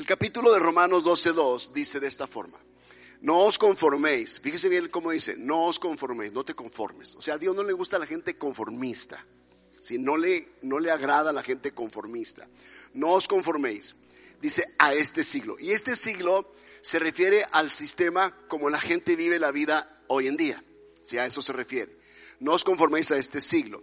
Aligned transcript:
El 0.00 0.06
capítulo 0.06 0.50
de 0.50 0.58
Romanos 0.58 1.04
12.2 1.04 1.72
dice 1.72 2.00
de 2.00 2.08
esta 2.08 2.26
forma, 2.26 2.58
no 3.20 3.36
os 3.40 3.58
conforméis, 3.58 4.40
fíjese 4.40 4.70
bien 4.70 4.88
cómo 4.88 5.10
dice, 5.10 5.36
no 5.36 5.64
os 5.64 5.78
conforméis, 5.78 6.32
no 6.32 6.42
te 6.42 6.54
conformes. 6.54 7.14
O 7.16 7.20
sea, 7.20 7.34
a 7.34 7.38
Dios 7.38 7.54
no 7.54 7.62
le 7.62 7.74
gusta 7.74 7.98
la 7.98 8.06
gente 8.06 8.38
conformista, 8.38 9.22
si 9.82 9.98
no 9.98 10.16
le, 10.16 10.52
no 10.62 10.78
le 10.78 10.90
agrada 10.90 11.28
a 11.28 11.32
la 11.34 11.42
gente 11.42 11.72
conformista. 11.72 12.48
No 12.94 13.10
os 13.10 13.28
conforméis, 13.28 13.94
dice 14.40 14.64
a 14.78 14.94
este 14.94 15.22
siglo. 15.22 15.58
Y 15.60 15.72
este 15.72 15.94
siglo 15.96 16.50
se 16.80 16.98
refiere 16.98 17.44
al 17.52 17.70
sistema 17.70 18.34
como 18.48 18.70
la 18.70 18.80
gente 18.80 19.16
vive 19.16 19.38
la 19.38 19.50
vida 19.50 20.02
hoy 20.06 20.28
en 20.28 20.38
día, 20.38 20.64
si 21.02 21.18
a 21.18 21.26
eso 21.26 21.42
se 21.42 21.52
refiere. 21.52 21.94
No 22.38 22.52
os 22.52 22.64
conforméis 22.64 23.10
a 23.10 23.18
este 23.18 23.42
siglo. 23.42 23.82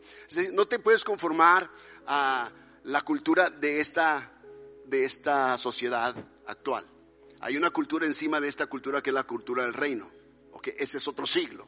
No 0.53 0.65
te 0.65 0.79
puedes 0.79 1.03
conformar 1.03 1.69
a 2.07 2.51
la 2.85 3.03
cultura 3.03 3.51
de 3.51 3.81
esta, 3.81 4.31
de 4.87 5.05
esta 5.05 5.57
sociedad 5.57 6.15
actual. 6.47 6.85
Hay 7.39 7.57
una 7.57 7.69
cultura 7.69 8.05
encima 8.05 8.39
de 8.39 8.47
esta 8.47 8.67
cultura 8.67 9.01
que 9.01 9.11
es 9.11 9.13
la 9.13 9.23
cultura 9.23 9.63
del 9.63 9.73
reino. 9.73 10.09
Okay, 10.51 10.73
ese 10.77 10.97
es 10.97 11.07
otro 11.07 11.27
siglo. 11.27 11.67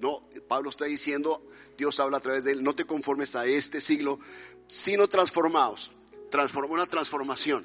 No, 0.00 0.28
Pablo 0.48 0.70
está 0.70 0.86
diciendo, 0.86 1.44
Dios 1.78 2.00
habla 2.00 2.18
a 2.18 2.20
través 2.20 2.44
de 2.44 2.52
él, 2.52 2.64
no 2.64 2.74
te 2.74 2.84
conformes 2.84 3.36
a 3.36 3.46
este 3.46 3.80
siglo, 3.80 4.18
sino 4.66 5.06
transformaos. 5.08 5.92
Transforma 6.30 6.74
una 6.74 6.86
transformación 6.86 7.64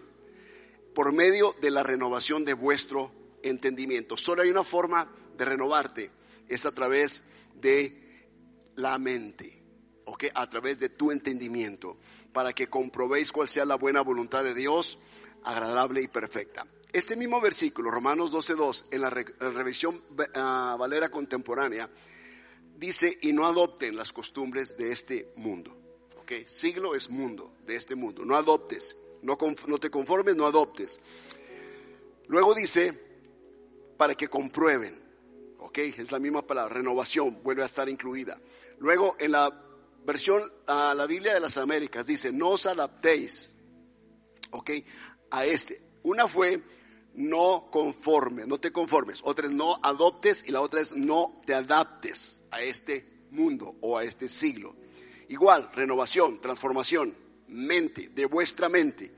por 0.94 1.12
medio 1.12 1.56
de 1.62 1.72
la 1.72 1.82
renovación 1.82 2.46
de 2.46 2.54
vuestro 2.54 3.12
entendimiento. 3.42 4.18
Solo 4.18 4.44
hay 4.44 4.50
una 4.50 4.64
forma 4.64 5.10
de 5.38 5.46
renovarte, 5.46 6.12
es 6.48 6.66
a 6.66 6.72
través 6.72 7.24
de 7.56 8.28
la 8.76 9.00
mente, 9.00 9.64
¿ok? 10.06 10.26
A 10.36 10.50
través 10.50 10.80
de 10.80 10.90
tu 10.90 11.12
entendimiento, 11.12 11.98
para 12.34 12.54
que 12.54 12.68
comprobéis 12.68 13.32
cuál 13.32 13.48
sea 13.48 13.66
la 13.66 13.76
buena 13.76 14.02
voluntad 14.02 14.44
de 14.44 14.54
Dios, 14.54 15.00
agradable 15.44 16.02
y 16.02 16.08
perfecta. 16.08 16.66
Este 16.92 17.16
mismo 17.16 17.40
versículo, 17.40 17.92
Romanos 17.92 18.32
12.2, 18.32 18.86
en 18.92 19.02
la, 19.02 19.10
revisión 19.10 20.02
ah, 20.36 20.76
Valera 20.80 21.10
contemporánea, 21.10 21.90
dice, 22.78 23.18
y 23.22 23.34
no 23.34 23.46
adopten 23.46 23.96
las 23.96 24.12
costumbres 24.12 24.78
de 24.78 24.92
este 24.92 25.34
mundo. 25.36 25.76
¿Ok? 26.18 26.32
Siglo 26.46 26.96
es 26.96 27.10
mundo, 27.10 27.54
de 27.66 27.76
este 27.76 27.96
mundo. 27.96 28.26
No 28.26 28.36
adoptes 28.36 28.96
no, 29.22 29.80
te 29.80 29.90
conformes, 29.90 30.36
no 30.36 30.46
adoptes. 30.46 31.00
Luego 32.28 32.54
dice, 32.54 32.94
para 33.98 34.16
que 34.16 34.28
comprueben. 34.28 35.00
¿Ok? 35.60 35.78
Es 35.80 36.12
la 36.12 36.20
misma 36.20 36.42
palabra, 36.42 36.76
renovación, 36.76 37.44
vuelve 37.44 37.64
a 37.64 37.66
estar 37.66 37.90
incluida. 37.90 38.40
Luego, 38.80 39.16
en 39.20 39.34
la 39.34 39.52
versión, 40.10 40.42
a 40.66 40.96
la 40.96 41.06
Biblia 41.06 41.36
de 41.36 41.40
las 41.40 41.58
Américas, 41.58 42.08
dice, 42.08 42.32
no 42.32 42.50
os 42.50 42.66
adaptéis. 42.66 43.54
¿Ok? 44.50 44.72
A 45.30 45.46
este. 45.46 45.80
Una 46.02 46.28
fue, 46.28 46.60
no 47.14 47.70
conforme, 47.72 48.48
no 48.48 48.60
te 48.60 48.72
conformes. 48.72 49.20
Otra 49.24 49.46
es, 49.46 49.52
no 49.52 49.80
adoptes. 49.84 50.46
Y 50.48 50.52
la 50.52 50.62
otra 50.62 50.82
es, 50.82 50.94
no 50.94 51.42
te 51.46 51.54
adaptes 51.54 52.42
a 52.50 52.62
este 52.64 53.28
mundo 53.30 53.76
o 53.82 54.00
a 54.00 54.04
este 54.04 54.28
siglo. 54.28 54.76
Igual, 55.28 55.70
renovación, 55.74 56.42
transformación 56.42 57.16
mente, 57.50 58.10
de 58.10 58.26
vuestra 58.26 58.68
mente, 58.68 59.12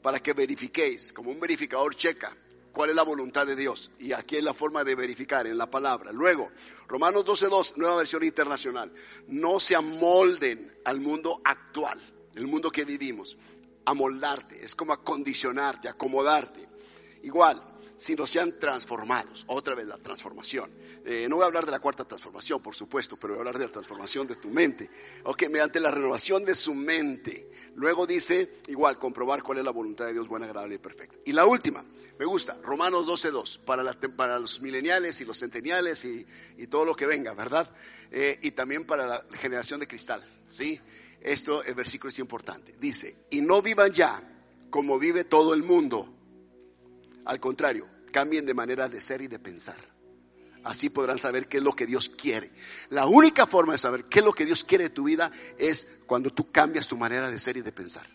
para 0.00 0.22
que 0.22 0.32
verifiquéis, 0.32 1.12
como 1.12 1.30
un 1.30 1.38
verificador 1.38 1.94
checa, 1.94 2.34
cuál 2.72 2.90
es 2.90 2.96
la 2.96 3.02
voluntad 3.02 3.46
de 3.46 3.56
Dios. 3.56 3.90
Y 3.98 4.12
aquí 4.12 4.36
es 4.36 4.44
la 4.44 4.54
forma 4.54 4.84
de 4.84 4.94
verificar 4.94 5.46
en 5.46 5.58
la 5.58 5.70
palabra. 5.70 6.12
Luego, 6.12 6.50
Romanos 6.88 7.24
12.2, 7.24 7.76
nueva 7.76 7.96
versión 7.96 8.24
internacional. 8.24 8.92
No 9.28 9.60
se 9.60 9.76
amolden 9.76 10.74
al 10.84 11.00
mundo 11.00 11.40
actual, 11.44 12.00
el 12.34 12.46
mundo 12.46 12.70
que 12.70 12.84
vivimos. 12.84 13.38
Amoldarte, 13.84 14.64
es 14.64 14.74
como 14.74 14.92
acondicionarte, 14.92 15.88
acomodarte. 15.88 16.68
Igual, 17.22 17.60
si 18.00 18.16
no 18.16 18.26
sean 18.26 18.58
transformados. 18.58 19.44
Otra 19.48 19.74
vez 19.74 19.86
la 19.86 19.98
transformación. 19.98 20.70
Eh, 21.04 21.26
no 21.28 21.36
voy 21.36 21.42
a 21.42 21.46
hablar 21.46 21.66
de 21.66 21.72
la 21.72 21.80
cuarta 21.80 22.02
transformación, 22.04 22.62
por 22.62 22.74
supuesto, 22.74 23.18
pero 23.18 23.34
voy 23.34 23.38
a 23.38 23.40
hablar 23.40 23.58
de 23.58 23.66
la 23.66 23.72
transformación 23.72 24.26
de 24.26 24.36
tu 24.36 24.48
mente. 24.48 24.88
Ok, 25.24 25.42
mediante 25.50 25.80
la 25.80 25.90
renovación 25.90 26.42
de 26.46 26.54
su 26.54 26.72
mente. 26.74 27.50
Luego 27.74 28.06
dice, 28.06 28.60
igual, 28.68 28.98
comprobar 28.98 29.42
cuál 29.42 29.58
es 29.58 29.64
la 29.64 29.70
voluntad 29.70 30.06
de 30.06 30.14
Dios 30.14 30.28
buena, 30.28 30.46
agradable 30.46 30.76
y 30.76 30.78
perfecta. 30.78 31.14
Y 31.26 31.32
la 31.32 31.44
última, 31.44 31.84
me 32.18 32.24
gusta, 32.24 32.56
Romanos 32.62 33.06
12.2, 33.06 33.58
para, 33.64 33.84
para 34.16 34.38
los 34.38 34.62
mileniales 34.62 35.20
y 35.20 35.26
los 35.26 35.36
centeniales 35.36 36.06
y, 36.06 36.26
todo 36.68 36.86
lo 36.86 36.96
que 36.96 37.04
venga, 37.04 37.34
¿verdad? 37.34 37.68
Eh, 38.10 38.38
y 38.40 38.52
también 38.52 38.86
para 38.86 39.06
la 39.06 39.24
generación 39.32 39.78
de 39.78 39.86
cristal, 39.86 40.24
¿sí? 40.48 40.80
Esto, 41.20 41.62
el 41.64 41.74
versículo 41.74 42.08
es 42.08 42.18
importante. 42.18 42.74
Dice, 42.80 43.26
y 43.30 43.42
no 43.42 43.60
vivan 43.60 43.92
ya 43.92 44.22
como 44.70 44.98
vive 44.98 45.24
todo 45.24 45.52
el 45.52 45.62
mundo 45.62 46.16
al 47.24 47.40
contrario, 47.40 47.86
cambien 48.10 48.46
de 48.46 48.54
manera 48.54 48.88
de 48.88 49.00
ser 49.00 49.22
y 49.22 49.26
de 49.26 49.38
pensar. 49.38 49.76
Así 50.62 50.90
podrán 50.90 51.18
saber 51.18 51.48
qué 51.48 51.58
es 51.58 51.62
lo 51.62 51.72
que 51.72 51.86
Dios 51.86 52.08
quiere. 52.08 52.50
La 52.90 53.06
única 53.06 53.46
forma 53.46 53.72
de 53.72 53.78
saber 53.78 54.04
qué 54.04 54.18
es 54.18 54.24
lo 54.24 54.32
que 54.32 54.44
Dios 54.44 54.64
quiere 54.64 54.84
de 54.84 54.90
tu 54.90 55.04
vida 55.04 55.32
es 55.58 56.00
cuando 56.06 56.30
tú 56.30 56.50
cambias 56.50 56.86
tu 56.86 56.96
manera 56.96 57.30
de 57.30 57.38
ser 57.38 57.56
y 57.56 57.62
de 57.62 57.72
pensar. 57.72 58.06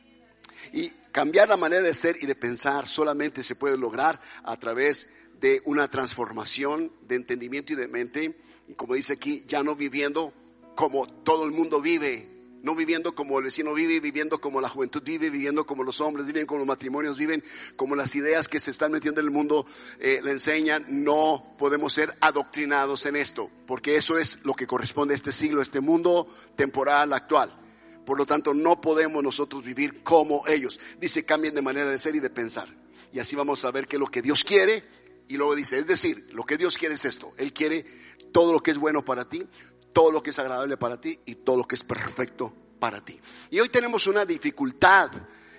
Y 0.71 0.89
cambiar 1.11 1.49
la 1.49 1.57
manera 1.57 1.81
de 1.81 1.93
ser 1.93 2.17
y 2.21 2.25
de 2.25 2.35
pensar 2.35 2.87
solamente 2.87 3.43
se 3.43 3.55
puede 3.55 3.77
lograr 3.77 4.21
a 4.43 4.57
través 4.57 5.09
de 5.39 5.61
una 5.65 5.87
transformación 5.87 6.91
de 7.07 7.15
entendimiento 7.15 7.73
y 7.73 7.77
de 7.77 7.87
mente. 7.87 8.39
Y 8.67 8.73
como 8.73 8.93
dice 8.93 9.13
aquí, 9.13 9.43
ya 9.47 9.63
no 9.63 9.75
viviendo 9.75 10.33
como 10.75 11.07
todo 11.07 11.45
el 11.45 11.51
mundo 11.51 11.81
vive, 11.81 12.34
no 12.65 12.73
viviendo 12.73 13.13
como 13.13 13.37
el 13.37 13.45
vecino 13.45 13.75
vive, 13.75 13.99
viviendo 13.99 14.41
como 14.41 14.59
la 14.59 14.69
juventud 14.69 15.03
vive, 15.03 15.29
viviendo 15.29 15.67
como 15.67 15.83
los 15.83 16.01
hombres 16.01 16.25
viven, 16.25 16.47
como 16.47 16.57
los 16.59 16.67
matrimonios 16.67 17.15
viven, 17.15 17.43
como 17.75 17.95
las 17.95 18.15
ideas 18.15 18.47
que 18.47 18.59
se 18.59 18.71
están 18.71 18.91
metiendo 18.91 19.21
en 19.21 19.27
el 19.27 19.31
mundo 19.31 19.67
eh, 19.99 20.19
le 20.23 20.31
enseñan. 20.31 20.83
No 20.89 21.55
podemos 21.59 21.93
ser 21.93 22.11
adoctrinados 22.21 23.05
en 23.05 23.17
esto, 23.17 23.51
porque 23.67 23.97
eso 23.97 24.17
es 24.17 24.43
lo 24.45 24.55
que 24.55 24.65
corresponde 24.65 25.13
a 25.13 25.15
este 25.15 25.31
siglo, 25.31 25.59
a 25.59 25.63
este 25.63 25.79
mundo 25.79 26.27
temporal 26.55 27.13
actual. 27.13 27.55
Por 28.03 28.17
lo 28.17 28.25
tanto, 28.25 28.55
no 28.55 28.81
podemos 28.81 29.23
nosotros 29.23 29.63
vivir 29.63 30.01
como 30.01 30.43
ellos. 30.47 30.79
Dice, 30.99 31.23
cambien 31.23 31.53
de 31.53 31.61
manera 31.61 31.87
de 31.87 31.99
ser 31.99 32.15
y 32.15 32.19
de 32.19 32.31
pensar. 32.31 32.67
Y 33.13 33.19
así 33.19 33.35
vamos 33.35 33.63
a 33.63 33.69
ver 33.69 33.87
qué 33.87 33.97
es 33.97 33.99
lo 33.99 34.07
que 34.07 34.23
Dios 34.23 34.43
quiere. 34.43 34.83
Y 35.27 35.37
luego 35.37 35.53
dice, 35.53 35.77
es 35.77 35.85
decir, 35.85 36.29
lo 36.33 36.43
que 36.43 36.57
Dios 36.57 36.79
quiere 36.79 36.95
es 36.95 37.05
esto. 37.05 37.31
Él 37.37 37.53
quiere 37.53 37.85
todo 38.31 38.51
lo 38.51 38.61
que 38.61 38.71
es 38.71 38.77
bueno 38.77 39.05
para 39.05 39.29
ti, 39.29 39.47
todo 39.95 40.11
lo 40.11 40.21
que 40.21 40.31
es 40.31 40.39
agradable 40.39 40.75
para 40.75 40.99
ti 40.99 41.17
y 41.25 41.35
todo 41.35 41.55
lo 41.55 41.63
que 41.65 41.75
es 41.75 41.83
perfecto 41.83 42.51
para 42.79 42.99
ti. 42.99 43.17
Y 43.49 43.61
hoy 43.61 43.69
tenemos 43.69 44.07
una 44.07 44.25
dificultad 44.25 45.09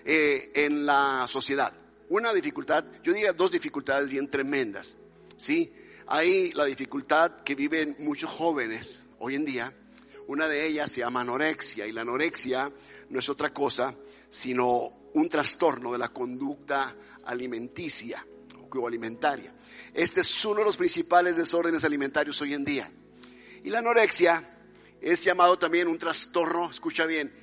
eh, 0.05 0.53
en 0.55 0.85
la 0.85 1.25
sociedad. 1.27 1.73
Una 2.11 2.35
dificultad, 2.35 2.85
yo 3.03 3.15
diría 3.15 3.33
dos 3.33 3.51
dificultades 3.51 4.11
bien 4.11 4.31
tremendas. 4.31 4.95
¿sí? 5.39 5.75
Hay 6.09 6.53
la 6.53 6.67
dificultad 6.67 7.41
que 7.45 7.55
viven 7.55 7.97
muchos 8.01 8.29
jóvenes 8.29 9.05
hoy 9.21 9.37
en 9.37 9.47
día. 9.47 9.73
Una 10.27 10.47
de 10.49 10.67
ellas 10.67 10.93
se 10.93 11.01
llama 11.01 11.23
anorexia 11.23 11.87
y 11.87 11.93
la 11.93 12.03
anorexia 12.03 12.71
no 13.09 13.19
es 13.19 13.29
otra 13.31 13.55
cosa 13.55 13.95
sino 14.29 14.93
un 15.15 15.31
trastorno 15.31 15.93
de 15.93 15.99
la 15.99 16.11
conducta 16.11 16.95
alimenticia 17.25 18.23
o 18.71 18.87
alimentaria. 18.87 19.55
Este 19.95 20.21
es 20.21 20.45
uno 20.45 20.59
de 20.59 20.67
los 20.67 20.77
principales 20.77 21.39
desórdenes 21.39 21.85
alimentarios 21.85 22.39
hoy 22.43 22.53
en 22.53 22.67
día. 22.67 22.93
Y 23.67 23.71
la 23.71 23.81
anorexia 23.81 24.45
es 25.01 25.25
llamado 25.25 25.59
también 25.59 25.89
un 25.89 25.99
trastorno, 25.99 26.71
escucha 26.71 27.05
bien, 27.05 27.35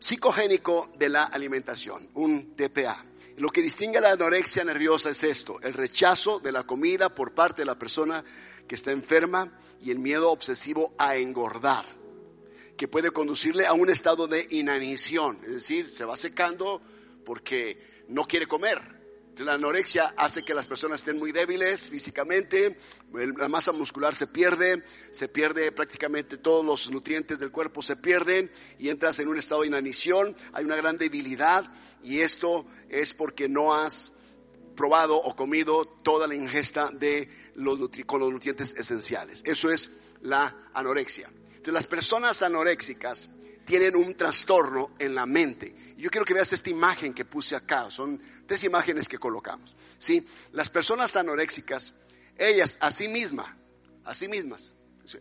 psicogénico 0.00 0.90
de 0.96 1.10
la 1.10 1.24
alimentación, 1.24 2.08
un 2.14 2.56
TPA. 2.56 3.04
Lo 3.36 3.50
que 3.50 3.60
distingue 3.60 3.98
a 3.98 4.00
la 4.00 4.12
anorexia 4.12 4.64
nerviosa 4.64 5.10
es 5.10 5.22
esto, 5.24 5.60
el 5.60 5.74
rechazo 5.74 6.40
de 6.40 6.52
la 6.52 6.62
comida 6.62 7.14
por 7.14 7.34
parte 7.34 7.60
de 7.60 7.66
la 7.66 7.78
persona 7.78 8.24
que 8.66 8.76
está 8.76 8.92
enferma 8.92 9.52
y 9.82 9.90
el 9.90 9.98
miedo 9.98 10.30
obsesivo 10.30 10.94
a 10.96 11.16
engordar, 11.16 11.84
que 12.78 12.88
puede 12.88 13.10
conducirle 13.10 13.66
a 13.66 13.74
un 13.74 13.90
estado 13.90 14.28
de 14.28 14.46
inanición, 14.52 15.38
es 15.42 15.52
decir, 15.52 15.86
se 15.86 16.06
va 16.06 16.16
secando 16.16 16.80
porque 17.26 18.06
no 18.08 18.26
quiere 18.26 18.46
comer, 18.46 18.80
la 19.44 19.54
anorexia 19.54 20.14
hace 20.16 20.42
que 20.42 20.54
las 20.54 20.66
personas 20.66 21.00
estén 21.00 21.18
muy 21.18 21.32
débiles 21.32 21.90
físicamente, 21.90 22.78
la 23.12 23.48
masa 23.48 23.72
muscular 23.72 24.14
se 24.14 24.26
pierde, 24.26 24.82
se 25.10 25.28
pierde 25.28 25.72
prácticamente 25.72 26.38
todos 26.38 26.64
los 26.64 26.90
nutrientes 26.90 27.38
del 27.38 27.50
cuerpo 27.50 27.82
se 27.82 27.96
pierden 27.96 28.50
y 28.78 28.88
entras 28.88 29.18
en 29.20 29.28
un 29.28 29.38
estado 29.38 29.62
de 29.62 29.68
inanición, 29.68 30.34
hay 30.52 30.64
una 30.64 30.76
gran 30.76 30.96
debilidad 30.96 31.64
y 32.02 32.20
esto 32.20 32.66
es 32.88 33.14
porque 33.14 33.48
no 33.48 33.74
has 33.74 34.12
probado 34.76 35.16
o 35.16 35.34
comido 35.34 35.84
toda 35.86 36.26
la 36.26 36.34
ingesta 36.34 36.90
de 36.90 37.28
los 37.56 37.78
con 38.06 38.20
los 38.20 38.32
nutrientes 38.32 38.74
esenciales. 38.76 39.42
Eso 39.44 39.70
es 39.70 39.98
la 40.22 40.70
anorexia. 40.74 41.28
Entonces 41.28 41.74
las 41.74 41.86
personas 41.86 42.42
anoréxicas 42.42 43.28
tienen 43.66 43.96
un 43.96 44.14
trastorno 44.14 44.94
en 44.98 45.14
la 45.14 45.26
mente. 45.26 45.74
Yo 45.96 46.08
quiero 46.10 46.24
que 46.24 46.34
veas 46.34 46.52
esta 46.52 46.70
imagen 46.70 47.12
que 47.12 47.24
puse 47.24 47.56
acá. 47.56 47.90
Son 47.90 48.20
tres 48.46 48.64
imágenes 48.64 49.08
que 49.08 49.18
colocamos. 49.18 49.74
¿sí? 49.98 50.26
Las 50.52 50.70
personas 50.70 51.16
anoréxicas, 51.16 51.94
ellas 52.36 52.78
a 52.80 52.90
sí 52.90 53.08
mismas, 53.08 53.48
a 54.04 54.14
sí 54.14 54.28
mismas, 54.28 54.72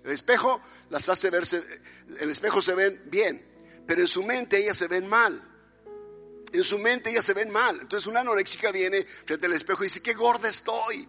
el 0.04 0.12
espejo 0.12 0.62
las 0.90 1.10
hace 1.10 1.30
verse, 1.30 1.64
el 2.20 2.30
espejo 2.30 2.62
se 2.62 2.74
ven 2.74 3.02
bien, 3.06 3.44
pero 3.86 4.02
en 4.02 4.08
su 4.08 4.24
mente 4.24 4.58
ellas 4.58 4.78
se 4.78 4.88
ven 4.88 5.08
mal. 5.08 5.52
en 6.52 6.64
su 6.64 6.80
mente 6.80 7.12
ellas 7.12 7.26
se 7.26 7.34
ven 7.34 7.52
mal. 7.52 7.80
Entonces 7.82 8.08
una 8.08 8.22
anoréxica 8.22 8.72
viene 8.72 9.04
frente 9.04 9.46
al 9.46 9.54
espejo 9.54 9.84
y 9.84 9.88
dice, 9.88 10.02
qué 10.02 10.14
gorda 10.14 10.50
estoy. 10.50 11.08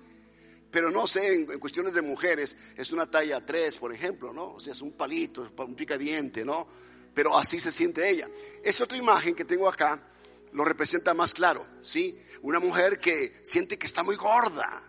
Pero 0.71 0.91
no 0.91 1.07
sé, 1.07 1.33
en, 1.33 1.59
cuestiones 1.59 1.95
de 1.95 2.03
mujeres, 2.03 2.57
es 2.77 2.93
una 2.93 3.07
talla 3.07 3.45
3, 3.45 3.77
por 3.79 3.95
ejemplo, 3.95 4.33
¿no? 4.33 4.55
O 4.55 4.61
sea, 4.61 4.73
es 4.73 4.83
un 4.83 4.93
palito, 4.93 5.51
un 5.57 5.75
picadiente, 5.75 6.45
¿no? 6.45 6.67
Pero 7.15 7.39
así 7.39 7.59
se 7.61 7.73
siente 7.73 8.11
ella. 8.11 8.29
Esta 8.63 8.85
otra 8.85 8.99
imagen 8.99 9.35
que 9.35 9.45
tengo 9.45 9.69
acá 9.69 10.03
lo 10.53 10.65
representa 10.65 11.15
más 11.15 11.35
claro, 11.35 11.67
¿sí? 11.81 12.21
Una 12.43 12.61
mujer 12.61 12.99
que 12.99 13.41
siente 13.45 13.79
que 13.79 13.87
está 13.87 14.03
muy 14.03 14.17
gorda. 14.17 14.83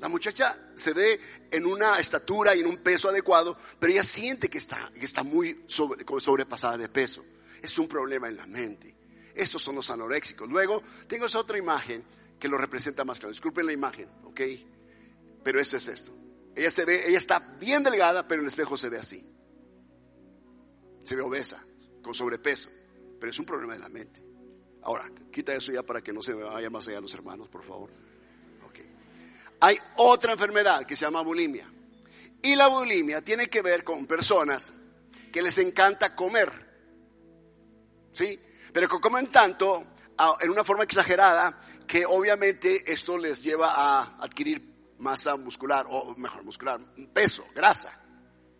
La 0.00 0.08
muchacha 0.08 0.56
se 0.74 0.92
ve 0.92 1.20
en 1.50 1.66
una 1.66 1.98
estatura 1.98 2.54
y 2.54 2.60
en 2.60 2.66
un 2.66 2.78
peso 2.78 3.08
adecuado, 3.08 3.56
pero 3.78 3.92
ella 3.92 4.04
siente 4.04 4.48
que 4.48 4.58
está, 4.58 4.90
que 4.92 5.04
está 5.04 5.22
muy 5.22 5.64
sobrepasada 5.68 6.78
de 6.78 6.88
peso. 6.88 7.24
Es 7.62 7.78
un 7.78 7.86
problema 7.86 8.28
en 8.28 8.36
la 8.36 8.46
mente. 8.46 8.96
Estos 9.34 9.62
son 9.62 9.74
los 9.74 9.90
anoréxicos. 9.90 10.48
Luego, 10.48 10.82
tengo 11.06 11.26
otra 11.34 11.58
imagen 11.58 12.04
que 12.38 12.48
lo 12.48 12.56
representa 12.56 13.04
más 13.04 13.18
claro. 13.18 13.32
Disculpen 13.32 13.66
la 13.66 13.72
imagen, 13.72 14.08
¿ok? 14.24 14.40
Pero 15.44 15.60
esto 15.60 15.76
es 15.76 15.88
esto. 15.88 16.12
Ella 16.54 16.70
se 16.70 16.84
ve, 16.84 17.08
ella 17.08 17.18
está 17.18 17.38
bien 17.58 17.82
delgada, 17.82 18.26
pero 18.26 18.40
en 18.40 18.46
el 18.46 18.48
espejo 18.48 18.76
se 18.76 18.88
ve 18.88 18.98
así. 18.98 19.24
Se 21.04 21.14
ve 21.14 21.22
obesa, 21.22 21.62
con 22.02 22.14
sobrepeso. 22.14 22.70
Pero 23.20 23.30
es 23.30 23.38
un 23.38 23.44
problema 23.44 23.74
de 23.74 23.78
la 23.78 23.88
mente. 23.88 24.29
Ahora, 24.82 25.04
quita 25.32 25.54
eso 25.54 25.72
ya 25.72 25.82
para 25.82 26.02
que 26.02 26.12
no 26.12 26.22
se 26.22 26.32
vayan 26.34 26.72
más 26.72 26.88
allá 26.88 27.00
los 27.00 27.14
hermanos, 27.14 27.48
por 27.48 27.64
favor. 27.64 27.90
Okay. 28.68 28.90
Hay 29.60 29.76
otra 29.96 30.32
enfermedad 30.32 30.84
que 30.86 30.96
se 30.96 31.04
llama 31.04 31.22
bulimia. 31.22 31.70
Y 32.42 32.56
la 32.56 32.68
bulimia 32.68 33.22
tiene 33.22 33.48
que 33.48 33.60
ver 33.62 33.84
con 33.84 34.06
personas 34.06 34.72
que 35.30 35.42
les 35.42 35.58
encanta 35.58 36.14
comer. 36.16 36.50
¿Sí? 38.12 38.38
Pero 38.72 38.88
que 38.88 39.00
comen 39.00 39.26
tanto 39.28 39.84
en 40.40 40.50
una 40.50 40.64
forma 40.64 40.84
exagerada 40.84 41.60
que 41.86 42.06
obviamente 42.06 42.90
esto 42.90 43.18
les 43.18 43.42
lleva 43.42 43.72
a 43.74 44.16
adquirir 44.20 44.94
masa 44.98 45.36
muscular, 45.36 45.86
o 45.88 46.14
mejor 46.16 46.44
muscular, 46.44 46.80
peso, 47.12 47.46
grasa. 47.54 47.92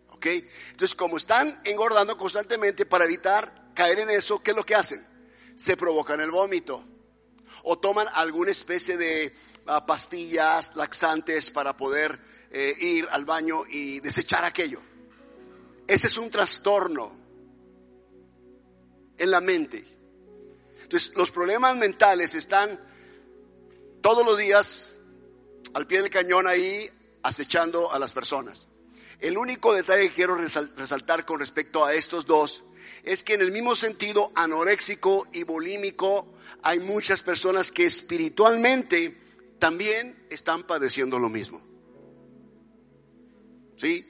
¿Ok? 0.09 0.25
Entonces, 0.25 0.95
como 0.95 1.17
están 1.17 1.61
engordando 1.63 2.17
constantemente 2.17 2.85
para 2.85 3.05
evitar 3.05 3.71
caer 3.73 3.99
en 3.99 4.09
eso, 4.09 4.41
¿qué 4.43 4.51
es 4.51 4.57
lo 4.57 4.65
que 4.65 4.75
hacen? 4.75 5.10
Se 5.61 5.77
provocan 5.77 6.19
el 6.19 6.31
vómito. 6.31 6.83
O 7.65 7.77
toman 7.77 8.07
alguna 8.15 8.49
especie 8.49 8.97
de 8.97 9.31
ah, 9.67 9.85
pastillas 9.85 10.75
laxantes 10.75 11.51
para 11.51 11.77
poder 11.77 12.19
eh, 12.49 12.75
ir 12.79 13.07
al 13.11 13.25
baño 13.25 13.65
y 13.69 13.99
desechar 13.99 14.43
aquello. 14.43 14.81
Ese 15.85 16.07
es 16.07 16.17
un 16.17 16.31
trastorno 16.31 17.15
en 19.15 19.29
la 19.29 19.39
mente. 19.39 19.85
Entonces, 20.81 21.15
los 21.15 21.29
problemas 21.29 21.77
mentales 21.77 22.33
están 22.33 22.79
todos 24.01 24.25
los 24.25 24.39
días 24.39 24.95
al 25.75 25.85
pie 25.85 26.01
del 26.01 26.09
cañón 26.09 26.47
ahí 26.47 26.89
acechando 27.21 27.91
a 27.91 27.99
las 27.99 28.13
personas. 28.13 28.67
El 29.19 29.37
único 29.37 29.75
detalle 29.75 30.09
que 30.09 30.15
quiero 30.15 30.35
resaltar 30.35 31.23
con 31.23 31.37
respecto 31.37 31.85
a 31.85 31.93
estos 31.93 32.25
dos 32.25 32.63
es 33.03 33.23
que 33.23 33.33
en 33.33 33.41
el 33.41 33.51
mismo 33.51 33.75
sentido 33.75 34.31
anoréxico 34.35 35.27
y 35.31 35.43
bulímico 35.43 36.27
hay 36.63 36.79
muchas 36.79 37.23
personas 37.23 37.71
que 37.71 37.85
espiritualmente 37.85 39.17
también 39.59 40.25
están 40.29 40.63
padeciendo 40.63 41.19
lo 41.19 41.29
mismo. 41.29 41.61
¿Sí? 43.77 44.07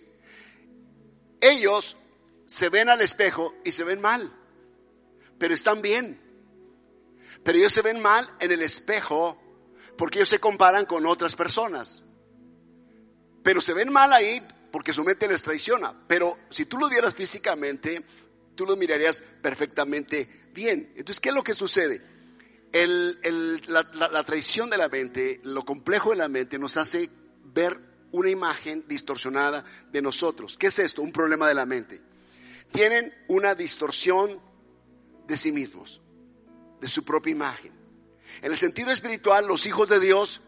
Ellos 1.39 1.97
se 2.45 2.69
ven 2.69 2.89
al 2.89 3.01
espejo 3.01 3.53
y 3.63 3.71
se 3.71 3.83
ven 3.83 4.01
mal, 4.01 4.33
pero 5.37 5.53
están 5.53 5.81
bien. 5.81 6.19
Pero 7.43 7.57
ellos 7.57 7.73
se 7.73 7.81
ven 7.81 7.99
mal 8.01 8.29
en 8.39 8.51
el 8.51 8.61
espejo 8.61 9.37
porque 9.97 10.19
ellos 10.19 10.29
se 10.29 10.39
comparan 10.39 10.85
con 10.85 11.05
otras 11.05 11.35
personas. 11.35 12.03
Pero 13.43 13.61
se 13.61 13.73
ven 13.73 13.91
mal 13.91 14.13
ahí 14.13 14.41
porque 14.71 14.93
su 14.93 15.03
mente 15.03 15.27
les 15.27 15.41
traiciona. 15.41 15.93
Pero 16.07 16.35
si 16.49 16.65
tú 16.65 16.77
lo 16.77 16.89
vieras 16.89 17.15
físicamente, 17.15 18.03
tú 18.61 18.67
lo 18.67 18.77
mirarías 18.77 19.23
perfectamente 19.41 20.29
bien. 20.53 20.93
Entonces, 20.95 21.19
¿qué 21.19 21.29
es 21.29 21.35
lo 21.35 21.43
que 21.43 21.55
sucede? 21.55 21.99
la, 23.67 24.23
traición 24.23 24.69
de 24.69 24.77
la 24.77 24.87
mente, 24.87 25.41
lo 25.43 25.65
complejo 25.65 26.11
de 26.11 26.17
la 26.17 26.27
mente 26.27 26.59
nos 26.59 26.77
hace 26.77 27.09
ver 27.43 27.75
una 28.11 28.29
imagen 28.29 28.85
distorsionada 28.87 29.65
de 29.91 30.03
nosotros. 30.03 30.57
¿Qué 30.57 30.67
es 30.67 30.77
esto? 30.77 31.01
Un 31.01 31.11
problema 31.11 31.47
de 31.47 31.55
la 31.55 31.65
mente. 31.65 32.03
Tienen 32.71 33.11
una 33.29 33.55
distorsión 33.55 34.39
de 35.25 35.37
sí 35.37 35.51
mismos, 35.51 35.99
de 36.79 36.87
su 36.87 37.03
propia 37.03 37.31
imagen. 37.31 37.73
En 38.43 38.51
el 38.51 38.57
sentido 38.59 38.91
espiritual, 38.91 39.47
los 39.47 39.65
hijos 39.65 39.89
de 39.89 39.99
Dios 39.99 40.41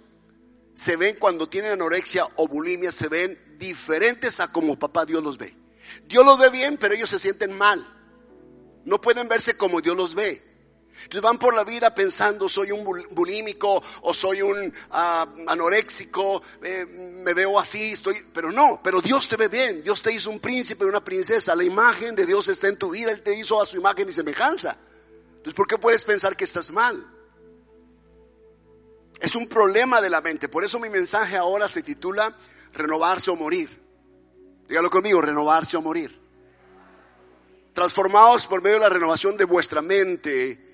se 0.76 0.98
ven 0.98 1.16
cuando 1.18 1.50
tienen 1.50 1.72
anorexia 1.72 2.28
o 2.36 2.48
bulimia, 2.48 2.92
se 2.92 3.08
ven 3.08 3.58
diferentes 3.58 4.40
a 4.40 4.52
como 4.52 4.78
papá 4.78 5.04
Dios 5.04 5.24
los 5.24 5.40
ve. 5.40 5.64
Dios 6.08 6.24
los 6.24 6.38
ve 6.38 6.52
bien, 6.52 6.78
pero 6.78 6.94
ellos 6.94 7.10
se 7.10 7.18
sienten 7.18 7.58
mal. 7.58 7.86
No 8.86 9.00
pueden 9.00 9.28
verse 9.28 9.56
como 9.58 9.82
Dios 9.82 9.96
los 9.96 10.16
ve. 10.16 10.54
Entonces 10.96 11.22
van 11.22 11.40
por 11.40 11.54
la 11.54 11.64
vida 11.64 11.94
pensando 11.94 12.48
soy 12.48 12.72
un 12.72 12.84
bulímico 13.12 13.82
o 14.02 14.14
soy 14.14 14.42
un 14.42 14.72
ah, 14.92 15.26
anoréxico, 15.48 16.42
eh, 16.62 16.86
me 16.86 17.34
veo 17.34 17.60
así, 17.60 17.94
estoy, 17.94 18.24
pero 18.34 18.52
no, 18.52 18.80
pero 18.84 19.02
Dios 19.02 19.28
te 19.28 19.36
ve 19.36 19.48
bien, 19.48 19.84
Dios 19.84 20.02
te 20.02 20.14
hizo 20.14 20.30
un 20.30 20.40
príncipe 20.40 20.86
y 20.86 20.88
una 20.88 21.04
princesa, 21.04 21.56
la 21.56 21.64
imagen 21.64 22.16
de 22.16 22.26
Dios 22.26 22.48
está 22.48 22.68
en 22.68 22.78
tu 22.78 22.92
vida, 22.92 23.12
Él 23.12 23.22
te 23.22 23.36
hizo 23.36 23.62
a 23.62 23.66
su 23.66 23.78
imagen 23.78 24.08
y 24.08 24.12
semejanza. 24.12 24.78
Entonces, 25.28 25.54
¿por 25.56 25.68
qué 25.68 25.78
puedes 25.78 26.04
pensar 26.04 26.38
que 26.38 26.46
estás 26.46 26.72
mal? 26.72 27.06
Es 29.20 29.36
un 29.36 29.48
problema 29.48 30.00
de 30.00 30.10
la 30.10 30.22
mente. 30.22 30.48
Por 30.48 30.64
eso 30.64 30.80
mi 30.80 30.90
mensaje 30.90 31.38
ahora 31.38 31.68
se 31.68 31.84
titula 31.84 32.36
Renovarse 32.74 33.32
o 33.32 33.36
morir. 33.36 33.70
Dígalo 34.68 34.90
conmigo, 34.90 35.22
renovarse 35.22 35.78
o 35.78 35.82
morir. 35.82 36.23
Transformados 37.74 38.48
por 38.48 38.62
medio 38.62 38.76
de 38.76 38.84
la 38.84 38.90
renovación 38.90 39.36
de 39.36 39.46
vuestra 39.46 39.82
mente 39.82 40.74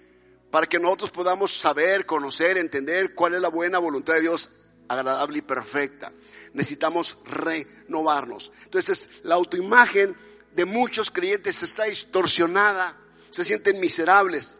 para 0.51 0.67
que 0.67 0.79
nosotros 0.79 1.11
podamos 1.11 1.53
saber, 1.53 2.05
conocer, 2.05 2.57
entender 2.57 3.13
cuál 3.13 3.35
es 3.35 3.41
la 3.41 3.49
buena 3.49 3.79
voluntad 3.79 4.15
de 4.15 4.21
Dios 4.21 4.49
agradable 4.87 5.37
y 5.37 5.41
perfecta. 5.41 6.11
Necesitamos 6.53 7.17
renovarnos. 7.25 8.51
Entonces, 8.65 9.21
la 9.23 9.35
autoimagen 9.35 10.15
de 10.55 10.65
muchos 10.65 11.11
creyentes 11.11 11.61
está 11.63 11.85
distorsionada, 11.85 12.97
se 13.29 13.45
sienten 13.45 13.79
miserables, 13.79 14.57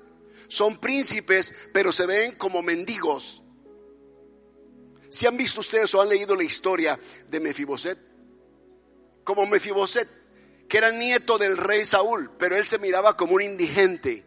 son 0.48 0.80
príncipes, 0.80 1.54
pero 1.74 1.92
se 1.92 2.06
ven 2.06 2.36
como 2.36 2.62
mendigos. 2.62 3.42
Si 5.10 5.26
han 5.26 5.36
visto 5.36 5.62
ustedes 5.62 5.94
o 5.96 6.02
han 6.02 6.10
leído 6.10 6.36
la 6.36 6.44
historia 6.44 7.00
de 7.28 7.40
Mefiboset, 7.40 7.98
como 9.24 9.46
Mefiboset, 9.48 10.08
que 10.70 10.78
era 10.78 10.92
nieto 10.92 11.40
del 11.40 11.58
rey 11.58 11.84
Saúl, 11.84 12.30
pero 12.38 12.56
él 12.56 12.66
se 12.66 12.78
miraba 12.78 13.18
como 13.18 13.34
un 13.34 13.42
indigente 13.42 14.24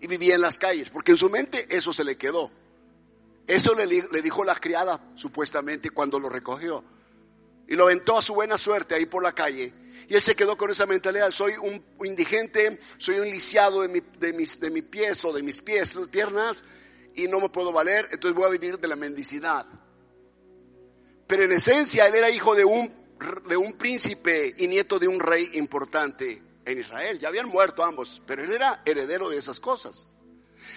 y 0.00 0.06
vivía 0.06 0.34
en 0.34 0.42
las 0.42 0.58
calles, 0.58 0.90
porque 0.90 1.12
en 1.12 1.18
su 1.18 1.30
mente 1.30 1.66
eso 1.70 1.94
se 1.94 2.04
le 2.04 2.16
quedó. 2.16 2.50
Eso 3.46 3.74
le, 3.74 3.86
dijo 4.20 4.44
la 4.44 4.54
criada, 4.54 5.00
supuestamente, 5.14 5.88
cuando 5.88 6.20
lo 6.20 6.28
recogió. 6.28 6.84
Y 7.66 7.74
lo 7.74 7.84
aventó 7.84 8.18
a 8.18 8.22
su 8.22 8.34
buena 8.34 8.58
suerte 8.58 8.94
ahí 8.94 9.06
por 9.06 9.22
la 9.22 9.32
calle. 9.32 9.72
Y 10.06 10.14
él 10.14 10.20
se 10.20 10.36
quedó 10.36 10.58
con 10.58 10.70
esa 10.70 10.84
mentalidad, 10.84 11.30
soy 11.30 11.54
un 11.56 11.82
indigente, 12.04 12.78
soy 12.98 13.20
un 13.20 13.30
lisiado 13.30 13.80
de, 13.80 14.02
de, 14.18 14.32
mis, 14.34 14.60
de 14.60 14.70
mi 14.70 14.82
pies 14.82 15.24
o 15.24 15.32
de 15.32 15.42
mis 15.42 15.62
pies, 15.62 15.98
piernas, 16.10 16.64
y 17.14 17.26
no 17.28 17.40
me 17.40 17.48
puedo 17.48 17.72
valer, 17.72 18.06
entonces 18.10 18.36
voy 18.36 18.46
a 18.46 18.50
vivir 18.50 18.78
de 18.78 18.88
la 18.88 18.96
mendicidad. 18.96 19.64
Pero 21.26 21.44
en 21.44 21.52
esencia 21.52 22.06
él 22.06 22.14
era 22.14 22.30
hijo 22.30 22.54
de 22.54 22.66
un, 22.66 22.97
de 23.46 23.56
un 23.56 23.74
príncipe 23.74 24.54
y 24.58 24.66
nieto 24.66 24.98
de 24.98 25.08
un 25.08 25.20
rey 25.20 25.50
importante 25.54 26.42
en 26.64 26.78
Israel. 26.78 27.18
Ya 27.18 27.28
habían 27.28 27.48
muerto 27.48 27.82
ambos, 27.82 28.22
pero 28.26 28.44
él 28.44 28.52
era 28.52 28.82
heredero 28.84 29.28
de 29.28 29.38
esas 29.38 29.60
cosas. 29.60 30.06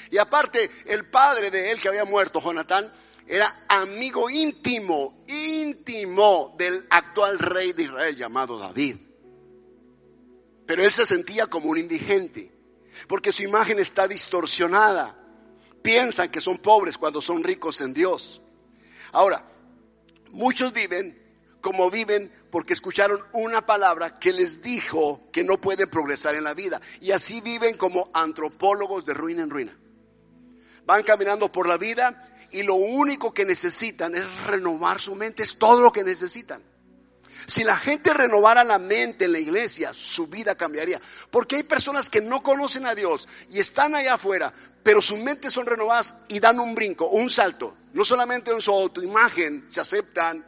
Y 0.10 0.18
aparte, 0.18 0.70
el 0.86 1.06
padre 1.06 1.52
de 1.52 1.72
él 1.72 1.82
que 1.82 1.90
había 1.90 2.06
muerto, 2.06 2.42
Jonatán, 2.42 2.92
era 3.28 3.66
amigo 3.68 4.30
íntimo, 4.30 5.24
íntimo 5.28 6.56
del 6.58 6.86
actual 6.90 7.40
rey 7.40 7.74
de 7.74 7.84
Israel 7.84 8.16
llamado 8.16 8.58
David. 8.58 8.98
Pero 10.66 10.84
él 10.84 10.92
se 10.92 11.06
sentía 11.06 11.48
como 11.48 11.70
un 11.70 11.78
indigente, 11.78 12.52
porque 13.08 13.32
su 13.32 13.44
imagen 13.44 13.80
está 13.80 14.08
distorsionada. 14.08 15.18
Piensan 15.82 16.30
que 16.30 16.42
son 16.42 16.58
pobres 16.58 16.98
cuando 16.98 17.22
son 17.22 17.44
ricos 17.44 17.82
en 17.82 17.94
Dios. 17.94 18.42
Ahora, 19.14 19.52
Muchos 20.32 20.72
viven 20.72 21.21
como 21.62 21.90
viven 21.90 22.32
porque 22.52 22.74
escucharon 22.74 23.24
una 23.32 23.66
palabra 23.66 24.20
que 24.20 24.34
les 24.34 24.62
dijo 24.62 25.30
que 25.32 25.44
no 25.44 25.60
pueden 25.60 25.90
progresar 25.90 26.36
en 26.36 26.44
la 26.44 26.54
vida. 26.54 26.82
Y 27.00 27.12
así 27.12 27.40
viven 27.42 27.78
como 27.78 28.10
antropólogos 28.14 29.06
de 29.06 29.14
ruina 29.14 29.44
en 29.44 29.50
ruina. 29.50 29.78
Van 30.86 31.04
caminando 31.04 31.52
por 31.52 31.68
la 31.68 31.78
vida 31.78 32.28
y 32.52 32.64
lo 32.64 32.76
único 32.76 33.34
que 33.34 33.46
necesitan 33.46 34.16
es 34.16 34.46
renovar 34.48 35.00
su 35.00 35.16
mente, 35.16 35.44
es 35.44 35.58
todo 35.58 35.82
lo 35.82 35.92
que 35.92 36.04
necesitan. 36.04 36.62
Si 37.48 37.64
la 37.64 37.78
gente 37.78 38.14
renovara 38.14 38.64
la 38.64 38.78
mente 38.78 39.26
en 39.26 39.32
la 39.32 39.40
iglesia, 39.40 39.94
su 39.94 40.28
vida 40.28 40.56
cambiaría. 40.56 41.02
Porque 41.32 41.56
hay 41.56 41.64
personas 41.64 42.10
que 42.10 42.22
no 42.22 42.44
conocen 42.44 42.86
a 42.86 42.94
Dios 42.94 43.28
y 43.50 43.60
están 43.60 43.96
allá 43.96 44.16
afuera, 44.16 44.54
pero 44.84 45.02
sus 45.02 45.20
mentes 45.20 45.54
son 45.54 45.66
renovadas 45.66 46.18
y 46.28 46.40
dan 46.40 46.60
un 46.60 46.76
brinco, 46.76 47.08
un 47.08 47.30
salto. 47.30 47.76
No 47.94 48.06
solamente 48.06 48.52
en 48.52 48.62
su 48.62 48.72
autoimagen 48.72 49.66
se 49.72 49.82
aceptan, 49.82 50.46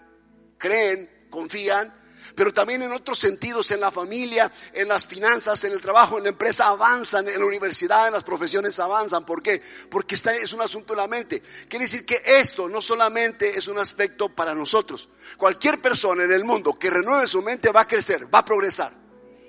creen, 0.63 1.27
confían, 1.29 1.93
pero 2.35 2.53
también 2.53 2.81
en 2.83 2.93
otros 2.93 3.19
sentidos, 3.19 3.69
en 3.71 3.81
la 3.81 3.91
familia, 3.91 4.49
en 4.71 4.87
las 4.87 5.05
finanzas, 5.05 5.61
en 5.65 5.73
el 5.73 5.81
trabajo, 5.81 6.17
en 6.17 6.23
la 6.23 6.29
empresa 6.29 6.67
avanzan, 6.67 7.27
en 7.27 7.37
la 7.37 7.45
universidad, 7.45 8.07
en 8.07 8.13
las 8.13 8.23
profesiones 8.23 8.79
avanzan. 8.79 9.25
¿Por 9.25 9.43
qué? 9.43 9.61
Porque 9.89 10.15
está, 10.15 10.33
es 10.33 10.53
un 10.53 10.61
asunto 10.61 10.93
de 10.93 11.01
la 11.01 11.07
mente. 11.09 11.43
Quiere 11.67 11.83
decir 11.83 12.05
que 12.05 12.21
esto 12.25 12.69
no 12.69 12.81
solamente 12.81 13.49
es 13.49 13.67
un 13.67 13.77
aspecto 13.77 14.29
para 14.29 14.55
nosotros. 14.55 15.09
Cualquier 15.35 15.81
persona 15.81 16.23
en 16.23 16.31
el 16.31 16.45
mundo 16.45 16.79
que 16.79 16.89
renueve 16.89 17.27
su 17.27 17.41
mente 17.41 17.69
va 17.73 17.81
a 17.81 17.87
crecer, 17.87 18.33
va 18.33 18.39
a 18.39 18.45
progresar. 18.45 18.93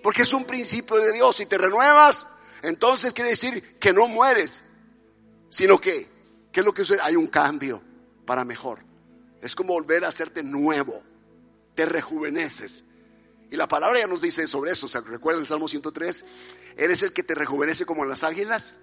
Porque 0.02 0.22
es 0.22 0.32
un 0.34 0.44
principio 0.44 0.96
de 0.96 1.12
Dios. 1.12 1.36
Si 1.36 1.46
te 1.46 1.56
renuevas, 1.56 2.26
entonces 2.62 3.12
quiere 3.12 3.30
decir 3.30 3.78
que 3.78 3.92
no 3.92 4.08
mueres, 4.08 4.64
sino 5.48 5.80
que, 5.80 6.08
¿qué 6.50 6.58
es 6.58 6.66
lo 6.66 6.74
que? 6.74 6.82
Hay 7.02 7.14
un 7.14 7.28
cambio 7.28 7.80
para 8.26 8.44
mejor. 8.44 8.93
Es 9.44 9.54
como 9.54 9.74
volver 9.74 10.06
a 10.06 10.08
hacerte 10.08 10.42
nuevo. 10.42 11.02
Te 11.74 11.84
rejuveneces. 11.84 12.84
Y 13.50 13.56
la 13.56 13.68
palabra 13.68 14.00
ya 14.00 14.06
nos 14.06 14.22
dice 14.22 14.46
sobre 14.48 14.72
eso. 14.72 14.88
¿Se 14.88 15.02
recuerda 15.02 15.40
el 15.40 15.46
Salmo 15.46 15.68
103? 15.68 16.24
Eres 16.78 17.02
el 17.02 17.12
que 17.12 17.22
te 17.22 17.34
rejuvenece 17.34 17.84
como 17.84 18.06
las 18.06 18.24
águilas. 18.24 18.78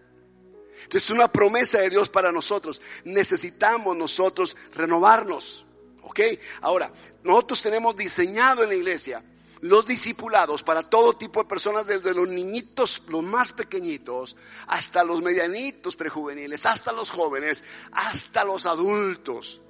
Entonces 0.83 1.05
es 1.05 1.09
una 1.09 1.31
promesa 1.31 1.79
de 1.79 1.89
Dios 1.89 2.09
para 2.09 2.31
nosotros. 2.31 2.79
Necesitamos 3.05 3.97
nosotros 3.97 4.55
renovarnos. 4.75 5.65
¿Ok? 6.03 6.19
Ahora, 6.61 6.93
nosotros 7.23 7.61
tenemos 7.63 7.95
diseñado 7.95 8.61
en 8.61 8.69
la 8.69 8.75
iglesia 8.75 9.23
los 9.61 9.85
discipulados 9.85 10.63
para 10.63 10.83
todo 10.83 11.13
tipo 11.13 11.41
de 11.41 11.49
personas, 11.49 11.87
desde 11.87 12.13
los 12.13 12.27
niñitos, 12.27 13.03
los 13.07 13.23
más 13.23 13.53
pequeñitos, 13.53 14.35
hasta 14.67 15.03
los 15.03 15.21
medianitos 15.21 15.95
prejuveniles, 15.95 16.65
hasta 16.65 16.91
los 16.91 17.11
jóvenes, 17.11 17.63
hasta 17.91 18.43
los 18.43 18.65
adultos, 18.65 19.60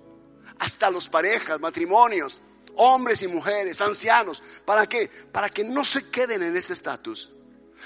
hasta 0.59 0.89
los 0.91 1.09
parejas, 1.09 1.59
matrimonios, 1.59 2.41
hombres 2.75 3.21
y 3.23 3.27
mujeres, 3.27 3.81
ancianos. 3.81 4.43
¿Para 4.65 4.87
qué? 4.87 5.09
Para 5.31 5.49
que 5.49 5.63
no 5.63 5.83
se 5.83 6.09
queden 6.09 6.43
en 6.43 6.55
ese 6.55 6.73
estatus, 6.73 7.31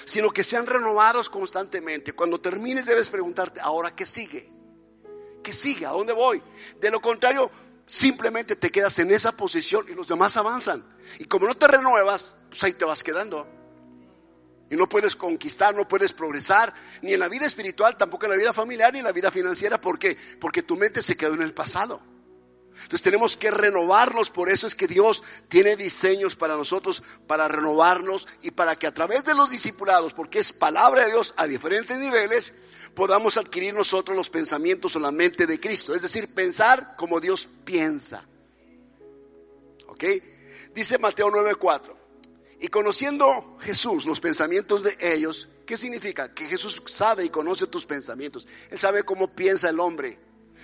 sino 0.05 0.31
que 0.31 0.43
sean 0.43 0.67
renovados 0.67 1.29
constantemente. 1.29 2.13
Cuando 2.13 2.39
termines 2.39 2.85
debes 2.85 3.09
preguntarte, 3.09 3.59
¿ahora 3.61 3.95
qué 3.95 4.05
sigue? 4.05 4.49
¿Qué 5.43 5.53
sigue? 5.53 5.85
¿A 5.85 5.91
dónde 5.91 6.13
voy? 6.13 6.41
De 6.79 6.89
lo 6.89 6.99
contrario, 6.99 7.51
simplemente 7.85 8.55
te 8.55 8.71
quedas 8.71 8.97
en 8.99 9.11
esa 9.11 9.31
posición 9.31 9.85
y 9.89 9.93
los 9.93 10.07
demás 10.07 10.37
avanzan. 10.37 10.83
Y 11.19 11.25
como 11.25 11.47
no 11.47 11.55
te 11.55 11.67
renuevas, 11.67 12.35
pues 12.49 12.63
ahí 12.63 12.73
te 12.73 12.85
vas 12.85 13.03
quedando. 13.03 13.47
Y 14.69 14.75
no 14.75 14.89
puedes 14.89 15.15
conquistar, 15.15 15.75
no 15.75 15.87
puedes 15.87 16.11
progresar, 16.11 16.73
ni 17.03 17.13
en 17.13 17.19
la 17.19 17.27
vida 17.27 17.45
espiritual, 17.45 17.97
tampoco 17.97 18.25
en 18.25 18.31
la 18.31 18.37
vida 18.37 18.51
familiar, 18.51 18.91
ni 18.91 18.99
en 18.99 19.05
la 19.05 19.11
vida 19.11 19.29
financiera. 19.29 19.79
¿Por 19.79 19.99
qué? 19.99 20.17
Porque 20.41 20.63
tu 20.63 20.75
mente 20.75 21.03
se 21.03 21.15
quedó 21.15 21.35
en 21.35 21.43
el 21.43 21.53
pasado. 21.53 22.01
Entonces 22.83 23.01
tenemos 23.01 23.37
que 23.37 23.51
renovarnos, 23.51 24.29
por 24.29 24.49
eso 24.49 24.67
es 24.67 24.75
que 24.75 24.87
Dios 24.87 25.23
tiene 25.49 25.75
diseños 25.75 26.35
para 26.35 26.55
nosotros, 26.55 27.03
para 27.27 27.47
renovarnos 27.47 28.27
y 28.41 28.51
para 28.51 28.75
que 28.75 28.87
a 28.87 28.93
través 28.93 29.23
de 29.25 29.33
los 29.33 29.49
discipulados, 29.49 30.13
porque 30.13 30.39
es 30.39 30.53
palabra 30.53 31.03
de 31.03 31.11
Dios 31.11 31.33
a 31.37 31.47
diferentes 31.47 31.97
niveles, 31.97 32.53
podamos 32.93 33.37
adquirir 33.37 33.73
nosotros 33.73 34.15
los 34.15 34.29
pensamientos 34.29 34.95
o 34.95 34.99
la 34.99 35.11
mente 35.11 35.47
de 35.47 35.59
Cristo. 35.59 35.93
Es 35.93 36.01
decir, 36.01 36.33
pensar 36.33 36.95
como 36.95 37.19
Dios 37.19 37.47
piensa. 37.65 38.23
¿Ok? 39.87 40.03
Dice 40.73 40.97
Mateo 40.97 41.29
9:4. 41.29 41.95
Y 42.59 42.67
conociendo 42.69 43.57
Jesús 43.61 44.05
los 44.05 44.19
pensamientos 44.19 44.83
de 44.83 44.97
ellos, 44.99 45.49
¿qué 45.65 45.77
significa? 45.77 46.33
Que 46.33 46.47
Jesús 46.47 46.81
sabe 46.85 47.25
y 47.25 47.29
conoce 47.29 47.67
tus 47.67 47.85
pensamientos. 47.85 48.47
Él 48.69 48.79
sabe 48.79 49.03
cómo 49.03 49.35
piensa 49.35 49.69
el 49.69 49.79
hombre. 49.79 50.17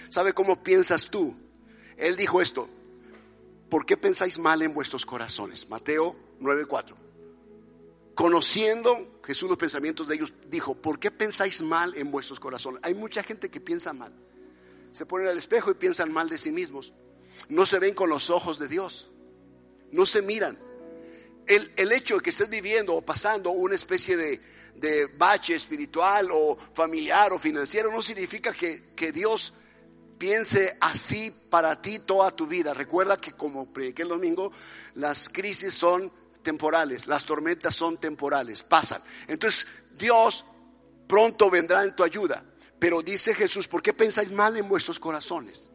Sabe 0.10 0.34
cómo 0.34 0.64
piensas 0.64 1.10
tú. 1.10 1.36
Él 2.02 2.18
dijo 2.18 2.42
esto. 2.42 2.68
¿Por 3.70 3.86
qué 3.86 3.96
pensáis 3.96 4.38
mal 4.38 4.62
en 4.62 4.74
vuestros 4.74 5.06
corazones? 5.06 5.70
Mateo 5.70 6.16
9:4 6.42 7.02
conociendo 8.22 9.20
Jesús 9.26 9.50
los 9.50 9.58
pensamientos 9.58 10.08
de 10.08 10.16
ellos, 10.16 10.34
dijo, 10.48 10.76
¿por 10.76 11.00
qué 11.00 11.12
pensáis 11.12 11.62
mal 11.62 11.96
en 11.96 12.12
vuestros 12.12 12.40
corazones? 12.40 12.82
Hay 12.84 12.94
mucha 12.94 13.24
gente 13.24 13.50
que 13.50 13.60
piensa 13.60 13.94
mal. 13.94 14.14
Se 14.92 15.06
ponen 15.06 15.28
al 15.28 15.38
espejo 15.38 15.72
y 15.72 15.76
piensan 15.76 16.12
mal 16.12 16.30
de 16.30 16.38
sí 16.38 16.52
mismos. 16.52 16.94
No 17.50 17.66
se 17.66 17.80
ven 17.80 17.96
con 17.96 18.10
los 18.10 18.30
ojos 18.30 18.60
de 18.60 18.68
Dios. 18.68 19.10
No 19.92 20.06
se 20.06 20.22
miran. 20.22 20.58
El, 21.48 21.72
el 21.78 21.92
hecho 21.92 22.18
de 22.18 22.22
que 22.22 22.30
estés 22.30 22.50
viviendo 22.50 22.96
o 22.96 23.02
pasando 23.02 23.52
una 23.52 23.76
especie 23.76 24.16
de, 24.16 24.40
de, 24.76 25.08
bache 25.18 25.56
espiritual 25.56 26.30
o 26.32 26.58
familiar 26.76 27.34
o 27.34 27.40
financiero 27.40 27.92
no 27.92 28.02
significa 28.02 28.54
que, 28.54 28.92
que 28.96 29.12
Dios 29.12 29.54
piense 30.22 30.78
así 30.82 31.32
para 31.50 31.82
ti 31.82 31.98
toda 31.98 32.30
tu 32.30 32.46
vida. 32.46 32.76
Recuerda 32.76 33.20
que 33.20 33.32
como 33.32 33.74
prediqué 33.74 34.04
el 34.04 34.10
domingo, 34.10 34.52
las 34.94 35.30
crisis 35.30 35.74
son 35.74 36.12
temporales, 36.44 37.08
las 37.08 37.26
tormentas 37.26 37.74
son 37.74 37.98
temporales, 37.98 38.62
pasan. 38.62 39.02
Entonces 39.28 39.66
Dios 39.98 40.46
pronto 41.08 41.50
vendrá 41.50 41.84
en 41.84 41.96
tu 41.96 42.04
ayuda. 42.04 42.46
Pero 42.78 43.02
dice 43.02 43.34
Jesús, 43.34 43.68
¿por 43.68 43.82
qué 43.82 43.94
pensáis 43.94 44.32
mal 44.32 44.56
en 44.58 44.70
vuestros 44.70 45.00
corazones? 45.00 45.72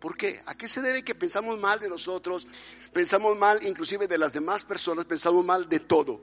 ¿Por 0.00 0.16
qué? 0.16 0.42
¿A 0.46 0.56
qué 0.56 0.68
se 0.68 0.82
debe 0.82 1.04
que 1.04 1.14
pensamos 1.14 1.56
mal 1.56 1.78
de 1.78 1.88
nosotros? 1.88 2.48
Pensamos 2.92 3.38
mal 3.38 3.64
inclusive 3.64 4.08
de 4.08 4.18
las 4.18 4.32
demás 4.32 4.64
personas, 4.64 5.04
pensamos 5.04 5.44
mal 5.44 5.68
de 5.68 5.78
todo. 5.78 6.20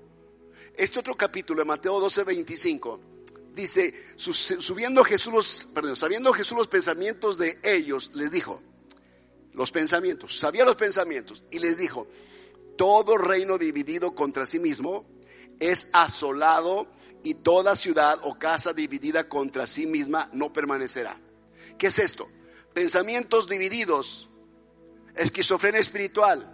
Este 0.75 0.99
otro 0.99 1.15
capítulo 1.15 1.61
de 1.61 1.65
Mateo 1.65 1.97
12, 2.01 2.25
25 2.25 3.12
dice, 3.53 3.93
subiendo 4.15 5.03
Jesús 5.03 5.33
los, 5.33 5.65
perdón, 5.73 5.95
sabiendo 5.95 6.33
Jesús 6.33 6.57
los 6.57 6.67
pensamientos 6.67 7.37
de 7.37 7.59
ellos, 7.63 8.11
les 8.13 8.31
dijo, 8.31 8.61
los 9.53 9.71
pensamientos, 9.71 10.39
sabía 10.39 10.65
los 10.65 10.75
pensamientos 10.75 11.43
y 11.51 11.59
les 11.59 11.77
dijo, 11.77 12.07
todo 12.77 13.17
reino 13.17 13.57
dividido 13.57 14.15
contra 14.15 14.45
sí 14.45 14.59
mismo 14.59 15.05
es 15.59 15.87
asolado 15.93 16.87
y 17.23 17.35
toda 17.35 17.75
ciudad 17.75 18.19
o 18.23 18.37
casa 18.37 18.73
dividida 18.73 19.29
contra 19.29 19.67
sí 19.67 19.85
misma 19.85 20.29
no 20.33 20.51
permanecerá. 20.51 21.17
¿Qué 21.77 21.87
es 21.87 21.99
esto? 21.99 22.27
Pensamientos 22.73 23.47
divididos, 23.47 24.29
esquizofrenia 25.15 25.79
espiritual, 25.79 26.52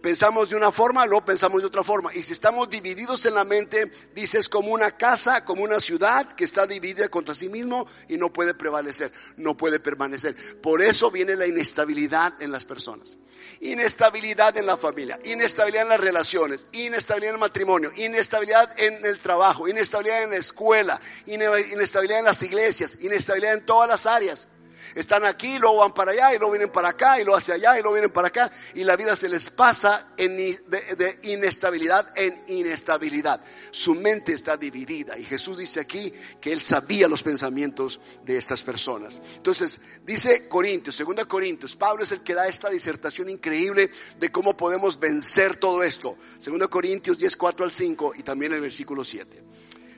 Pensamos 0.00 0.50
de 0.50 0.56
una 0.56 0.70
forma, 0.70 1.06
luego 1.06 1.24
pensamos 1.24 1.62
de 1.62 1.68
otra 1.68 1.82
forma. 1.82 2.14
Y 2.14 2.22
si 2.22 2.32
estamos 2.32 2.68
divididos 2.68 3.24
en 3.26 3.34
la 3.34 3.44
mente, 3.44 3.90
dices 4.14 4.48
como 4.48 4.72
una 4.72 4.92
casa, 4.96 5.44
como 5.44 5.62
una 5.62 5.80
ciudad 5.80 6.34
que 6.34 6.44
está 6.44 6.66
dividida 6.66 7.08
contra 7.08 7.34
sí 7.34 7.48
mismo 7.48 7.86
y 8.08 8.16
no 8.16 8.32
puede 8.32 8.54
prevalecer, 8.54 9.12
no 9.36 9.56
puede 9.56 9.80
permanecer. 9.80 10.36
Por 10.60 10.82
eso 10.82 11.10
viene 11.10 11.36
la 11.36 11.46
inestabilidad 11.46 12.40
en 12.40 12.52
las 12.52 12.64
personas. 12.64 13.16
Inestabilidad 13.60 14.56
en 14.58 14.66
la 14.66 14.76
familia, 14.76 15.18
inestabilidad 15.24 15.84
en 15.84 15.88
las 15.88 16.00
relaciones, 16.00 16.66
inestabilidad 16.72 17.30
en 17.30 17.36
el 17.36 17.40
matrimonio, 17.40 17.90
inestabilidad 17.96 18.78
en 18.78 19.04
el 19.04 19.18
trabajo, 19.18 19.66
inestabilidad 19.66 20.24
en 20.24 20.30
la 20.30 20.36
escuela, 20.36 21.00
inestabilidad 21.26 22.18
en 22.18 22.26
las 22.26 22.42
iglesias, 22.42 22.98
inestabilidad 23.00 23.54
en 23.54 23.64
todas 23.64 23.88
las 23.88 24.06
áreas 24.06 24.48
están 24.96 25.26
aquí, 25.26 25.58
luego 25.58 25.76
van 25.76 25.92
para 25.92 26.12
allá, 26.12 26.34
y 26.34 26.38
luego 26.38 26.52
vienen 26.52 26.70
para 26.70 26.88
acá, 26.88 27.20
y 27.20 27.24
luego 27.24 27.36
hacia 27.36 27.54
allá, 27.54 27.78
y 27.78 27.82
luego 27.82 27.92
vienen 27.92 28.10
para 28.10 28.28
acá, 28.28 28.50
y 28.74 28.82
la 28.82 28.96
vida 28.96 29.14
se 29.14 29.28
les 29.28 29.50
pasa 29.50 30.14
en, 30.16 30.36
de, 30.38 31.18
inestabilidad 31.24 32.10
en 32.16 32.42
inestabilidad. 32.48 33.38
Su 33.70 33.94
mente 33.94 34.32
está 34.32 34.56
dividida, 34.56 35.18
y 35.18 35.24
Jesús 35.24 35.58
dice 35.58 35.80
aquí 35.80 36.10
que 36.40 36.50
Él 36.50 36.62
sabía 36.62 37.08
los 37.08 37.22
pensamientos 37.22 38.00
de 38.24 38.38
estas 38.38 38.62
personas. 38.62 39.20
Entonces, 39.36 39.82
dice 40.06 40.48
Corintios, 40.48 40.96
segunda 40.96 41.26
Corintios, 41.26 41.76
Pablo 41.76 42.02
es 42.02 42.12
el 42.12 42.22
que 42.22 42.32
da 42.32 42.48
esta 42.48 42.70
disertación 42.70 43.28
increíble 43.28 43.90
de 44.18 44.32
cómo 44.32 44.56
podemos 44.56 44.98
vencer 44.98 45.56
todo 45.58 45.82
esto. 45.82 46.16
Segunda 46.38 46.68
Corintios 46.68 47.18
10, 47.18 47.36
4 47.36 47.66
al 47.66 47.70
5, 47.70 48.14
y 48.16 48.22
también 48.22 48.54
el 48.54 48.62
versículo 48.62 49.04
7. 49.04 49.44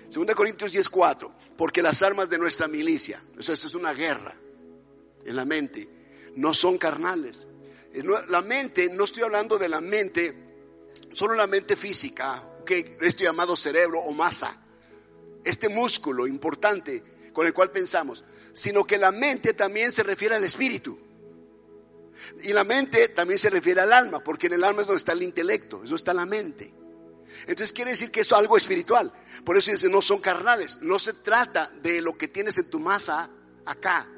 Segunda 0.08 0.34
Corintios 0.34 0.72
10, 0.72 0.88
4, 0.88 1.32
porque 1.56 1.82
las 1.82 2.02
armas 2.02 2.28
de 2.28 2.38
nuestra 2.38 2.66
milicia, 2.66 3.22
o 3.38 3.42
sea, 3.42 3.54
esto 3.54 3.68
es 3.68 3.76
una 3.76 3.92
guerra 3.92 4.34
en 5.24 5.36
la 5.36 5.44
mente, 5.44 5.88
no 6.36 6.54
son 6.54 6.78
carnales. 6.78 7.46
La 8.28 8.42
mente, 8.42 8.88
no 8.90 9.04
estoy 9.04 9.22
hablando 9.24 9.58
de 9.58 9.68
la 9.68 9.80
mente, 9.80 10.34
solo 11.12 11.34
la 11.34 11.46
mente 11.46 11.76
física, 11.76 12.42
que 12.64 12.98
esto 13.00 13.24
llamado 13.24 13.56
cerebro 13.56 13.98
o 14.00 14.12
masa, 14.12 14.54
este 15.44 15.68
músculo 15.68 16.26
importante 16.26 17.02
con 17.32 17.46
el 17.46 17.54
cual 17.54 17.70
pensamos, 17.70 18.24
sino 18.52 18.84
que 18.84 18.98
la 18.98 19.10
mente 19.10 19.54
también 19.54 19.90
se 19.90 20.02
refiere 20.02 20.34
al 20.34 20.44
espíritu. 20.44 20.98
Y 22.42 22.52
la 22.52 22.64
mente 22.64 23.08
también 23.08 23.38
se 23.38 23.48
refiere 23.48 23.80
al 23.80 23.92
alma, 23.92 24.22
porque 24.22 24.48
en 24.48 24.54
el 24.54 24.64
alma 24.64 24.82
es 24.82 24.88
donde 24.88 24.98
está 24.98 25.12
el 25.12 25.22
intelecto, 25.22 25.82
eso 25.84 25.94
está 25.94 26.12
la 26.12 26.26
mente. 26.26 26.74
Entonces 27.46 27.72
quiere 27.72 27.92
decir 27.92 28.10
que 28.10 28.20
es 28.20 28.32
algo 28.32 28.56
espiritual. 28.56 29.12
Por 29.44 29.56
eso 29.56 29.70
dice, 29.70 29.88
no 29.88 30.02
son 30.02 30.20
carnales. 30.20 30.80
No 30.82 30.98
se 30.98 31.14
trata 31.14 31.70
de 31.82 32.02
lo 32.02 32.18
que 32.18 32.28
tienes 32.28 32.58
en 32.58 32.68
tu 32.68 32.80
masa 32.80 33.30
acá, 33.64 34.08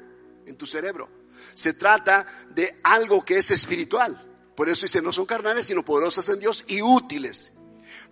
en 0.51 0.57
tu 0.57 0.67
cerebro. 0.67 1.09
Se 1.55 1.73
trata 1.73 2.27
de 2.53 2.79
algo 2.83 3.25
que 3.25 3.37
es 3.37 3.49
espiritual. 3.51 4.27
Por 4.55 4.69
eso 4.69 4.85
dice, 4.85 5.01
no 5.01 5.11
son 5.11 5.25
carnales, 5.25 5.65
sino 5.65 5.83
poderosas 5.83 6.29
en 6.29 6.39
Dios 6.39 6.65
y 6.67 6.81
útiles 6.81 7.51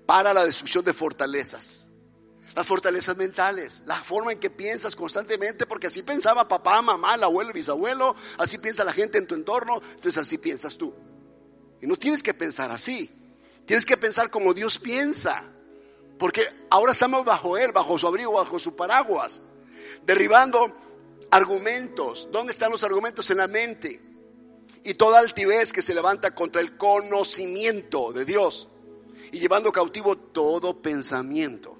para 0.05 0.33
la 0.33 0.43
destrucción 0.43 0.83
de 0.83 0.93
fortalezas. 0.93 1.85
las 2.55 2.65
fortalezas 2.65 3.15
mentales, 3.15 3.83
la 3.85 3.95
forma 3.95 4.31
en 4.31 4.39
que 4.39 4.49
piensas 4.49 4.95
constantemente, 4.95 5.67
porque 5.67 5.87
así 5.87 6.01
pensaba 6.01 6.47
papá, 6.47 6.81
mamá, 6.81 7.13
el 7.13 7.23
abuelo, 7.23 7.51
el 7.51 7.53
bisabuelo, 7.53 8.15
así 8.39 8.57
piensa 8.57 8.83
la 8.83 8.91
gente 8.91 9.19
en 9.19 9.27
tu 9.27 9.35
entorno, 9.35 9.79
entonces 9.79 10.17
así 10.17 10.39
piensas 10.39 10.75
tú. 10.75 10.93
Y 11.79 11.85
no 11.85 11.95
tienes 11.95 12.23
que 12.23 12.33
pensar 12.33 12.71
así, 12.71 13.09
tienes 13.67 13.85
que 13.85 13.97
pensar 13.97 14.31
como 14.31 14.55
Dios 14.55 14.79
piensa, 14.79 15.43
porque 16.17 16.43
ahora 16.71 16.91
estamos 16.91 17.23
bajo 17.23 17.57
Él, 17.57 17.71
bajo 17.71 17.97
su 17.99 18.07
abrigo, 18.07 18.33
bajo 18.33 18.57
su 18.57 18.75
paraguas, 18.75 19.41
derribando 20.05 20.75
argumentos. 21.31 22.29
¿Dónde 22.31 22.51
están 22.51 22.71
los 22.71 22.83
argumentos? 22.83 23.29
En 23.31 23.37
la 23.37 23.47
mente. 23.47 24.01
Y 24.83 24.93
toda 24.93 25.19
altivez 25.19 25.73
que 25.73 25.81
se 25.81 25.93
levanta 25.93 26.33
contra 26.33 26.61
el 26.61 26.77
conocimiento 26.77 28.13
de 28.13 28.25
Dios 28.25 28.69
y 29.31 29.39
llevando 29.39 29.71
cautivo 29.71 30.15
todo 30.17 30.81
pensamiento 30.81 31.77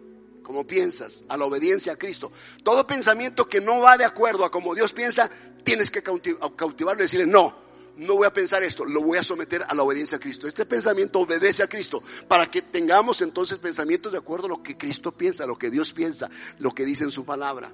como 0.49 0.65
piensas, 0.65 1.25
a 1.29 1.37
la 1.37 1.45
obediencia 1.45 1.93
a 1.93 1.95
Cristo. 1.95 2.31
Todo 2.63 2.87
pensamiento 2.87 3.47
que 3.47 3.61
no 3.61 3.81
va 3.81 3.97
de 3.97 4.03
acuerdo 4.03 4.45
a 4.45 4.49
como 4.49 4.73
Dios 4.73 4.93
piensa, 4.93 5.29
tienes 5.63 5.91
que 5.91 6.01
cautivarlo 6.01 7.01
y 7.01 7.03
decirle, 7.03 7.27
no, 7.27 7.55
no 7.97 8.15
voy 8.15 8.25
a 8.25 8.33
pensar 8.33 8.63
esto, 8.63 8.83
lo 8.83 9.03
voy 9.03 9.19
a 9.19 9.23
someter 9.23 9.63
a 9.67 9.75
la 9.75 9.83
obediencia 9.83 10.17
a 10.17 10.19
Cristo. 10.19 10.47
Este 10.47 10.65
pensamiento 10.65 11.19
obedece 11.19 11.61
a 11.61 11.67
Cristo 11.67 12.01
para 12.27 12.49
que 12.49 12.63
tengamos 12.63 13.21
entonces 13.21 13.59
pensamientos 13.59 14.11
de 14.11 14.17
acuerdo 14.17 14.47
a 14.47 14.49
lo 14.49 14.63
que 14.63 14.75
Cristo 14.75 15.11
piensa, 15.11 15.45
lo 15.45 15.55
que 15.55 15.69
Dios 15.69 15.93
piensa, 15.93 16.31
lo 16.57 16.71
que 16.71 16.83
dice 16.83 17.03
en 17.03 17.11
su 17.11 17.25
palabra. 17.25 17.71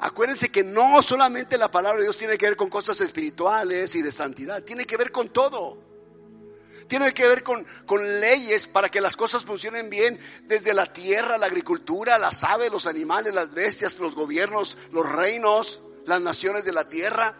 Acuérdense 0.00 0.50
que 0.50 0.64
no 0.64 1.02
solamente 1.02 1.58
la 1.58 1.70
palabra 1.70 1.98
de 1.98 2.04
Dios 2.04 2.16
tiene 2.16 2.38
que 2.38 2.46
ver 2.46 2.56
con 2.56 2.70
cosas 2.70 3.00
espirituales 3.00 3.94
y 3.94 4.02
de 4.02 4.10
santidad, 4.10 4.62
tiene 4.62 4.86
que 4.86 4.96
ver 4.96 5.12
con 5.12 5.28
todo 5.28 5.90
tiene 6.90 7.14
que 7.14 7.28
ver 7.28 7.44
con, 7.44 7.64
leyes 8.20 8.66
para 8.66 8.88
que 8.88 9.00
las 9.00 9.16
cosas 9.16 9.44
funcionen 9.44 9.88
bien 9.88 10.18
desde 10.46 10.74
la 10.74 10.92
tierra, 10.92 11.38
la 11.38 11.46
agricultura, 11.46 12.18
las 12.18 12.42
aves, 12.42 12.72
los 12.72 12.88
animales, 12.88 13.32
las 13.32 13.54
bestias, 13.54 14.00
los 14.00 14.16
gobiernos, 14.16 14.76
los 14.90 15.08
reinos, 15.08 15.78
las 16.06 16.20
naciones 16.20 16.64
de 16.64 16.72
la 16.72 16.88
tierra, 16.88 17.36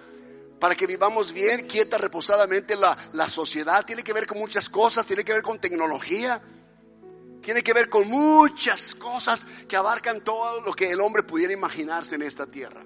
para 0.60 0.76
que 0.76 0.86
vivamos 0.86 1.32
bien, 1.32 1.66
quieta, 1.66 1.98
reposadamente 1.98 2.76
la, 2.76 2.96
la 3.12 3.28
sociedad. 3.28 3.84
Tiene 3.84 4.04
que 4.04 4.12
ver 4.12 4.28
con 4.28 4.38
muchas 4.38 4.68
cosas, 4.68 5.04
tiene 5.04 5.24
que 5.24 5.32
ver 5.32 5.42
con 5.42 5.58
tecnología, 5.58 6.40
tiene 7.42 7.62
que 7.62 7.72
ver 7.72 7.88
con 7.88 8.08
muchas 8.08 8.94
cosas 8.94 9.46
que 9.68 9.76
abarcan 9.76 10.22
todo 10.22 10.60
lo 10.60 10.72
que 10.72 10.90
el 10.90 11.00
hombre 11.00 11.22
pudiera 11.22 11.52
imaginarse 11.52 12.14
en 12.14 12.22
esta 12.22 12.46
tierra. 12.46 12.84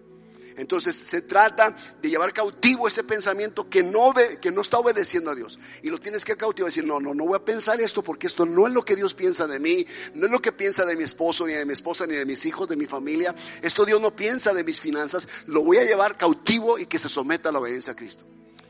Entonces 0.56 0.94
se 0.94 1.22
trata 1.22 1.76
de 2.00 2.08
llevar 2.08 2.32
cautivo 2.32 2.86
ese 2.86 3.02
pensamiento 3.02 3.68
que 3.68 3.82
no, 3.82 4.14
que 4.40 4.52
no 4.52 4.60
está 4.60 4.78
obedeciendo 4.78 5.30
a 5.30 5.34
Dios. 5.34 5.58
Y 5.82 5.90
lo 5.90 5.98
tienes 5.98 6.24
que 6.24 6.36
cautivar, 6.36 6.70
decir, 6.70 6.84
no, 6.84 7.00
no, 7.00 7.12
no 7.12 7.26
voy 7.26 7.36
a 7.36 7.44
pensar 7.44 7.80
esto 7.80 8.02
porque 8.02 8.28
esto 8.28 8.46
no 8.46 8.66
es 8.66 8.72
lo 8.72 8.84
que 8.84 8.94
Dios 8.94 9.14
piensa 9.14 9.48
de 9.48 9.58
mí, 9.58 9.84
no 10.14 10.26
es 10.26 10.32
lo 10.32 10.40
que 10.40 10.52
piensa 10.52 10.84
de 10.84 10.96
mi 10.96 11.02
esposo, 11.02 11.46
ni 11.46 11.54
de 11.54 11.66
mi 11.66 11.72
esposa, 11.72 12.06
ni 12.06 12.14
de 12.14 12.24
mis 12.24 12.46
hijos, 12.46 12.68
de 12.68 12.76
mi 12.76 12.86
familia. 12.86 13.34
Esto 13.62 13.84
Dios 13.84 14.00
no 14.00 14.14
piensa 14.14 14.54
de 14.54 14.62
mis 14.62 14.80
finanzas, 14.80 15.28
lo 15.46 15.62
voy 15.62 15.78
a 15.78 15.84
llevar 15.84 16.16
cautivo 16.16 16.78
y 16.78 16.86
que 16.86 16.98
se 16.98 17.08
someta 17.08 17.48
a 17.48 17.52
la 17.52 17.58
obediencia 17.58 17.94
a 17.94 17.96
Cristo. 17.96 18.24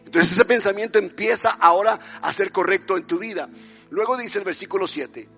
Entonces 0.06 0.32
ese 0.32 0.44
pensamiento 0.44 0.98
empieza 0.98 1.50
ahora 1.50 2.20
a 2.22 2.32
ser 2.32 2.50
correcto 2.50 2.96
en 2.96 3.06
tu 3.06 3.18
vida. 3.18 3.48
Luego 3.90 4.16
dice 4.16 4.38
el 4.38 4.44
versículo 4.44 4.86
7, 4.86 5.28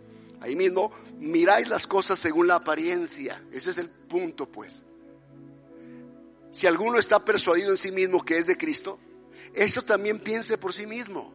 ahí 0.47 0.57
mismo, 0.57 0.91
miráis 1.19 1.69
las 1.69 1.87
cosas 1.87 2.19
según 2.19 2.47
la 2.47 2.57
apariencia. 2.57 3.43
Ese 3.53 3.71
es 3.71 3.79
el 3.79 3.89
punto 3.89 4.51
pues 4.51 4.83
si 6.57 6.67
alguno 6.67 6.99
está 6.99 7.23
persuadido 7.23 7.71
en 7.71 7.77
sí 7.77 7.93
mismo 7.93 8.25
que 8.25 8.39
es 8.39 8.47
de 8.47 8.57
Cristo, 8.57 8.99
eso 9.53 9.83
también 9.83 10.19
piense 10.21 10.57
por 10.57 10.73
sí 10.73 10.87
mismo. 10.87 11.31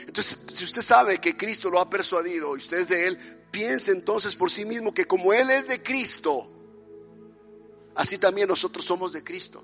Entonces, 0.00 0.36
si 0.50 0.64
usted 0.64 0.82
sabe 0.82 1.18
que 1.18 1.36
Cristo 1.36 1.70
lo 1.70 1.78
ha 1.78 1.88
persuadido 1.88 2.56
y 2.56 2.58
usted 2.58 2.78
es 2.78 2.88
de 2.88 3.06
Él, 3.06 3.18
piense 3.52 3.92
entonces 3.92 4.34
por 4.34 4.50
sí 4.50 4.64
mismo 4.64 4.92
que 4.92 5.04
como 5.04 5.32
Él 5.32 5.48
es 5.50 5.68
de 5.68 5.80
Cristo, 5.80 6.44
así 7.94 8.18
también 8.18 8.48
nosotros 8.48 8.84
somos 8.84 9.12
de 9.12 9.22
Cristo. 9.22 9.62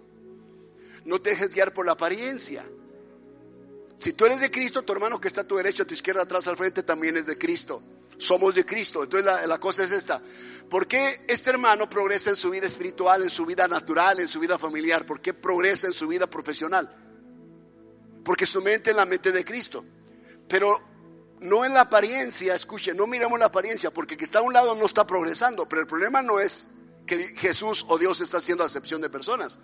No 1.07 1.21
te 1.21 1.31
dejes 1.31 1.53
guiar 1.53 1.75
por 1.75 1.85
la 1.85 1.93
apariencia. 1.93 2.65
Si 3.97 4.13
tú 4.13 4.27
eres 4.27 4.41
de 4.41 4.53
Cristo, 4.53 4.83
tu 4.83 4.93
hermano 4.93 5.21
que 5.21 5.27
está 5.27 5.41
a 5.41 5.49
tu 5.49 5.57
derecha, 5.57 5.83
a 5.83 5.87
tu 5.87 5.95
izquierda, 5.95 6.23
atrás, 6.23 6.47
al 6.47 6.57
frente, 6.57 6.85
también 6.85 7.17
es 7.17 7.27
de 7.27 7.37
Cristo. 7.37 7.83
Somos 8.19 8.55
de 8.55 8.65
Cristo. 8.65 9.03
Entonces 9.03 9.47
la, 9.47 9.59
cosa 9.59 9.85
es 9.85 9.93
esta. 9.93 10.21
¿Por 10.71 10.87
qué 10.87 11.25
este 11.29 11.51
hermano 11.51 11.89
progresa 11.89 12.31
en 12.31 12.37
su 12.37 12.51
vida 12.51 12.67
espiritual, 12.67 13.23
en 13.23 13.31
su 13.31 13.45
vida 13.45 13.69
natural, 13.69 14.21
en 14.21 14.29
su 14.29 14.41
vida 14.41 14.59
familiar? 14.59 15.05
¿Por 15.05 15.21
qué 15.21 15.35
progresa 15.35 15.87
en 15.87 15.93
su 15.93 16.09
vida 16.09 16.27
profesional? 16.27 16.95
Porque 18.25 18.47
su 18.47 18.63
mente 18.63 18.91
es 18.91 18.97
la 18.97 19.05
mente 19.05 19.33
de 19.33 19.45
Cristo. 19.45 19.85
Pero 20.49 20.81
no 21.41 21.65
en 21.65 21.75
la 21.75 21.83
apariencia, 21.83 22.55
escuche, 22.55 22.95
no 22.95 23.07
miremos 23.07 23.39
la 23.39 23.47
apariencia, 23.47 23.91
porque 23.91 24.17
que 24.17 24.25
está 24.25 24.39
a 24.39 24.43
un 24.43 24.53
lado 24.53 24.75
no 24.75 24.87
está 24.87 25.07
progresando. 25.07 25.69
Pero 25.69 25.83
el 25.83 25.89
problema 25.89 26.23
no 26.23 26.41
es 26.41 26.67
que 27.07 27.35
Jesús 27.37 27.85
o 27.89 27.99
Dios 27.99 28.21
está 28.21 28.39
haciendo 28.39 28.65
acepción 28.65 29.01
de 29.01 29.11
personas, 29.11 29.59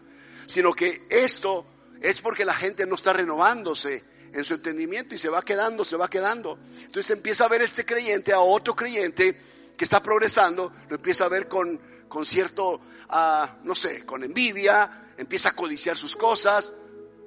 sino 0.46 0.72
que 0.74 1.06
esto 1.08 1.64
es 2.00 2.20
porque 2.20 2.44
la 2.44 2.54
gente 2.54 2.86
no 2.86 2.94
está 2.94 3.12
renovándose 3.12 4.02
en 4.32 4.44
su 4.44 4.54
entendimiento 4.54 5.14
y 5.14 5.18
se 5.18 5.28
va 5.28 5.42
quedando, 5.42 5.84
se 5.84 5.96
va 5.96 6.08
quedando. 6.08 6.58
Entonces 6.80 7.10
empieza 7.10 7.44
a 7.44 7.48
ver 7.48 7.62
este 7.62 7.84
creyente 7.84 8.32
a 8.32 8.40
otro 8.40 8.74
creyente 8.74 9.38
que 9.76 9.84
está 9.84 10.02
progresando, 10.02 10.72
lo 10.88 10.96
empieza 10.96 11.24
a 11.24 11.28
ver 11.28 11.48
con, 11.48 11.80
con 12.08 12.26
cierto, 12.26 12.80
ah, 13.10 13.58
no 13.64 13.74
sé, 13.74 14.04
con 14.04 14.24
envidia, 14.24 15.12
empieza 15.16 15.50
a 15.50 15.52
codiciar 15.52 15.96
sus 15.96 16.16
cosas, 16.16 16.72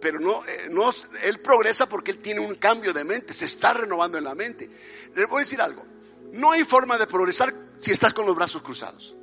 pero 0.02 0.20
no, 0.20 0.46
eh, 0.46 0.68
no, 0.70 0.94
él 1.24 1.40
progresa 1.40 1.88
porque 1.88 2.12
él 2.12 2.18
tiene 2.18 2.42
un 2.42 2.56
cambio 2.56 2.92
de 2.92 3.04
mente, 3.04 3.34
se 3.34 3.46
está 3.46 3.74
renovando 3.74 4.18
en 4.18 4.24
la 4.24 4.36
mente. 4.36 4.70
Le 5.16 5.26
voy 5.26 5.38
a 5.38 5.40
decir 5.40 5.62
algo, 5.62 5.86
no 6.34 6.52
hay 6.52 6.64
forma 6.64 6.98
de 6.98 7.08
progresar 7.08 7.54
si 7.78 7.92
estás 7.92 8.14
con 8.14 8.26
los 8.26 8.36
brazos 8.36 8.62
cruzados. 8.62 9.16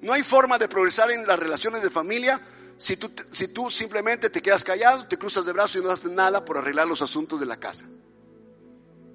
No 0.00 0.12
hay 0.12 0.22
forma 0.22 0.58
de 0.58 0.68
progresar 0.68 1.10
en 1.10 1.26
las 1.26 1.38
relaciones 1.38 1.82
de 1.82 1.90
familia 1.90 2.40
si 2.78 2.96
tú, 2.96 3.10
si 3.32 3.48
tú 3.48 3.70
simplemente 3.70 4.30
te 4.30 4.42
quedas 4.42 4.64
callado, 4.64 5.06
te 5.08 5.18
cruzas 5.18 5.46
de 5.46 5.52
brazos 5.52 5.76
y 5.76 5.84
no 5.84 5.90
haces 5.90 6.10
nada 6.10 6.44
por 6.44 6.58
arreglar 6.58 6.86
los 6.86 7.02
asuntos 7.02 7.40
de 7.40 7.46
la 7.46 7.58
casa. 7.58 7.86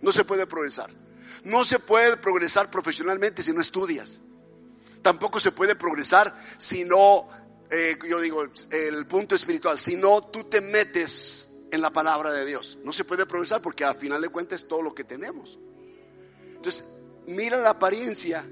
No 0.02 0.12
se 0.12 0.26
puede 0.26 0.48
progresar. 0.48 0.90
No 1.44 1.64
se 1.66 1.80
puede 1.80 2.18
progresar 2.18 2.70
profesionalmente 2.70 3.44
si 3.44 3.54
no 3.54 3.62
estudias. 3.62 4.20
Tampoco 5.02 5.40
se 5.40 5.52
puede 5.52 5.76
progresar 5.76 6.34
si 6.58 6.84
no, 6.84 7.28
eh, 7.70 7.98
yo 8.08 8.20
digo, 8.20 8.44
el 8.72 9.08
punto 9.08 9.36
espiritual, 9.36 9.80
si 9.80 9.96
no 9.96 10.24
tú 10.26 10.44
te 10.44 10.62
metes 10.62 11.52
en 11.72 11.82
la 11.82 11.90
palabra 11.90 12.32
de 12.32 12.46
Dios. 12.46 12.78
No 12.84 12.94
se 12.94 13.06
puede 13.06 13.26
progresar 13.26 13.62
porque 13.62 13.84
al 13.84 13.96
final 13.96 14.22
de 14.22 14.30
cuentas 14.30 14.62
es 14.62 14.68
todo 14.68 14.82
lo 14.82 14.94
que 14.94 15.04
tenemos. 15.04 15.58
Entonces, 16.46 16.86
mira 17.28 17.58
la 17.58 17.72
apariencia, 17.72 18.46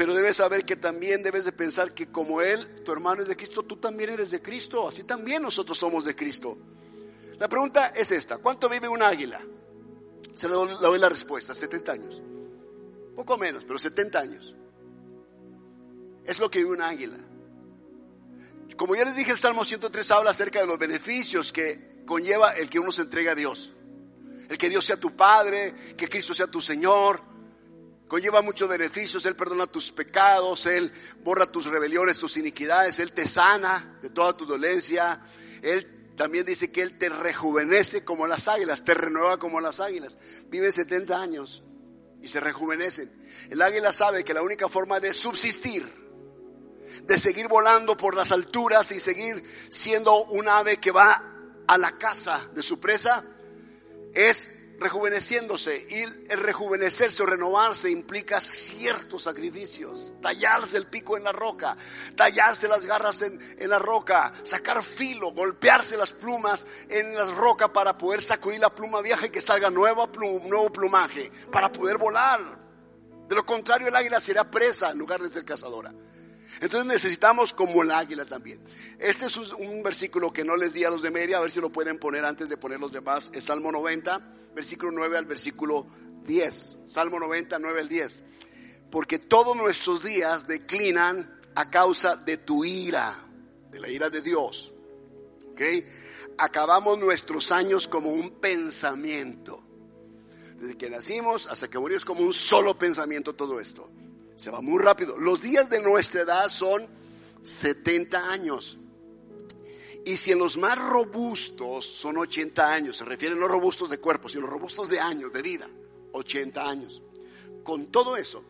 pero 0.00 0.14
debes 0.14 0.38
saber 0.38 0.64
que 0.64 0.76
también 0.76 1.22
debes 1.22 1.44
de 1.44 1.52
pensar 1.52 1.92
que 1.92 2.10
como 2.10 2.40
Él, 2.40 2.66
tu 2.86 2.90
hermano 2.90 3.20
es 3.20 3.28
de 3.28 3.36
Cristo, 3.36 3.64
tú 3.64 3.76
también 3.76 4.08
eres 4.08 4.30
de 4.30 4.40
Cristo, 4.40 4.88
así 4.88 5.04
también 5.04 5.42
nosotros 5.42 5.76
somos 5.76 6.06
de 6.06 6.16
Cristo. 6.16 6.56
La 7.38 7.48
pregunta 7.48 7.88
es 7.88 8.10
esta, 8.10 8.38
¿cuánto 8.38 8.66
vive 8.70 8.88
un 8.88 9.02
águila? 9.02 9.38
Se 10.34 10.48
le 10.48 10.54
doy 10.54 10.98
la 10.98 11.10
respuesta, 11.10 11.54
70 11.54 11.92
años. 11.92 12.22
Poco 13.14 13.36
menos, 13.36 13.64
pero 13.66 13.78
70 13.78 14.18
años. 14.18 14.56
Es 16.24 16.38
lo 16.38 16.50
que 16.50 16.60
vive 16.60 16.70
un 16.70 16.80
águila. 16.80 17.18
Como 18.78 18.96
ya 18.96 19.04
les 19.04 19.16
dije, 19.16 19.32
el 19.32 19.38
Salmo 19.38 19.66
103 19.66 20.10
habla 20.12 20.30
acerca 20.30 20.60
de 20.60 20.66
los 20.66 20.78
beneficios 20.78 21.52
que 21.52 22.00
conlleva 22.06 22.52
el 22.52 22.70
que 22.70 22.78
uno 22.78 22.90
se 22.90 23.02
entrega 23.02 23.32
a 23.32 23.34
Dios. 23.34 23.70
El 24.48 24.56
que 24.56 24.70
Dios 24.70 24.82
sea 24.82 24.96
tu 24.96 25.14
Padre, 25.14 25.74
que 25.94 26.08
Cristo 26.08 26.32
sea 26.32 26.46
tu 26.46 26.62
Señor. 26.62 27.29
Conlleva 28.10 28.42
muchos 28.42 28.68
beneficios. 28.68 29.24
Él 29.24 29.36
perdona 29.36 29.68
tus 29.68 29.92
pecados, 29.92 30.66
Él 30.66 30.92
borra 31.22 31.46
tus 31.46 31.66
rebeliones, 31.66 32.18
tus 32.18 32.36
iniquidades, 32.38 32.98
Él 32.98 33.12
te 33.12 33.24
sana 33.24 34.00
de 34.02 34.10
toda 34.10 34.36
tu 34.36 34.44
dolencia. 34.46 35.24
Él 35.62 36.14
también 36.16 36.44
dice 36.44 36.72
que 36.72 36.82
Él 36.82 36.98
te 36.98 37.08
rejuvenece 37.08 38.04
como 38.04 38.26
las 38.26 38.48
águilas, 38.48 38.84
te 38.84 38.94
renueva 38.94 39.38
como 39.38 39.60
las 39.60 39.78
águilas. 39.78 40.18
Vive 40.48 40.72
70 40.72 41.22
años 41.22 41.62
y 42.20 42.26
se 42.26 42.40
rejuvenecen. 42.40 43.08
El 43.48 43.62
águila 43.62 43.92
sabe 43.92 44.24
que 44.24 44.34
la 44.34 44.42
única 44.42 44.68
forma 44.68 44.98
de 44.98 45.12
subsistir, 45.12 45.88
de 47.04 47.16
seguir 47.16 47.46
volando 47.46 47.96
por 47.96 48.16
las 48.16 48.32
alturas 48.32 48.90
y 48.90 48.98
seguir 48.98 49.40
siendo 49.68 50.24
un 50.24 50.48
ave 50.48 50.78
que 50.78 50.90
va 50.90 51.62
a 51.64 51.78
la 51.78 51.96
casa 51.96 52.44
de 52.56 52.62
su 52.64 52.80
presa, 52.80 53.22
es 54.12 54.59
rejuveneciéndose. 54.80 55.86
Y 55.90 56.02
el 56.02 56.38
rejuvenecerse 56.38 57.22
o 57.22 57.26
renovarse 57.26 57.90
implica 57.90 58.40
ciertos 58.40 59.22
sacrificios. 59.22 60.14
Tallarse 60.20 60.78
el 60.78 60.86
pico 60.86 61.16
en 61.16 61.24
la 61.24 61.32
roca, 61.32 61.76
tallarse 62.16 62.66
las 62.66 62.86
garras 62.86 63.22
en, 63.22 63.38
la 63.68 63.78
roca, 63.78 64.32
sacar 64.42 64.82
filo, 64.82 65.32
golpearse 65.32 65.96
las 65.96 66.12
plumas 66.12 66.66
en 66.88 67.14
la 67.14 67.26
roca 67.26 67.72
para 67.72 67.96
poder 67.96 68.22
sacudir 68.22 68.60
la 68.60 68.70
pluma 68.70 69.02
vieja 69.02 69.26
y 69.26 69.30
que 69.30 69.42
salga 69.42 69.70
nuevo, 69.70 70.08
nuevo 70.44 70.72
plumaje, 70.72 71.30
para 71.52 71.70
poder 71.70 71.98
volar. 71.98 72.40
De 73.28 73.36
lo 73.36 73.46
contrario, 73.46 73.86
el 73.86 73.94
águila 73.94 74.18
será 74.18 74.50
presa 74.50 74.90
en 74.90 74.98
lugar 74.98 75.22
de 75.22 75.28
ser 75.28 75.44
cazadora. 75.44 75.92
Entonces 76.60 76.86
necesitamos 76.86 77.52
como 77.52 77.82
el 77.82 77.90
águila 77.90 78.24
también. 78.24 78.60
Este 78.98 79.26
es 79.26 79.36
un 79.36 79.82
versículo 79.82 80.32
que 80.32 80.44
no 80.44 80.56
les 80.56 80.74
di 80.74 80.84
a 80.84 80.90
los 80.90 81.02
de 81.02 81.10
media, 81.10 81.38
a 81.38 81.40
ver 81.40 81.50
si 81.50 81.60
lo 81.60 81.70
pueden 81.70 81.98
poner 81.98 82.24
antes 82.24 82.48
de 82.48 82.56
poner 82.56 82.78
los 82.78 82.92
demás. 82.92 83.30
Es 83.34 83.44
Salmo 83.44 83.72
90 83.72 84.36
versículo 84.54 84.92
9 84.92 85.18
al 85.18 85.26
versículo 85.26 85.86
10. 86.26 86.78
Salmo 86.86 87.18
90, 87.18 87.58
9 87.58 87.80
al 87.80 87.88
10. 87.88 88.20
porque 88.90 89.20
todos 89.20 89.56
nuestros 89.56 90.02
días 90.02 90.48
declinan 90.48 91.38
a 91.54 91.70
causa 91.70 92.16
de 92.16 92.38
tu 92.38 92.64
ira, 92.64 93.16
de 93.70 93.78
la 93.78 93.88
ira 93.88 94.10
de 94.10 94.20
Dios. 94.20 94.72
¿Ok? 95.52 95.60
Acabamos 96.38 96.98
nuestros 96.98 97.52
años 97.52 97.86
como 97.86 98.10
un 98.10 98.40
pensamiento. 98.40 99.62
Desde 100.56 100.76
que 100.76 100.90
nacimos 100.90 101.46
hasta 101.46 101.68
que 101.68 101.78
morimos 101.78 102.04
como 102.04 102.24
un 102.24 102.32
solo 102.32 102.76
pensamiento 102.76 103.34
todo 103.34 103.60
esto. 103.60 103.88
Se 104.40 104.50
va 104.50 104.62
muy 104.62 104.82
rápido. 104.82 105.18
Los 105.18 105.42
días 105.42 105.68
de 105.68 105.82
nuestra 105.82 106.22
edad 106.22 106.48
son 106.48 106.86
70 107.42 108.32
años. 108.32 108.78
Y 110.06 110.16
si 110.16 110.32
en 110.32 110.38
los 110.38 110.56
más 110.56 110.78
robustos 110.78 111.84
son 111.84 112.16
80 112.16 112.72
años, 112.72 112.96
se 112.96 113.04
refieren 113.04 113.38
no 113.38 113.46
robustos 113.48 113.90
de 113.90 113.98
cuerpo, 113.98 114.30
sino 114.30 114.46
robustos 114.46 114.88
de 114.88 114.98
años, 114.98 115.30
de 115.30 115.42
vida, 115.42 115.68
80 116.12 116.70
años. 116.70 117.02
Con 117.62 117.92
todo 117.92 118.16
eso, 118.16 118.42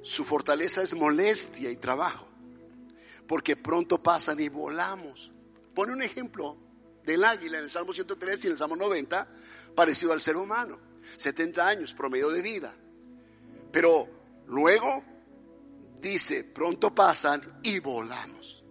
su 0.00 0.24
fortaleza 0.24 0.82
es 0.82 0.94
molestia 0.94 1.70
y 1.70 1.76
trabajo, 1.76 2.26
porque 3.26 3.54
pronto 3.54 4.02
pasan 4.02 4.40
y 4.40 4.48
volamos. 4.48 5.30
Pone 5.74 5.92
un 5.92 6.00
ejemplo 6.00 6.56
del 7.04 7.22
águila 7.22 7.58
en 7.58 7.64
el 7.64 7.70
Salmo 7.70 7.92
103 7.92 8.44
y 8.44 8.46
en 8.46 8.52
el 8.52 8.58
Salmo 8.58 8.76
90, 8.76 9.28
parecido 9.74 10.14
al 10.14 10.22
ser 10.22 10.38
humano. 10.38 10.78
70 11.18 11.68
años, 11.68 11.92
promedio 11.92 12.30
de 12.30 12.40
vida. 12.40 12.74
Pero 13.70 14.21
luego 14.52 15.02
dice, 16.00 16.44
pronto 16.44 16.94
pasan 16.94 17.60
y 17.62 17.78
volamos. 17.78 18.62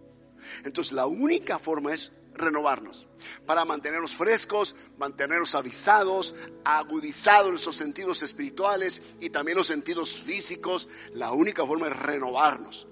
Entonces 0.64 0.92
la 0.92 1.06
única 1.06 1.58
forma 1.58 1.92
es 1.92 2.12
renovarnos 2.34 3.06
para 3.46 3.64
mantenernos 3.64 4.14
frescos, 4.16 4.76
mantenernos 4.98 5.54
avisados, 5.54 6.34
agudizados 6.64 7.50
nuestros 7.50 7.76
sentidos 7.76 8.22
espirituales 8.22 9.02
y 9.20 9.30
también 9.30 9.58
los 9.58 9.66
sentidos 9.66 10.16
físicos. 10.18 10.88
La 11.14 11.32
única 11.32 11.66
forma 11.66 11.88
es 11.88 11.96
renovarnos. 11.96 12.86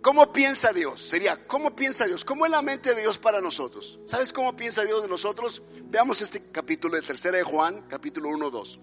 ¿Cómo 0.00 0.32
piensa 0.32 0.72
Dios? 0.72 1.02
Sería, 1.02 1.46
¿cómo 1.46 1.76
piensa 1.76 2.06
Dios? 2.06 2.24
¿Cómo 2.24 2.46
es 2.46 2.50
la 2.50 2.62
mente 2.62 2.94
de 2.94 3.02
Dios 3.02 3.18
para 3.18 3.42
nosotros? 3.42 4.00
¿Sabes 4.06 4.32
cómo 4.32 4.56
piensa 4.56 4.82
Dios 4.82 5.02
de 5.02 5.08
nosotros? 5.08 5.62
Veamos 5.84 6.22
este 6.22 6.50
capítulo 6.50 6.96
de 6.96 7.02
tercera 7.02 7.36
de 7.36 7.44
Juan, 7.44 7.86
capítulo 7.86 8.30
1, 8.30 8.50
2, 8.50 8.80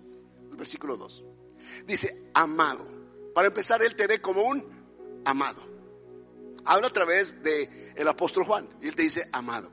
el 0.51 0.57
versículo 0.57 0.95
2. 0.95 1.23
Dice, 1.87 2.29
amado. 2.35 2.96
Para 3.37 3.49
empezar, 3.49 3.83
Él 3.83 3.95
te 3.95 4.07
ve 4.07 4.19
como 4.19 4.41
un 4.41 4.65
amado. 5.23 5.61
Habla 6.65 6.87
a 6.87 6.91
través 6.91 7.43
de 7.43 7.93
el 7.95 8.07
apóstol 8.07 8.45
Juan 8.45 8.67
y 8.81 8.87
Él 8.87 8.95
te 8.95 9.03
dice, 9.03 9.29
amado. 9.31 9.69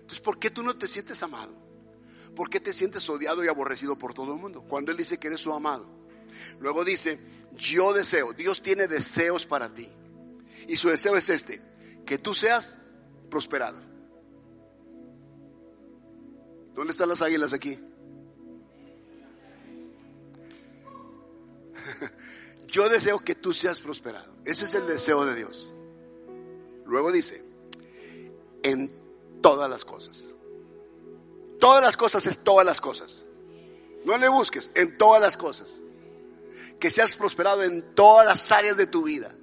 Entonces, 0.00 0.20
¿por 0.20 0.40
qué 0.40 0.50
tú 0.50 0.64
no 0.64 0.76
te 0.76 0.88
sientes 0.88 1.22
amado? 1.22 1.52
¿Por 2.34 2.50
qué 2.50 2.58
te 2.58 2.72
sientes 2.72 3.08
odiado 3.08 3.44
y 3.44 3.46
aborrecido 3.46 3.96
por 3.96 4.14
todo 4.14 4.32
el 4.32 4.40
mundo? 4.40 4.62
Cuando 4.62 4.90
Él 4.90 4.96
dice 4.96 5.16
que 5.16 5.28
eres 5.28 5.38
su 5.38 5.52
amado. 5.52 5.86
Luego 6.58 6.84
dice, 6.84 7.20
yo 7.56 7.92
deseo, 7.92 8.32
Dios 8.32 8.62
tiene 8.62 8.88
deseos 8.88 9.46
para 9.46 9.72
ti. 9.72 9.88
Y 10.66 10.74
su 10.74 10.88
deseo 10.88 11.16
es 11.16 11.28
este, 11.28 11.62
que 12.04 12.18
tú 12.18 12.34
seas 12.34 12.82
prosperado. 13.30 13.78
¿Dónde 16.74 16.90
están 16.90 17.08
las 17.08 17.22
águilas 17.22 17.52
aquí? 17.52 17.78
Yo 22.78 22.88
deseo 22.88 23.18
que 23.18 23.34
tú 23.34 23.52
seas 23.52 23.80
prosperado. 23.80 24.32
Ese 24.44 24.66
es 24.66 24.74
el 24.74 24.86
deseo 24.86 25.26
de 25.26 25.34
Dios. 25.34 25.66
Luego 26.86 27.10
dice, 27.10 27.42
en 28.62 28.92
todas 29.42 29.68
las 29.68 29.84
cosas. 29.84 30.28
Todas 31.58 31.82
las 31.82 31.96
cosas 31.96 32.24
es 32.28 32.44
todas 32.44 32.64
las 32.64 32.80
cosas. 32.80 33.24
No 34.04 34.16
le 34.16 34.28
busques, 34.28 34.70
en 34.76 34.96
todas 34.96 35.20
las 35.20 35.36
cosas. 35.36 35.80
Que 36.78 36.88
seas 36.88 37.16
prosperado 37.16 37.64
en 37.64 37.96
todas 37.96 38.24
las 38.24 38.52
áreas 38.52 38.76
de 38.76 38.86
tu 38.86 39.02
vida. 39.02 39.34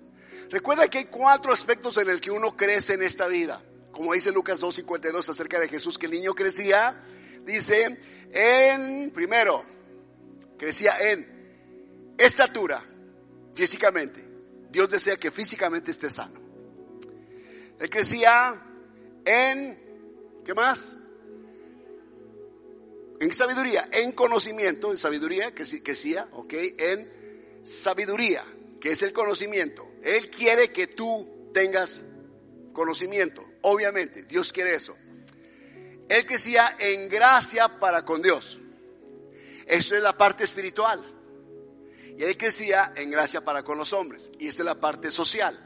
Recuerda 0.49 0.87
que 0.89 0.99
hay 0.99 1.05
cuatro 1.07 1.51
aspectos 1.51 1.97
en 1.97 2.09
el 2.09 2.21
que 2.21 2.31
uno 2.31 2.55
crece 2.55 2.93
en 2.93 3.03
esta 3.03 3.27
vida. 3.27 3.61
Como 3.91 4.13
dice 4.13 4.31
Lucas 4.31 4.63
2.52 4.63 5.27
acerca 5.27 5.59
de 5.59 5.67
Jesús, 5.67 5.97
que 5.97 6.05
el 6.05 6.13
niño 6.13 6.33
crecía, 6.33 7.03
dice, 7.43 7.99
en, 8.31 9.11
primero, 9.11 9.61
crecía 10.57 10.97
en 11.11 12.15
estatura, 12.17 12.94
físicamente. 13.55 14.23
Dios 14.69 14.89
desea 14.89 15.17
que 15.17 15.31
físicamente 15.31 15.91
esté 15.91 16.09
sano. 16.09 16.39
Él 17.79 17.89
crecía 17.89 18.61
en, 19.25 20.41
¿qué 20.45 20.53
más? 20.53 20.97
En 23.19 23.33
sabiduría, 23.33 23.87
en 23.91 24.11
conocimiento, 24.11 24.91
en 24.91 24.97
sabiduría, 24.97 25.53
crecía, 25.53 26.27
ok, 26.33 26.53
en 26.77 27.59
sabiduría, 27.63 28.43
que 28.79 28.91
es 28.91 29.01
el 29.01 29.13
conocimiento. 29.13 29.87
Él 30.03 30.29
quiere 30.29 30.69
que 30.69 30.87
tú 30.87 31.49
tengas 31.53 32.03
conocimiento, 32.73 33.45
obviamente, 33.61 34.23
Dios 34.23 34.51
quiere 34.51 34.75
eso. 34.75 34.95
Él 36.09 36.25
crecía 36.25 36.75
en 36.77 37.09
gracia 37.09 37.79
para 37.79 38.03
con 38.05 38.21
Dios. 38.21 38.59
Eso 39.65 39.95
es 39.95 40.01
la 40.01 40.15
parte 40.15 40.43
espiritual. 40.43 41.01
Y 42.17 42.23
él 42.23 42.37
crecía 42.37 42.93
en 42.95 43.11
gracia 43.11 43.43
para 43.43 43.63
con 43.63 43.77
los 43.77 43.93
hombres. 43.93 44.31
Y 44.39 44.47
esta 44.47 44.63
es 44.63 44.65
la 44.65 44.75
parte 44.75 45.11
social. 45.11 45.57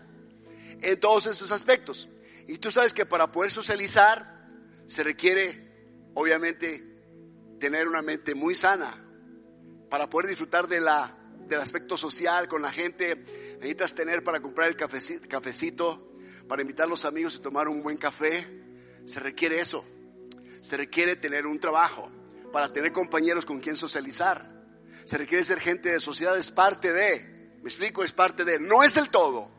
En 0.82 1.00
todos 1.00 1.28
esos 1.28 1.52
aspectos. 1.52 2.08
Y 2.48 2.58
tú 2.58 2.72
sabes 2.72 2.94
que 2.94 3.06
para 3.06 3.32
poder 3.32 3.52
socializar 3.52 4.48
se 4.88 5.04
requiere, 5.04 6.10
obviamente, 6.16 6.84
tener 7.60 7.88
una 7.88 8.02
mente 8.02 8.34
muy 8.34 8.56
sana. 8.56 9.06
Para 9.90 10.10
poder 10.10 10.30
disfrutar 10.30 10.68
de 10.68 10.82
la, 10.82 11.16
del 11.48 11.60
aspecto 11.60 11.98
social 11.98 12.48
con 12.48 12.62
la 12.62 12.72
gente 12.72 13.16
necesitas 13.60 13.94
tener 13.94 14.24
para 14.24 14.40
comprar 14.40 14.70
el 14.70 14.76
cafecito, 14.76 16.08
para 16.48 16.62
invitar 16.62 16.86
a 16.86 16.90
los 16.90 17.06
amigos 17.06 17.36
a 17.36 17.42
tomar 17.42 17.68
un 17.68 17.84
buen 17.84 17.98
café. 17.98 18.48
Se 19.06 19.20
requiere 19.20 19.60
eso. 19.60 19.86
Se 20.62 20.78
requiere 20.78 21.16
tener 21.16 21.46
un 21.46 21.60
trabajo 21.60 22.10
para 22.52 22.72
tener 22.72 22.92
compañeros 22.92 23.46
con 23.46 23.60
quien 23.60 23.76
socializar. 23.76 24.59
Se 25.10 25.18
requiere 25.18 25.44
ser 25.44 25.60
gente 25.60 25.90
de 25.90 26.00
sociedad, 26.00 26.38
es 26.38 26.52
parte 26.52 26.94
de. 26.94 27.58
Me 27.64 27.70
explico, 27.70 28.04
es 28.04 28.12
parte 28.12 28.46
de. 28.46 28.60
No 28.60 28.84
es 28.84 28.96
el 28.96 29.10
todo. 29.10 29.50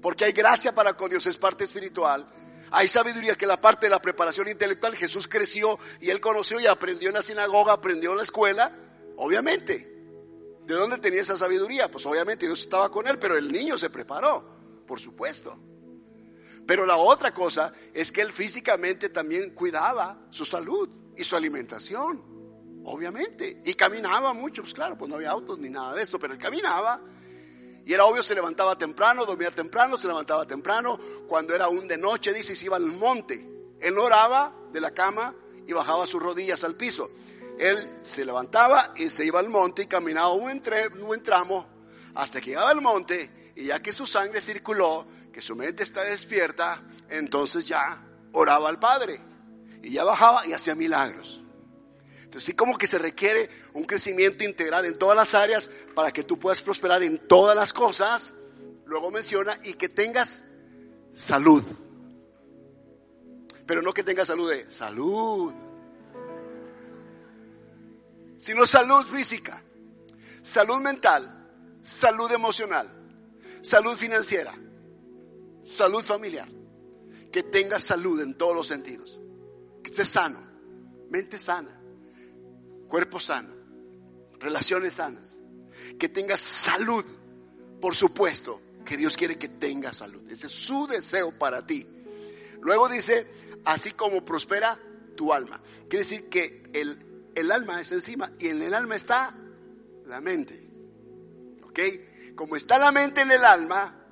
Porque 0.00 0.24
hay 0.24 0.32
gracia 0.32 0.74
para 0.74 0.94
con 0.94 1.10
Dios, 1.10 1.24
es 1.26 1.36
parte 1.36 1.62
espiritual. 1.62 2.28
Hay 2.72 2.88
sabiduría 2.88 3.36
que 3.36 3.46
la 3.46 3.60
parte 3.60 3.86
de 3.86 3.90
la 3.90 4.02
preparación 4.02 4.48
intelectual. 4.48 4.96
Jesús 4.96 5.28
creció 5.28 5.78
y 6.00 6.10
él 6.10 6.20
conoció 6.20 6.58
y 6.58 6.66
aprendió 6.66 7.10
en 7.10 7.14
la 7.14 7.22
sinagoga, 7.22 7.74
aprendió 7.74 8.10
en 8.10 8.16
la 8.16 8.24
escuela. 8.24 8.76
Obviamente. 9.16 9.88
¿De 10.66 10.74
dónde 10.74 10.98
tenía 10.98 11.20
esa 11.20 11.38
sabiduría? 11.38 11.88
Pues 11.88 12.04
obviamente 12.06 12.44
Dios 12.44 12.62
estaba 12.62 12.90
con 12.90 13.06
él, 13.06 13.20
pero 13.20 13.38
el 13.38 13.52
niño 13.52 13.78
se 13.78 13.90
preparó, 13.90 14.82
por 14.88 14.98
supuesto. 14.98 15.56
Pero 16.66 16.84
la 16.84 16.96
otra 16.96 17.32
cosa 17.32 17.72
es 17.94 18.10
que 18.10 18.22
él 18.22 18.32
físicamente 18.32 19.08
también 19.08 19.50
cuidaba 19.50 20.26
su 20.30 20.44
salud 20.44 20.88
y 21.16 21.22
su 21.22 21.36
alimentación, 21.36 22.31
obviamente. 22.84 23.62
Y 23.64 23.74
caminaba 23.74 24.32
mucho, 24.32 24.62
pues 24.62 24.74
claro, 24.74 24.96
pues 24.96 25.08
no 25.08 25.16
había 25.16 25.30
autos 25.30 25.58
ni 25.58 25.68
nada 25.68 25.94
de 25.94 26.02
esto, 26.02 26.18
pero 26.18 26.32
él 26.32 26.38
caminaba. 26.38 27.00
Y 27.84 27.92
era 27.92 28.04
obvio, 28.04 28.22
se 28.22 28.34
levantaba 28.34 28.76
temprano, 28.76 29.26
dormía 29.26 29.50
temprano, 29.50 29.96
se 29.96 30.06
levantaba 30.06 30.46
temprano. 30.46 30.98
Cuando 31.26 31.54
era 31.54 31.64
aún 31.64 31.88
de 31.88 31.98
noche, 31.98 32.32
dice, 32.32 32.54
se 32.54 32.66
iba 32.66 32.76
al 32.76 32.86
monte. 32.86 33.48
Él 33.80 33.98
oraba 33.98 34.54
de 34.72 34.80
la 34.80 34.92
cama 34.92 35.34
y 35.66 35.72
bajaba 35.72 36.06
sus 36.06 36.22
rodillas 36.22 36.62
al 36.64 36.76
piso 36.76 37.08
él 37.58 37.98
se 38.02 38.24
levantaba 38.24 38.92
y 38.96 39.08
se 39.08 39.24
iba 39.24 39.40
al 39.40 39.48
monte 39.48 39.82
y 39.82 39.86
caminaba 39.86 40.32
un, 40.32 40.62
buen 41.00 41.22
tramo 41.22 41.66
hasta 42.14 42.40
que 42.40 42.50
llegaba 42.50 42.70
al 42.70 42.80
monte 42.80 43.52
y 43.54 43.66
ya 43.66 43.80
que 43.80 43.92
su 43.92 44.06
sangre 44.06 44.40
circuló, 44.40 45.06
que 45.32 45.40
su 45.40 45.54
mente 45.54 45.82
está 45.82 46.02
despierta, 46.02 46.82
entonces 47.08 47.64
ya 47.64 48.02
oraba 48.32 48.68
al 48.68 48.78
Padre 48.78 49.20
y 49.82 49.90
ya 49.92 50.04
bajaba 50.04 50.46
y 50.46 50.52
hacía 50.52 50.74
milagros. 50.74 51.41
Entonces 52.32 52.44
sí 52.44 52.52
como 52.54 52.78
que 52.78 52.86
se 52.86 52.98
requiere 52.98 53.50
un 53.74 53.84
crecimiento 53.84 54.42
integral 54.42 54.86
en 54.86 54.98
todas 54.98 55.14
las 55.14 55.34
áreas 55.34 55.70
para 55.94 56.12
que 56.12 56.24
tú 56.24 56.38
puedas 56.38 56.62
prosperar 56.62 57.02
en 57.02 57.18
todas 57.28 57.54
las 57.54 57.74
cosas. 57.74 58.32
Luego 58.86 59.10
menciona 59.10 59.58
y 59.64 59.74
que 59.74 59.90
tengas 59.90 60.44
salud. 61.12 61.62
Pero 63.66 63.82
no 63.82 63.92
que 63.92 64.02
tengas 64.02 64.28
salud 64.28 64.50
de 64.50 64.70
salud 64.70 65.52
sino 68.42 68.66
salud 68.66 69.06
física, 69.06 69.62
salud 70.42 70.80
mental, 70.80 71.48
salud 71.80 72.28
emocional, 72.32 72.88
salud 73.60 73.94
financiera, 73.96 74.52
salud 75.62 76.02
familiar. 76.02 76.48
Que 77.30 77.44
tengas 77.44 77.84
salud 77.84 78.20
en 78.20 78.36
todos 78.36 78.56
los 78.56 78.66
sentidos. 78.66 79.20
Que 79.84 79.90
estés 79.90 80.08
sano, 80.08 80.40
mente 81.08 81.38
sana, 81.38 81.81
cuerpo 82.92 83.18
sano, 83.18 83.48
relaciones 84.38 84.92
sanas. 84.92 85.38
Que 85.98 86.10
tengas 86.10 86.40
salud, 86.40 87.02
por 87.80 87.96
supuesto, 87.96 88.60
que 88.84 88.98
Dios 88.98 89.16
quiere 89.16 89.38
que 89.38 89.48
tengas 89.48 89.96
salud. 89.96 90.30
Ese 90.30 90.46
es 90.46 90.52
su 90.52 90.86
deseo 90.86 91.32
para 91.38 91.66
ti. 91.66 91.88
Luego 92.60 92.90
dice, 92.90 93.26
así 93.64 93.92
como 93.92 94.26
prospera 94.26 94.78
tu 95.16 95.32
alma. 95.32 95.58
Quiere 95.88 96.04
decir 96.04 96.28
que 96.28 96.64
el 96.74 97.30
el 97.34 97.50
alma 97.50 97.80
es 97.80 97.92
encima 97.92 98.30
y 98.38 98.48
en 98.48 98.60
el 98.60 98.74
alma 98.74 98.94
está 98.94 99.34
la 100.04 100.20
mente. 100.20 100.68
¿Ok? 101.62 101.78
Como 102.34 102.56
está 102.56 102.76
la 102.76 102.92
mente 102.92 103.22
en 103.22 103.30
el 103.30 103.42
alma, 103.42 104.06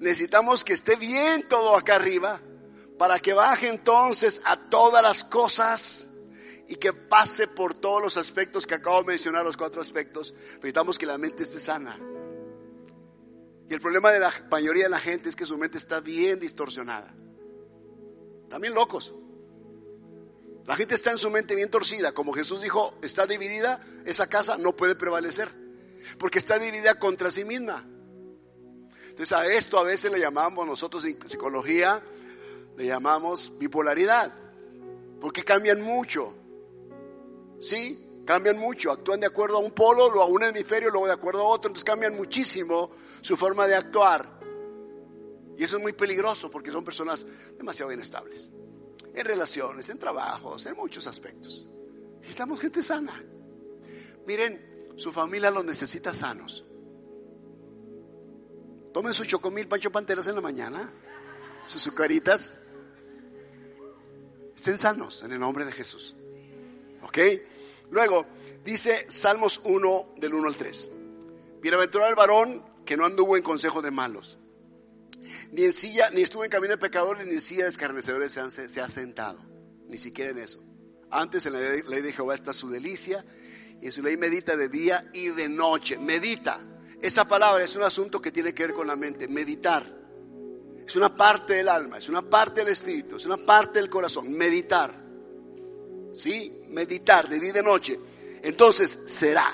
necesitamos 0.00 0.64
que 0.64 0.74
esté 0.74 0.96
bien 0.96 1.48
todo 1.48 1.78
acá 1.78 1.96
arriba 1.96 2.42
para 2.98 3.20
que 3.20 3.32
baje 3.32 3.68
entonces 3.68 4.42
a 4.44 4.68
todas 4.68 5.02
las 5.02 5.24
cosas 5.24 6.08
y 6.68 6.76
que 6.76 6.92
pase 6.92 7.48
por 7.48 7.74
todos 7.74 8.02
los 8.02 8.16
aspectos 8.16 8.66
que 8.66 8.74
acabo 8.74 9.00
de 9.00 9.08
mencionar, 9.08 9.44
los 9.44 9.56
cuatro 9.56 9.80
aspectos. 9.80 10.34
Necesitamos 10.56 10.98
que 10.98 11.06
la 11.06 11.18
mente 11.18 11.42
esté 11.42 11.58
sana. 11.58 11.98
Y 13.68 13.74
el 13.74 13.80
problema 13.80 14.10
de 14.12 14.20
la 14.20 14.32
mayoría 14.50 14.84
de 14.84 14.90
la 14.90 15.00
gente 15.00 15.28
es 15.28 15.36
que 15.36 15.46
su 15.46 15.56
mente 15.58 15.78
está 15.78 16.00
bien 16.00 16.38
distorsionada. 16.38 17.14
También 18.48 18.74
locos. 18.74 19.12
La 20.66 20.76
gente 20.76 20.94
está 20.94 21.10
en 21.10 21.18
su 21.18 21.30
mente 21.30 21.54
bien 21.54 21.70
torcida. 21.70 22.12
Como 22.12 22.32
Jesús 22.32 22.62
dijo, 22.62 22.94
está 23.02 23.26
dividida, 23.26 23.84
esa 24.04 24.26
casa 24.26 24.58
no 24.58 24.72
puede 24.72 24.94
prevalecer. 24.94 25.48
Porque 26.18 26.38
está 26.38 26.58
dividida 26.58 26.98
contra 26.98 27.30
sí 27.30 27.44
misma. 27.44 27.86
Entonces 29.08 29.32
a 29.32 29.46
esto 29.46 29.78
a 29.78 29.82
veces 29.82 30.12
le 30.12 30.20
llamamos 30.20 30.66
nosotros 30.66 31.04
en 31.04 31.18
psicología 31.28 32.02
le 32.78 32.86
llamamos 32.86 33.58
bipolaridad, 33.58 34.32
porque 35.20 35.42
cambian 35.42 35.80
mucho. 35.80 36.32
¿Sí? 37.60 38.22
Cambian 38.24 38.58
mucho, 38.58 38.90
actúan 38.90 39.20
de 39.20 39.26
acuerdo 39.26 39.56
a 39.56 39.60
un 39.60 39.72
polo, 39.72 40.06
o 40.06 40.22
a 40.22 40.26
un 40.26 40.42
hemisferio, 40.42 40.90
luego 40.90 41.06
de 41.06 41.14
acuerdo 41.14 41.40
a 41.40 41.48
otro, 41.48 41.68
entonces 41.68 41.84
cambian 41.84 42.14
muchísimo 42.14 42.90
su 43.22 43.36
forma 43.36 43.66
de 43.66 43.74
actuar. 43.74 44.38
Y 45.56 45.64
eso 45.64 45.76
es 45.76 45.82
muy 45.82 45.92
peligroso 45.92 46.50
porque 46.50 46.70
son 46.70 46.84
personas 46.84 47.26
demasiado 47.56 47.90
inestables. 47.90 48.50
En 49.14 49.24
relaciones, 49.24 49.88
en 49.88 49.98
trabajos, 49.98 50.66
en 50.66 50.76
muchos 50.76 51.06
aspectos. 51.06 51.66
Necesitamos 52.18 52.60
gente 52.60 52.82
sana. 52.82 53.24
Miren, 54.26 54.94
su 54.96 55.10
familia 55.10 55.50
los 55.50 55.64
necesita 55.64 56.12
sanos. 56.12 56.64
Tomen 58.92 59.12
su 59.12 59.24
chocomil 59.24 59.68
Pancho 59.68 59.90
Panteras 59.90 60.26
en 60.26 60.34
la 60.34 60.40
mañana, 60.40 60.92
sus 61.66 61.82
sucaritas 61.82 62.54
estén 64.58 64.76
sanos 64.76 65.22
en 65.22 65.32
el 65.32 65.38
nombre 65.38 65.64
de 65.64 65.72
Jesús. 65.72 66.16
¿Ok? 67.02 67.18
Luego, 67.90 68.26
dice 68.64 69.06
Salmos 69.10 69.60
1 69.64 70.14
del 70.16 70.34
1 70.34 70.48
al 70.48 70.56
3. 70.56 70.90
Bienaventurado 71.60 72.10
el 72.10 72.16
varón 72.16 72.62
que 72.84 72.96
no 72.96 73.04
anduvo 73.04 73.36
en 73.36 73.42
consejo 73.42 73.82
de 73.82 73.90
malos, 73.90 74.38
ni 75.52 75.64
en 75.64 75.72
silla, 75.72 76.10
ni 76.10 76.22
estuvo 76.22 76.44
en 76.44 76.50
camino 76.50 76.72
de 76.72 76.78
pecadores, 76.78 77.26
ni 77.26 77.34
en 77.34 77.40
silla 77.40 77.64
de 77.64 77.70
escarnecedores 77.70 78.32
se, 78.32 78.68
se 78.68 78.80
ha 78.80 78.88
sentado, 78.88 79.38
ni 79.88 79.98
siquiera 79.98 80.30
en 80.30 80.38
eso. 80.38 80.62
Antes 81.10 81.46
en 81.46 81.54
la 81.54 81.60
ley 81.60 82.02
de 82.02 82.12
Jehová 82.12 82.34
está 82.34 82.52
su 82.52 82.70
delicia, 82.70 83.24
y 83.80 83.86
en 83.86 83.92
su 83.92 84.02
ley 84.02 84.16
medita 84.16 84.56
de 84.56 84.68
día 84.68 85.08
y 85.12 85.28
de 85.28 85.48
noche. 85.48 85.98
Medita. 85.98 86.58
Esa 87.00 87.26
palabra 87.26 87.62
es 87.62 87.76
un 87.76 87.82
asunto 87.82 88.20
que 88.20 88.32
tiene 88.32 88.54
que 88.54 88.66
ver 88.66 88.74
con 88.74 88.86
la 88.86 88.96
mente, 88.96 89.28
meditar 89.28 89.98
es 90.88 90.96
una 90.96 91.14
parte 91.14 91.52
del 91.52 91.68
alma, 91.68 91.98
es 91.98 92.08
una 92.08 92.22
parte 92.22 92.62
del 92.62 92.72
espíritu, 92.72 93.16
es 93.16 93.26
una 93.26 93.36
parte 93.36 93.78
del 93.78 93.90
corazón. 93.90 94.32
Meditar. 94.32 95.07
¿Sí? 96.18 96.64
Meditar 96.70 97.28
de 97.28 97.38
día 97.38 97.50
y 97.50 97.52
de 97.52 97.62
noche. 97.62 97.98
Entonces 98.42 98.90
será. 99.06 99.46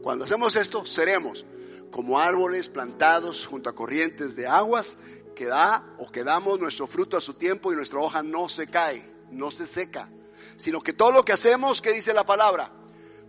Cuando 0.00 0.24
hacemos 0.24 0.54
esto, 0.54 0.86
seremos 0.86 1.44
como 1.90 2.20
árboles 2.20 2.68
plantados 2.68 3.46
junto 3.46 3.68
a 3.68 3.74
corrientes 3.74 4.36
de 4.36 4.46
aguas 4.46 4.98
que 5.34 5.46
da 5.46 5.94
o 5.98 6.10
que 6.10 6.22
damos 6.22 6.60
nuestro 6.60 6.86
fruto 6.86 7.16
a 7.16 7.20
su 7.20 7.34
tiempo 7.34 7.72
y 7.72 7.76
nuestra 7.76 7.98
hoja 7.98 8.22
no 8.22 8.48
se 8.48 8.68
cae, 8.68 9.04
no 9.32 9.50
se 9.50 9.66
seca, 9.66 10.08
sino 10.56 10.80
que 10.80 10.92
todo 10.92 11.10
lo 11.10 11.24
que 11.24 11.32
hacemos, 11.32 11.82
que 11.82 11.92
dice 11.92 12.14
la 12.14 12.24
palabra, 12.24 12.70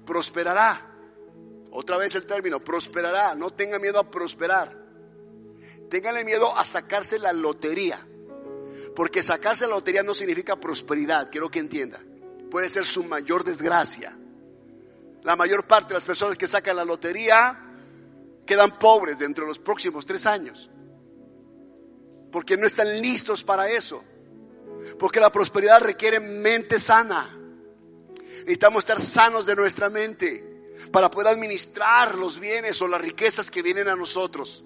prosperará. 0.06 0.92
Otra 1.72 1.98
vez 1.98 2.14
el 2.14 2.28
término, 2.28 2.60
prosperará. 2.60 3.34
No 3.34 3.50
tenga 3.50 3.80
miedo 3.80 4.00
a 4.00 4.12
prosperar. 4.12 4.78
Téngale 5.90 6.24
miedo 6.24 6.56
a 6.56 6.64
sacarse 6.66 7.18
la 7.18 7.34
lotería. 7.34 8.00
Porque 8.96 9.24
sacarse 9.24 9.66
la 9.66 9.76
lotería 9.76 10.04
no 10.04 10.14
significa 10.14 10.56
prosperidad, 10.56 11.30
quiero 11.32 11.50
que 11.50 11.60
entienda. 11.60 12.00
Puede 12.52 12.70
ser 12.70 12.86
su 12.86 13.04
mayor 13.06 13.44
desgracia. 13.44 14.16
La 15.24 15.36
mayor 15.36 15.64
parte 15.64 15.90
de 15.90 15.94
las 15.96 16.04
personas 16.04 16.38
que 16.38 16.48
sacan 16.48 16.76
la 16.76 16.86
lotería 16.86 17.60
quedan 18.46 18.78
pobres 18.78 19.20
dentro 19.20 19.46
de 19.46 19.50
los 19.50 19.60
próximos 19.60 20.06
tres 20.06 20.26
años. 20.26 20.70
Porque 22.32 22.58
no 22.58 22.68
están 22.68 23.02
listos 23.02 23.44
para 23.44 23.70
eso. 23.70 24.04
Porque 25.00 25.20
la 25.20 25.32
prosperidad 25.32 25.82
requiere 25.82 26.20
mente 26.20 26.80
sana. 26.80 27.28
Necesitamos 28.40 28.84
estar 28.84 29.02
sanos 29.02 29.46
de 29.46 29.56
nuestra 29.56 29.90
mente 29.90 30.72
para 30.92 31.10
poder 31.10 31.30
administrar 31.30 32.16
los 32.18 32.40
bienes 32.40 32.82
o 32.82 32.88
las 32.88 33.02
riquezas 33.02 33.50
que 33.50 33.62
vienen 33.62 33.88
a 33.88 33.96
nosotros. 33.96 34.64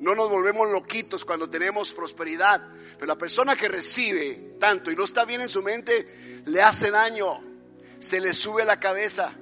No 0.00 0.14
nos 0.14 0.30
volvemos 0.30 0.70
loquitos 0.70 1.24
cuando 1.24 1.48
tenemos 1.48 1.92
prosperidad. 1.92 2.60
Pero 2.94 3.06
la 3.06 3.18
persona 3.18 3.54
que 3.54 3.68
recibe 3.68 4.56
tanto 4.58 4.90
y 4.90 4.96
no 4.96 5.04
está 5.04 5.24
bien 5.24 5.42
en 5.42 5.48
su 5.48 5.62
mente, 5.62 6.42
le 6.46 6.62
hace 6.62 6.90
daño. 6.90 7.26
Se 7.98 8.20
le 8.20 8.32
sube 8.32 8.64
la 8.64 8.80
cabeza. 8.80 9.32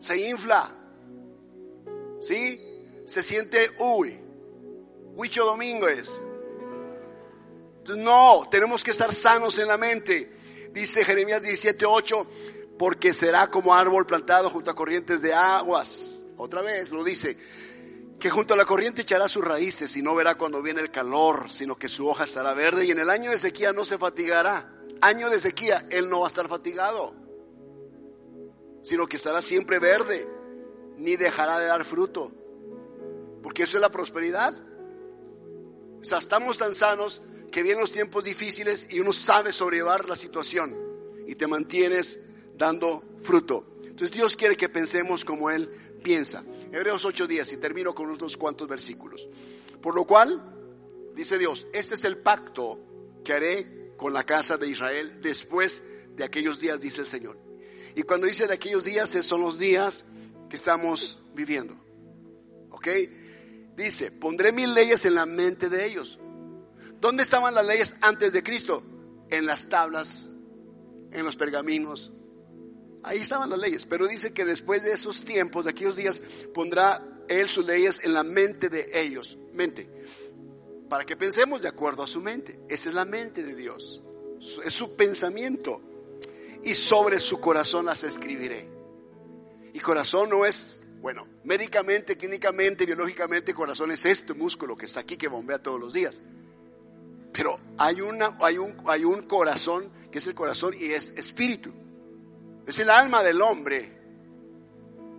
Se 0.00 0.28
infla. 0.28 0.72
¿Sí? 2.20 2.60
Se 3.04 3.22
siente, 3.22 3.70
uy, 3.80 4.18
Huicho 5.14 5.44
Domingo 5.44 5.88
es. 5.88 6.10
No, 7.96 8.48
tenemos 8.50 8.82
que 8.82 8.92
estar 8.92 9.12
sanos 9.12 9.58
en 9.58 9.68
la 9.68 9.76
mente. 9.76 10.32
Dice 10.72 11.04
Jeremías 11.04 11.42
17:8, 11.42 12.26
porque 12.78 13.12
será 13.12 13.48
como 13.48 13.74
árbol 13.74 14.06
plantado 14.06 14.48
junto 14.48 14.70
a 14.70 14.74
corrientes 14.74 15.22
de 15.22 15.34
aguas. 15.34 16.22
Otra 16.36 16.62
vez 16.62 16.90
lo 16.90 17.04
dice 17.04 17.36
que 18.18 18.30
junto 18.30 18.54
a 18.54 18.56
la 18.56 18.64
corriente 18.64 19.02
echará 19.02 19.28
sus 19.28 19.44
raíces 19.44 19.96
y 19.96 20.02
no 20.02 20.14
verá 20.14 20.36
cuando 20.36 20.62
viene 20.62 20.80
el 20.80 20.90
calor, 20.90 21.50
sino 21.50 21.76
que 21.76 21.88
su 21.88 22.08
hoja 22.08 22.24
estará 22.24 22.54
verde 22.54 22.86
y 22.86 22.90
en 22.90 22.98
el 22.98 23.10
año 23.10 23.30
de 23.30 23.38
sequía 23.38 23.72
no 23.72 23.84
se 23.84 23.98
fatigará. 23.98 24.70
Año 25.00 25.28
de 25.28 25.40
sequía, 25.40 25.86
él 25.90 26.08
no 26.08 26.20
va 26.20 26.26
a 26.26 26.28
estar 26.28 26.48
fatigado, 26.48 27.14
sino 28.82 29.06
que 29.06 29.16
estará 29.16 29.42
siempre 29.42 29.78
verde, 29.78 30.26
ni 30.96 31.16
dejará 31.16 31.58
de 31.58 31.66
dar 31.66 31.84
fruto, 31.84 32.32
porque 33.42 33.64
eso 33.64 33.76
es 33.76 33.82
la 33.82 33.90
prosperidad. 33.90 34.54
O 36.00 36.04
sea, 36.04 36.18
estamos 36.18 36.56
tan 36.56 36.74
sanos 36.74 37.20
que 37.50 37.62
vienen 37.62 37.80
los 37.80 37.92
tiempos 37.92 38.24
difíciles 38.24 38.88
y 38.90 39.00
uno 39.00 39.12
sabe 39.12 39.52
sobrellevar 39.52 40.08
la 40.08 40.16
situación 40.16 40.74
y 41.26 41.34
te 41.34 41.46
mantienes 41.46 42.26
dando 42.56 43.02
fruto. 43.22 43.66
Entonces 43.84 44.10
Dios 44.10 44.36
quiere 44.36 44.56
que 44.56 44.68
pensemos 44.68 45.24
como 45.24 45.50
Él 45.50 45.70
piensa. 46.02 46.42
Hebreos 46.74 47.04
8 47.04 47.28
días 47.28 47.52
y 47.52 47.58
termino 47.58 47.94
con 47.94 48.10
unos 48.10 48.36
cuantos 48.36 48.66
versículos. 48.66 49.28
Por 49.80 49.94
lo 49.94 50.04
cual, 50.04 50.42
dice 51.14 51.38
Dios, 51.38 51.68
este 51.72 51.94
es 51.94 52.02
el 52.02 52.16
pacto 52.16 52.80
que 53.24 53.32
haré 53.32 53.94
con 53.96 54.12
la 54.12 54.24
casa 54.24 54.58
de 54.58 54.68
Israel 54.68 55.20
después 55.22 55.84
de 56.16 56.24
aquellos 56.24 56.58
días, 56.58 56.80
dice 56.80 57.02
el 57.02 57.06
Señor. 57.06 57.38
Y 57.94 58.02
cuando 58.02 58.26
dice 58.26 58.48
de 58.48 58.54
aquellos 58.54 58.82
días, 58.82 59.08
son 59.08 59.42
los 59.42 59.60
días 59.60 60.06
que 60.50 60.56
estamos 60.56 61.26
viviendo. 61.36 61.76
¿Ok? 62.70 62.88
Dice, 63.76 64.10
pondré 64.10 64.50
mil 64.50 64.74
leyes 64.74 65.04
en 65.04 65.14
la 65.14 65.26
mente 65.26 65.68
de 65.68 65.86
ellos. 65.86 66.18
¿Dónde 67.00 67.22
estaban 67.22 67.54
las 67.54 67.68
leyes 67.68 67.94
antes 68.00 68.32
de 68.32 68.42
Cristo? 68.42 68.82
En 69.30 69.46
las 69.46 69.68
tablas, 69.68 70.28
en 71.12 71.24
los 71.24 71.36
pergaminos, 71.36 72.10
Ahí 73.04 73.18
estaban 73.18 73.50
las 73.50 73.58
leyes, 73.58 73.84
pero 73.84 74.06
dice 74.06 74.32
que 74.32 74.46
después 74.46 74.82
de 74.82 74.92
esos 74.92 75.24
tiempos, 75.26 75.64
de 75.64 75.72
aquellos 75.72 75.94
días, 75.94 76.22
pondrá 76.54 77.02
Él 77.28 77.48
sus 77.50 77.66
leyes 77.66 78.00
en 78.02 78.14
la 78.14 78.24
mente 78.24 78.70
de 78.70 78.90
ellos. 78.94 79.36
Mente. 79.52 79.86
Para 80.88 81.04
que 81.04 81.14
pensemos 81.14 81.60
de 81.60 81.68
acuerdo 81.68 82.02
a 82.02 82.06
su 82.06 82.22
mente. 82.22 82.58
Esa 82.66 82.88
es 82.88 82.94
la 82.94 83.04
mente 83.04 83.44
de 83.44 83.54
Dios. 83.54 84.00
Es 84.64 84.72
su 84.72 84.96
pensamiento. 84.96 85.82
Y 86.64 86.72
sobre 86.72 87.20
su 87.20 87.42
corazón 87.42 87.84
las 87.84 88.04
escribiré. 88.04 88.66
Y 89.74 89.80
corazón 89.80 90.30
no 90.30 90.46
es, 90.46 90.80
bueno, 91.02 91.26
médicamente, 91.44 92.16
clínicamente, 92.16 92.86
biológicamente, 92.86 93.52
corazón 93.52 93.90
es 93.90 94.06
este 94.06 94.32
músculo 94.32 94.76
que 94.76 94.86
está 94.86 95.00
aquí, 95.00 95.18
que 95.18 95.28
bombea 95.28 95.62
todos 95.62 95.78
los 95.78 95.92
días. 95.92 96.22
Pero 97.34 97.60
hay, 97.76 98.00
una, 98.00 98.38
hay, 98.40 98.56
un, 98.56 98.74
hay 98.86 99.04
un 99.04 99.24
corazón 99.24 99.92
que 100.10 100.20
es 100.20 100.26
el 100.26 100.34
corazón 100.34 100.72
y 100.78 100.86
es 100.86 101.10
espíritu. 101.18 101.83
Es 102.66 102.78
el 102.78 102.90
alma 102.90 103.22
del 103.22 103.40
hombre. 103.42 103.92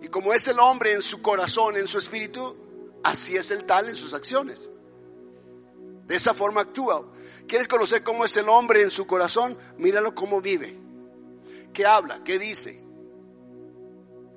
Y 0.02 0.08
como 0.08 0.32
es 0.32 0.46
el 0.48 0.58
hombre 0.58 0.92
en 0.92 1.02
su 1.02 1.22
corazón, 1.22 1.76
en 1.76 1.86
su 1.86 1.98
espíritu, 1.98 2.56
así 3.02 3.36
es 3.36 3.50
el 3.50 3.64
tal 3.64 3.88
en 3.88 3.96
sus 3.96 4.14
acciones. 4.14 4.70
De 6.06 6.16
esa 6.16 6.34
forma 6.34 6.62
actúa. 6.62 7.04
¿Quieres 7.48 7.68
conocer 7.68 8.02
cómo 8.02 8.24
es 8.24 8.36
el 8.36 8.48
hombre 8.48 8.82
en 8.82 8.90
su 8.90 9.06
corazón? 9.06 9.56
Míralo 9.78 10.14
cómo 10.14 10.40
vive. 10.40 10.76
¿Qué 11.72 11.86
habla? 11.86 12.22
¿Qué 12.24 12.38
dice? 12.38 12.82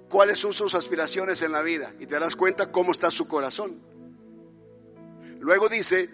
¿Cuáles 0.10 0.39
son 0.39 0.54
sus 0.54 0.74
aspiraciones 0.76 1.41
en 1.41 1.52
la 1.52 1.62
vida? 1.62 1.93
Y 2.00 2.06
te 2.06 2.13
darás 2.15 2.36
cuenta 2.36 2.72
cómo 2.72 2.91
está 2.91 3.12
su 3.12 3.28
corazón. 3.28 3.80
Luego 5.39 5.69
dice 5.69 6.10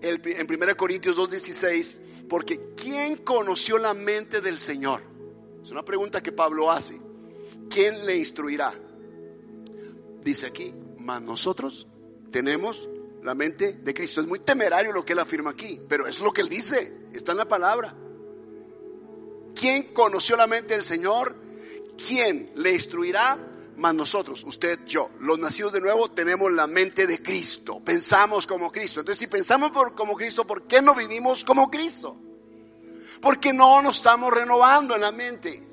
en 0.00 0.46
1 0.48 0.76
Corintios 0.76 1.16
2.16, 1.16 2.28
porque 2.28 2.74
¿quién 2.76 3.18
conoció 3.18 3.76
la 3.78 3.92
mente 3.92 4.40
del 4.40 4.58
Señor? 4.58 5.09
Es 5.62 5.70
una 5.70 5.84
pregunta 5.84 6.22
que 6.22 6.32
Pablo 6.32 6.70
hace. 6.70 6.98
¿Quién 7.68 8.04
le 8.06 8.16
instruirá? 8.16 8.72
Dice 10.22 10.46
aquí, 10.46 10.72
mas 10.98 11.22
nosotros 11.22 11.86
tenemos 12.30 12.88
la 13.22 13.34
mente 13.34 13.72
de 13.74 13.94
Cristo. 13.94 14.20
Es 14.20 14.26
muy 14.26 14.40
temerario 14.40 14.92
lo 14.92 15.04
que 15.04 15.12
él 15.12 15.18
afirma 15.18 15.50
aquí, 15.50 15.80
pero 15.88 16.06
es 16.06 16.20
lo 16.20 16.32
que 16.32 16.40
él 16.40 16.48
dice, 16.48 17.08
está 17.12 17.32
en 17.32 17.38
la 17.38 17.48
palabra. 17.48 17.94
¿Quién 19.54 19.92
conoció 19.92 20.36
la 20.36 20.46
mente 20.46 20.74
del 20.74 20.84
Señor? 20.84 21.34
¿Quién 22.06 22.50
le 22.56 22.72
instruirá? 22.72 23.46
Más 23.76 23.94
nosotros, 23.94 24.44
usted, 24.44 24.78
yo, 24.86 25.08
los 25.20 25.38
nacidos 25.38 25.72
de 25.72 25.80
nuevo, 25.80 26.10
tenemos 26.10 26.52
la 26.52 26.66
mente 26.66 27.06
de 27.06 27.22
Cristo. 27.22 27.80
Pensamos 27.82 28.46
como 28.46 28.70
Cristo. 28.70 29.00
Entonces, 29.00 29.18
si 29.18 29.26
pensamos 29.26 29.70
por, 29.70 29.94
como 29.94 30.14
Cristo, 30.16 30.46
¿por 30.46 30.66
qué 30.66 30.82
no 30.82 30.94
vivimos 30.94 31.44
como 31.44 31.70
Cristo? 31.70 32.16
Porque 33.20 33.52
no 33.52 33.82
nos 33.82 33.98
estamos 33.98 34.32
renovando 34.32 34.94
en 34.94 35.00
la 35.00 35.12
mente. 35.12 35.66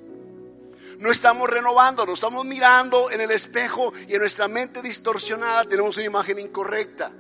No 1.00 1.12
estamos 1.12 1.48
renovando, 1.50 2.06
nos 2.06 2.16
estamos 2.16 2.44
mirando 2.44 3.12
en 3.12 3.22
el 3.22 3.30
espejo 3.30 3.94
y 4.08 4.14
en 4.14 4.20
nuestra 4.20 4.48
mente 4.48 4.82
distorsionada 4.82 5.66
tenemos 5.66 5.96
una 5.98 6.08
imagen 6.08 6.40
incorrecta. 6.40 7.12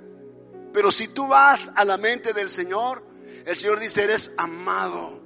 Pero 0.73 0.91
si 0.91 1.09
tú 1.09 1.27
vas 1.27 1.71
a 1.75 1.85
la 1.85 1.97
mente 1.97 2.33
del 2.33 2.49
Señor, 2.49 3.03
el 3.45 3.55
Señor 3.55 3.79
dice, 3.79 4.03
eres 4.03 4.33
amado, 4.37 5.21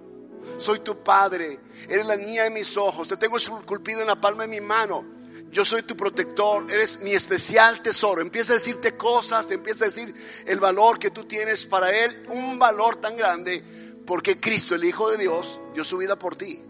soy 0.58 0.80
tu 0.80 1.02
Padre, 1.02 1.60
eres 1.88 2.06
la 2.06 2.18
niña 2.18 2.44
de 2.44 2.50
mis 2.50 2.76
ojos, 2.76 3.08
te 3.08 3.18
tengo 3.18 3.38
esculpido 3.38 4.02
en 4.02 4.08
la 4.08 4.20
palma 4.20 4.44
de 4.44 4.50
mi 4.50 4.62
mano, 4.62 5.06
yo 5.52 5.66
soy 5.66 5.82
tu 5.84 5.98
protector, 5.98 6.72
eres 6.72 7.02
mi 7.02 7.12
especial 7.12 7.82
tesoro. 7.82 8.22
Empieza 8.22 8.54
a 8.54 8.56
decirte 8.56 8.96
cosas, 8.96 9.48
te 9.48 9.56
empieza 9.56 9.84
a 9.84 9.88
decir 9.90 10.14
el 10.46 10.60
valor 10.62 10.98
que 10.98 11.12
tú 11.12 11.26
tienes 11.26 11.66
para 11.66 11.92
Él, 11.92 12.26
un 12.30 12.58
valor 12.58 12.96
tan 13.02 13.18
grande, 13.18 13.62
porque 14.06 14.40
Cristo, 14.40 14.76
el 14.76 14.84
Hijo 14.84 15.10
de 15.10 15.18
Dios, 15.18 15.60
dio 15.74 15.84
su 15.84 15.98
vida 15.98 16.18
por 16.18 16.36
ti. 16.36 16.62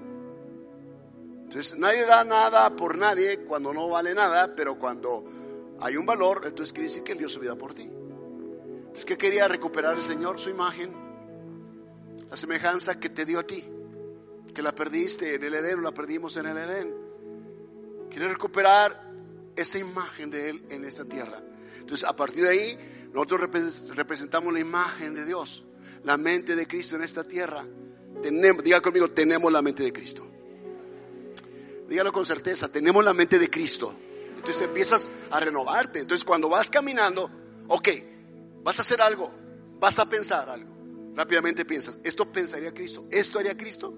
Entonces 1.43 1.77
nadie 1.77 2.05
da 2.05 2.23
nada 2.23 2.75
por 2.75 2.97
nadie 2.97 3.39
cuando 3.45 3.73
no 3.73 3.89
vale 3.89 4.13
nada, 4.13 4.55
pero 4.55 4.79
cuando 4.79 5.25
hay 5.81 5.97
un 5.97 6.05
valor, 6.05 6.43
entonces 6.45 6.71
quiere 6.71 6.87
decir 6.87 7.03
que 7.03 7.11
Él 7.13 7.17
dio 7.17 7.29
su 7.29 7.39
vida 7.39 7.55
por 7.55 7.73
ti. 7.73 7.83
Entonces, 7.83 9.05
¿qué 9.05 9.17
quería 9.17 9.47
recuperar 9.47 9.95
el 9.95 10.03
Señor? 10.03 10.39
Su 10.39 10.49
imagen, 10.49 10.93
la 12.29 12.37
semejanza 12.37 12.99
que 12.99 13.09
te 13.09 13.25
dio 13.25 13.39
a 13.39 13.43
ti, 13.43 13.63
que 14.53 14.61
la 14.61 14.75
perdiste 14.75 15.35
en 15.35 15.43
el 15.43 15.53
Edén 15.53 15.79
o 15.79 15.81
la 15.81 15.93
perdimos 15.93 16.37
en 16.37 16.45
el 16.45 16.57
Edén. 16.57 16.95
Quiere 18.09 18.27
recuperar 18.27 19.11
esa 19.55 19.77
imagen 19.77 20.29
de 20.29 20.49
Él 20.49 20.65
en 20.69 20.85
esta 20.85 21.05
tierra. 21.05 21.41
Entonces, 21.79 22.07
a 22.07 22.15
partir 22.15 22.43
de 22.43 22.49
ahí, 22.49 23.09
nosotros 23.13 23.41
representamos 23.95 24.53
la 24.53 24.59
imagen 24.59 25.15
de 25.15 25.25
Dios, 25.25 25.63
la 26.03 26.17
mente 26.17 26.55
de 26.55 26.67
Cristo 26.67 26.95
en 26.95 27.03
esta 27.03 27.23
tierra. 27.23 27.65
Tenemos, 28.21 28.63
diga 28.63 28.81
conmigo, 28.81 29.09
tenemos 29.09 29.51
la 29.51 29.61
mente 29.61 29.83
de 29.83 29.93
Cristo. 29.93 30.27
Dígalo 31.87 32.11
con 32.11 32.25
certeza, 32.25 32.69
tenemos 32.69 33.03
la 33.03 33.13
mente 33.13 33.37
de 33.37 33.49
Cristo. 33.49 33.93
Entonces 34.35 34.61
empiezas 34.61 35.11
a 35.29 35.39
renovarte. 35.39 35.99
Entonces 35.99 36.23
cuando 36.23 36.49
vas 36.49 36.69
caminando, 36.69 37.29
ok, 37.67 37.89
vas 38.63 38.79
a 38.79 38.81
hacer 38.81 39.01
algo, 39.01 39.31
vas 39.79 39.99
a 39.99 40.09
pensar 40.09 40.49
algo. 40.49 40.71
Rápidamente 41.15 41.65
piensas, 41.65 41.97
¿esto 42.03 42.31
pensaría 42.31 42.73
Cristo? 42.73 43.05
¿Esto 43.11 43.39
haría 43.39 43.57
Cristo? 43.57 43.93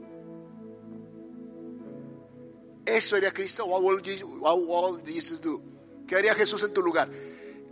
¿Esto 2.86 3.16
haría 3.16 3.32
Cristo? 3.32 3.66
What 3.66 3.82
will 3.82 5.04
Jesus 5.06 5.42
do? 5.42 5.62
¿Qué 6.08 6.16
haría 6.16 6.34
Jesús 6.34 6.64
en 6.64 6.74
tu 6.74 6.82
lugar? 6.82 7.08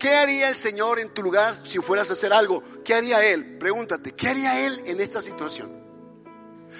¿Qué 0.01 0.15
haría 0.15 0.49
el 0.49 0.55
Señor 0.55 0.97
en 0.97 1.13
tu 1.13 1.21
lugar 1.21 1.55
si 1.55 1.77
fueras 1.77 2.09
a 2.09 2.13
hacer 2.13 2.33
algo? 2.33 2.63
¿Qué 2.83 2.95
haría 2.95 3.23
Él? 3.23 3.59
Pregúntate, 3.59 4.13
¿qué 4.13 4.29
haría 4.29 4.65
Él 4.65 4.81
en 4.87 4.99
esta 4.99 5.21
situación? 5.21 5.69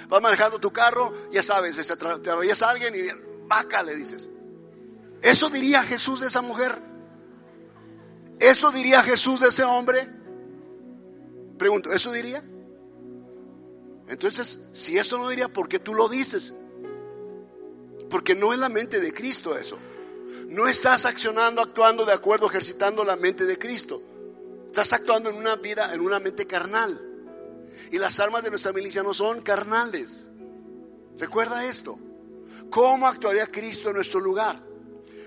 Vas 0.10 0.22
manejando 0.24 0.58
tu 0.58 0.74
carro, 0.74 1.14
ya 1.32 1.44
sabes, 1.44 1.78
este, 1.78 1.96
te 1.98 2.36
veías 2.36 2.64
a 2.64 2.72
alguien 2.72 2.96
y 2.96 3.48
vaca 3.48 3.84
le 3.84 3.96
dices. 3.96 4.28
¿Eso 5.22 5.52
diría 5.52 5.84
Jesús 5.84 6.22
de 6.22 6.28
esa 6.28 6.42
mujer? 6.42 6.76
¿Eso 8.40 8.72
diría 8.72 9.04
Jesús 9.04 9.40
de 9.40 9.50
ese 9.50 9.66
hombre? 9.66 10.10
Pregunto, 11.60 11.94
¿eso 11.94 12.12
diría? 12.12 12.44
Entonces, 14.08 14.70
si 14.74 14.98
eso 14.98 15.20
no 15.20 15.30
diría, 15.30 15.48
¿por 15.48 15.70
qué 15.70 15.78
tú 15.78 15.94
lo 15.94 16.10
dices? 16.10 16.56
Porque 18.10 18.34
no 18.34 18.52
es 18.52 18.58
la 18.58 18.70
mente 18.70 19.00
de 19.00 19.14
Cristo 19.14 19.56
eso. 19.56 19.78
No 20.52 20.68
estás 20.68 21.06
accionando, 21.06 21.62
actuando 21.62 22.04
de 22.04 22.12
acuerdo, 22.12 22.48
ejercitando 22.48 23.06
la 23.06 23.16
mente 23.16 23.46
de 23.46 23.58
Cristo. 23.58 24.02
Estás 24.66 24.92
actuando 24.92 25.30
en 25.30 25.38
una 25.38 25.56
vida, 25.56 25.94
en 25.94 26.02
una 26.02 26.20
mente 26.20 26.46
carnal. 26.46 27.02
Y 27.90 27.98
las 27.98 28.20
armas 28.20 28.44
de 28.44 28.50
nuestra 28.50 28.74
milicia 28.74 29.02
no 29.02 29.14
son 29.14 29.44
carnales. 29.44 30.26
Recuerda 31.18 31.66
esto. 31.66 31.98
¿Cómo 32.70 33.08
actuaría 33.08 33.48
Cristo 33.48 33.92
en 33.92 33.96
nuestro 33.96 34.20
lugar? 34.20 34.62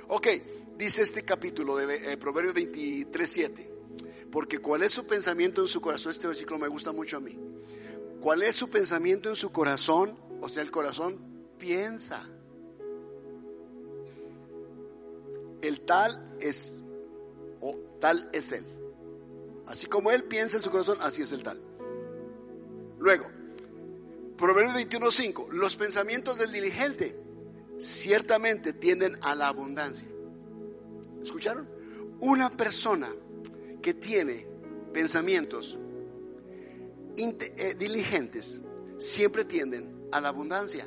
Ok, 0.08 0.28
dice 0.76 1.00
este 1.00 1.24
capítulo 1.24 1.74
de 1.76 2.12
eh, 2.12 2.16
Proverbios 2.18 2.54
23, 2.54 3.30
7. 3.30 3.74
Porque 4.30 4.58
cuál 4.58 4.82
es 4.82 4.92
su 4.92 5.06
pensamiento 5.06 5.62
en 5.62 5.68
su 5.68 5.80
corazón, 5.80 6.12
este 6.12 6.26
versículo 6.26 6.58
me 6.58 6.68
gusta 6.68 6.92
mucho 6.92 7.16
a 7.16 7.20
mí. 7.20 7.38
¿Cuál 8.20 8.42
es 8.42 8.56
su 8.56 8.68
pensamiento 8.68 9.30
en 9.30 9.36
su 9.36 9.50
corazón? 9.50 10.18
O 10.42 10.50
sea, 10.50 10.62
el 10.62 10.70
corazón 10.70 11.18
piensa. 11.56 12.20
El 15.64 15.80
tal 15.80 16.36
es, 16.40 16.82
o 17.60 17.76
tal 18.00 18.28
es 18.32 18.52
él. 18.52 18.64
Así 19.66 19.86
como 19.86 20.10
él 20.10 20.24
piensa 20.24 20.58
en 20.58 20.62
su 20.62 20.70
corazón, 20.70 20.98
así 21.00 21.22
es 21.22 21.32
el 21.32 21.42
tal. 21.42 21.60
Luego, 22.98 23.26
Proverbios 24.36 24.76
21.5, 24.76 25.52
los 25.52 25.76
pensamientos 25.76 26.38
del 26.38 26.52
diligente 26.52 27.16
ciertamente 27.78 28.72
tienden 28.72 29.16
a 29.22 29.34
la 29.34 29.48
abundancia. 29.48 30.08
¿Escucharon? 31.22 31.68
Una 32.20 32.54
persona 32.56 33.08
que 33.80 33.94
tiene 33.94 34.46
pensamientos 34.92 35.78
eh, 37.16 37.74
diligentes 37.78 38.60
siempre 38.98 39.44
tienden 39.44 40.08
a 40.12 40.20
la 40.20 40.28
abundancia. 40.28 40.86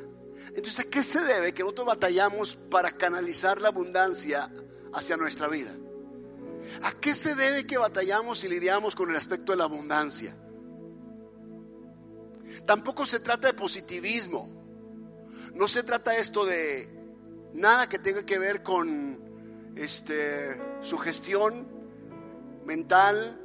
Entonces, 0.49 0.79
¿a 0.79 0.89
qué 0.89 1.03
se 1.03 1.19
debe 1.21 1.53
que 1.53 1.63
nosotros 1.63 1.88
batallamos 1.88 2.55
para 2.55 2.91
canalizar 2.91 3.62
la 3.62 3.69
abundancia 3.69 4.49
hacia 4.93 5.17
nuestra 5.17 5.47
vida? 5.47 5.73
¿A 6.83 6.93
qué 6.93 7.15
se 7.15 7.36
debe 7.36 7.65
que 7.65 7.77
batallamos 7.77 8.43
y 8.43 8.49
lidiamos 8.49 8.95
con 8.95 9.10
el 9.10 9.15
aspecto 9.15 9.51
de 9.51 9.57
la 9.57 9.65
abundancia? 9.65 10.36
Tampoco 12.65 13.05
se 13.05 13.19
trata 13.19 13.47
de 13.47 13.53
positivismo. 13.53 14.49
No 15.53 15.67
se 15.67 15.83
trata 15.83 16.17
esto 16.17 16.45
de 16.45 16.89
nada 17.53 17.88
que 17.89 17.99
tenga 17.99 18.25
que 18.25 18.38
ver 18.38 18.63
con 18.63 19.73
este, 19.75 20.60
su 20.81 20.97
gestión 20.97 21.67
mental. 22.65 23.41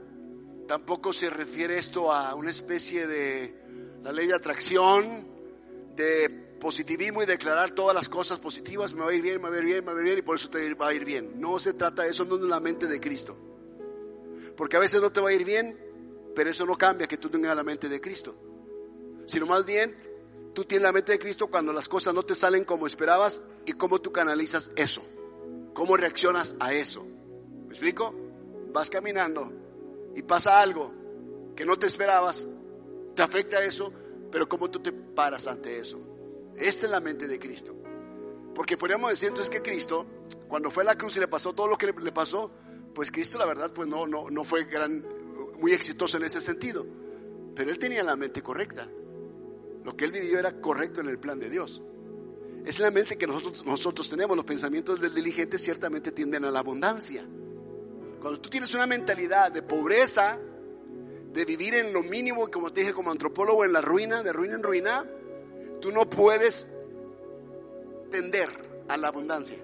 Tampoco 0.67 1.12
se 1.12 1.31
refiere 1.31 1.79
esto 1.79 2.12
a 2.12 2.35
una 2.35 2.51
especie 2.51 3.07
de 3.07 3.62
la 4.03 4.12
ley 4.12 4.27
de 4.27 4.35
atracción, 4.35 5.27
de 5.95 6.42
positivismo 6.62 7.22
y 7.22 7.27
declarar 7.27 7.72
todas 7.72 7.94
las 7.94 8.09
cosas 8.09 8.38
positivas. 8.38 8.94
Me 8.94 9.03
va 9.03 9.11
a 9.11 9.14
ir 9.14 9.20
bien, 9.20 9.42
me 9.42 9.51
va 9.51 9.57
a 9.57 9.59
ir 9.59 9.64
bien, 9.64 9.85
me 9.85 9.92
va 9.92 9.98
a 9.98 10.01
ir 10.01 10.07
bien 10.07 10.18
y 10.20 10.22
por 10.22 10.37
eso 10.37 10.48
te 10.48 10.72
va 10.75 10.88
a 10.88 10.94
ir 10.94 11.05
bien. 11.05 11.40
No 11.40 11.59
se 11.59 11.75
trata 11.75 12.05
de 12.05 12.11
eso, 12.11 12.25
no 12.25 12.37
es 12.37 12.42
la 12.42 12.61
mente 12.61 12.87
de 12.87 13.01
Cristo. 13.01 13.37
Porque 14.57 14.77
a 14.77 14.81
veces 14.81 15.03
no 15.03 15.11
te 15.11 15.20
va 15.20 15.31
a 15.31 15.33
ir 15.33 15.44
bien, 15.44 15.77
pero 16.35 16.48
eso 16.48 16.64
no 16.64 16.79
cambia 16.79 17.09
que 17.09 17.16
tú 17.16 17.29
tengas 17.29 17.57
la 17.57 17.64
mente 17.64 17.88
de 17.88 18.01
Cristo. 18.01 18.35
Sino 19.27 19.46
más 19.46 19.66
bien 19.66 19.94
Tú 20.55 20.64
tienes 20.64 20.83
la 20.83 20.92
mente 20.92 21.12
de 21.12 21.18
Cristo 21.18 21.46
cuando 21.46 21.72
las 21.72 21.88
cosas 21.88 22.12
no 22.12 22.22
te 22.22 22.35
salen 22.35 22.64
como 22.64 22.87
esperabas 22.87 23.40
y 23.64 23.72
cómo 23.72 24.01
tú 24.01 24.12
canalizas 24.12 24.72
eso. 24.77 25.03
¿Cómo 25.72 25.96
reaccionas 25.96 26.57
a 26.61 26.75
eso? 26.75 27.05
¿Me 27.66 27.70
explico? 27.70 28.14
Vas 28.72 28.90
caminando 28.90 29.51
y 30.14 30.22
pasa 30.22 30.61
algo 30.61 30.92
que 31.57 31.64
no 31.64 31.79
te 31.79 31.87
esperabas, 31.87 32.46
te 33.14 33.22
afecta 33.22 33.64
eso, 33.64 33.92
pero 34.31 34.46
cómo 34.46 34.70
tú 34.70 34.81
te 34.81 34.92
paras 34.92 35.46
ante 35.46 35.79
eso. 35.79 36.12
Esta 36.57 36.87
es 36.87 36.93
la 36.93 37.01
mente 37.01 37.27
de 37.29 37.38
Cristo. 37.38 37.75
Porque 38.55 38.77
podríamos 38.77 39.11
decir 39.11 39.29
entonces 39.29 39.51
que 39.51 39.62
Cristo, 39.62 40.07
cuando 40.49 40.71
fue 40.71 40.83
a 40.83 40.87
la 40.87 40.97
cruz 40.97 41.17
y 41.17 41.21
le 41.21 41.29
pasó 41.29 41.53
todo 41.53 41.67
lo 41.67 41.79
que 41.79 41.87
le, 41.87 42.13
pasó, 42.13 42.50
pues 42.94 43.11
Cristo 43.11 43.38
la 43.38 43.46
verdad 43.46 43.71
pues 43.75 43.88
no, 43.88 44.07
no, 44.07 44.31
no 44.31 44.44
fue 44.44 44.67
muy 45.59 45.73
exitoso 45.73 46.17
en 46.19 46.25
ese 46.25 46.40
sentido. 46.40 46.85
Pero 47.55 47.71
él 47.71 47.79
tenía 47.79 48.03
la 48.03 48.17
mente 48.17 48.42
correcta. 48.42 48.88
Lo 49.85 49.96
que 49.96 50.05
él 50.05 50.13
vivió 50.13 50.38
era 50.38 50.61
correcto 50.61 51.00
en 51.00 51.09
el 51.09 51.19
plan 51.19 51.38
de 51.38 51.50
Dios. 51.50 51.83
Es 52.65 52.79
la 52.79 52.90
mente 52.90 53.17
que 53.17 53.27
nosotros, 53.27 53.65
nosotros 53.65 54.09
tenemos. 54.09 54.37
Los 54.37 54.46
pensamientos 54.46 55.00
del 55.00 55.15
diligente 55.15 55.59
ciertamente 55.59 56.13
tienden 56.13 56.44
a 56.44 56.50
la 56.50 56.61
abundancia. 56.61 57.27
Cuando 58.21 58.40
tú 58.40 58.48
tienes 58.48 58.73
una 58.75 58.87
mentalidad 58.87 59.50
de 59.50 59.63
pobreza, 59.63 60.38
de 61.33 61.44
vivir 61.44 61.75
en 61.75 61.92
lo 61.92 62.03
mínimo, 62.03 62.48
como 62.50 62.73
te 62.73 62.83
dije 62.83 62.92
como 62.92 63.11
antropólogo, 63.11 63.65
en 63.65 63.73
la 63.73 63.81
ruina, 63.81 64.23
de 64.23 64.33
ruina 64.33 64.55
en 64.55 64.63
ruina, 64.63 65.05
tú 65.83 65.93
no 65.93 66.09
puedes 66.09 66.67
tender 68.11 68.49
a 68.89 68.97
la 68.97 69.09
abundancia. 69.09 69.59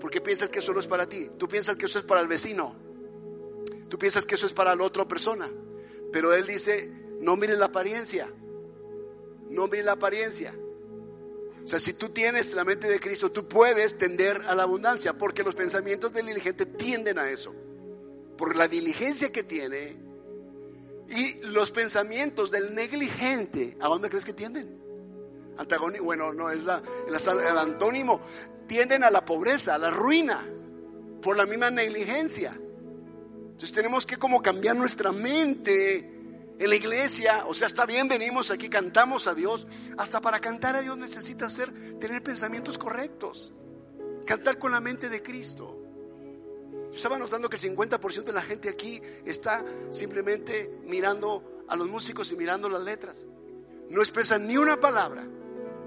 Porque 0.00 0.20
piensas 0.20 0.48
que 0.48 0.58
eso 0.58 0.72
no 0.72 0.80
es 0.80 0.88
para 0.88 1.08
ti. 1.08 1.30
Tú 1.38 1.46
piensas 1.46 1.76
que 1.76 1.86
eso 1.86 2.00
es 2.00 2.04
para 2.04 2.20
el 2.20 2.26
vecino. 2.26 2.74
Tú 3.88 3.96
piensas 3.98 4.24
que 4.24 4.34
eso 4.34 4.46
es 4.46 4.52
para 4.52 4.74
la 4.74 4.82
otra 4.82 5.06
persona. 5.06 5.48
Pero 6.12 6.32
él 6.32 6.46
dice, 6.46 6.90
no 7.20 7.36
mires 7.36 7.58
la 7.58 7.66
apariencia 7.66 8.28
no 9.50 9.66
miren 9.66 9.86
la 9.86 9.92
apariencia, 9.92 10.54
O 11.64 11.66
sea, 11.70 11.80
si 11.80 11.94
tú 11.94 12.08
tienes 12.08 12.54
la 12.54 12.64
mente 12.64 12.88
de 12.88 12.98
Cristo, 12.98 13.30
tú 13.30 13.46
puedes 13.46 13.98
tender 13.98 14.40
a 14.46 14.54
la 14.54 14.62
abundancia, 14.62 15.12
porque 15.12 15.42
los 15.42 15.54
pensamientos 15.54 16.12
del 16.12 16.26
diligente 16.26 16.64
tienden 16.64 17.18
a 17.18 17.28
eso. 17.28 17.54
Por 18.38 18.56
la 18.56 18.68
diligencia 18.68 19.30
que 19.30 19.42
tiene 19.42 19.96
y 21.10 21.34
los 21.46 21.70
pensamientos 21.70 22.50
del 22.50 22.74
negligente, 22.74 23.76
¿a 23.80 23.88
dónde 23.88 24.10
crees 24.10 24.24
que 24.24 24.34
tienden? 24.34 24.78
Antagónico, 25.56 26.04
bueno, 26.04 26.32
no, 26.32 26.50
es 26.50 26.62
la, 26.64 26.82
el 27.06 27.58
antónimo, 27.58 28.20
tienden 28.66 29.02
a 29.04 29.10
la 29.10 29.24
pobreza, 29.24 29.74
a 29.74 29.78
la 29.78 29.90
ruina, 29.90 30.40
por 31.22 31.36
la 31.36 31.46
misma 31.46 31.70
negligencia. 31.70 32.52
Entonces 32.52 33.72
tenemos 33.72 34.06
que 34.06 34.18
como 34.18 34.42
cambiar 34.42 34.76
nuestra 34.76 35.10
mente 35.10 35.98
en 36.58 36.68
la 36.68 36.76
iglesia, 36.76 37.44
o 37.46 37.54
sea, 37.54 37.66
está 37.68 37.86
bien, 37.86 38.06
venimos 38.06 38.50
aquí, 38.50 38.68
cantamos 38.68 39.26
a 39.26 39.34
Dios. 39.34 39.66
Hasta 39.96 40.20
para 40.20 40.40
cantar 40.40 40.76
a 40.76 40.82
Dios 40.82 40.96
necesita 40.98 41.48
ser, 41.48 41.72
tener 41.98 42.22
pensamientos 42.22 42.78
correctos. 42.78 43.52
Cantar 44.26 44.58
con 44.58 44.72
la 44.72 44.80
mente 44.80 45.08
de 45.08 45.22
Cristo. 45.22 45.87
Estaba 46.92 47.18
notando 47.18 47.48
que 47.48 47.56
el 47.56 47.62
50% 47.62 48.24
de 48.24 48.32
la 48.32 48.42
gente 48.42 48.68
aquí 48.68 49.00
está 49.24 49.64
simplemente 49.90 50.80
mirando 50.84 51.64
a 51.68 51.76
los 51.76 51.88
músicos 51.88 52.32
y 52.32 52.36
mirando 52.36 52.68
las 52.68 52.82
letras. 52.82 53.26
No 53.90 54.00
expresan 54.00 54.46
ni 54.46 54.56
una 54.56 54.80
palabra 54.80 55.26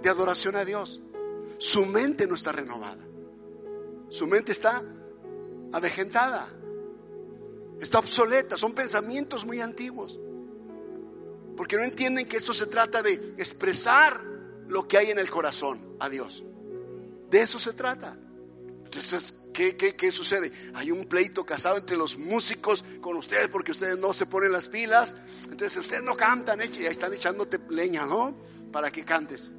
de 0.01 0.09
adoración 0.09 0.55
a 0.55 0.65
Dios. 0.65 1.01
Su 1.57 1.85
mente 1.85 2.27
no 2.27 2.35
está 2.35 2.51
renovada. 2.51 3.03
Su 4.09 4.27
mente 4.27 4.51
está 4.51 4.81
avejentada. 5.71 6.47
Está 7.79 7.99
obsoleta. 7.99 8.57
Son 8.57 8.73
pensamientos 8.73 9.45
muy 9.45 9.61
antiguos. 9.61 10.19
Porque 11.55 11.77
no 11.77 11.83
entienden 11.83 12.27
que 12.27 12.37
esto 12.37 12.53
se 12.53 12.67
trata 12.67 13.01
de 13.03 13.13
expresar 13.37 14.19
lo 14.67 14.87
que 14.87 14.97
hay 14.97 15.11
en 15.11 15.19
el 15.19 15.29
corazón 15.29 15.95
a 15.99 16.09
Dios. 16.09 16.43
De 17.29 17.41
eso 17.41 17.59
se 17.59 17.73
trata. 17.73 18.17
Entonces, 18.93 19.45
¿qué, 19.53 19.77
qué, 19.77 20.11
sucede? 20.11 20.51
Hay 20.73 20.91
un 20.91 21.05
pleito 21.05 21.45
casado 21.45 21.77
entre 21.77 21.95
los 21.95 22.17
músicos 22.17 22.83
con 22.99 23.15
ustedes 23.15 23.47
porque 23.47 23.71
ustedes 23.71 23.97
no 23.97 24.11
se 24.11 24.25
ponen 24.25 24.51
las 24.51 24.67
pilas. 24.67 25.15
Entonces, 25.43 25.77
ustedes 25.77 26.03
no 26.03 26.17
cantan, 26.17 26.59
y 26.59 26.63
ahí 26.63 26.85
están 26.87 27.13
echándote 27.13 27.57
leña, 27.69 28.05
¿no? 28.05 28.35
Para 28.69 28.91
que 28.91 29.05
cantes. 29.05 29.49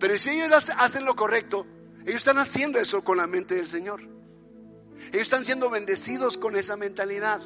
Pero 0.00 0.18
si 0.18 0.30
ellos 0.30 0.72
hacen 0.76 1.04
lo 1.04 1.14
correcto, 1.14 1.64
ellos 2.02 2.16
están 2.16 2.38
haciendo 2.38 2.80
eso 2.80 3.04
con 3.04 3.18
la 3.18 3.28
mente 3.28 3.54
del 3.54 3.68
Señor. 3.68 4.00
Ellos 5.12 5.22
están 5.22 5.44
siendo 5.44 5.70
bendecidos 5.70 6.36
con 6.36 6.56
esa 6.56 6.76
mentalidad. 6.76 7.40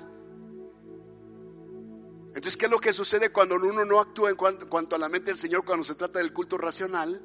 Entonces, 2.28 2.56
¿qué 2.56 2.64
es 2.64 2.70
lo 2.70 2.80
que 2.80 2.94
sucede 2.94 3.28
cuando 3.28 3.56
uno 3.56 3.84
no 3.84 4.00
actúa 4.00 4.30
en 4.30 4.36
cuanto 4.36 4.96
a 4.96 4.98
la 4.98 5.10
mente 5.10 5.32
del 5.32 5.38
Señor 5.38 5.66
cuando 5.66 5.84
se 5.84 5.96
trata 5.96 6.18
del 6.18 6.32
culto 6.32 6.56
racional? 6.56 7.20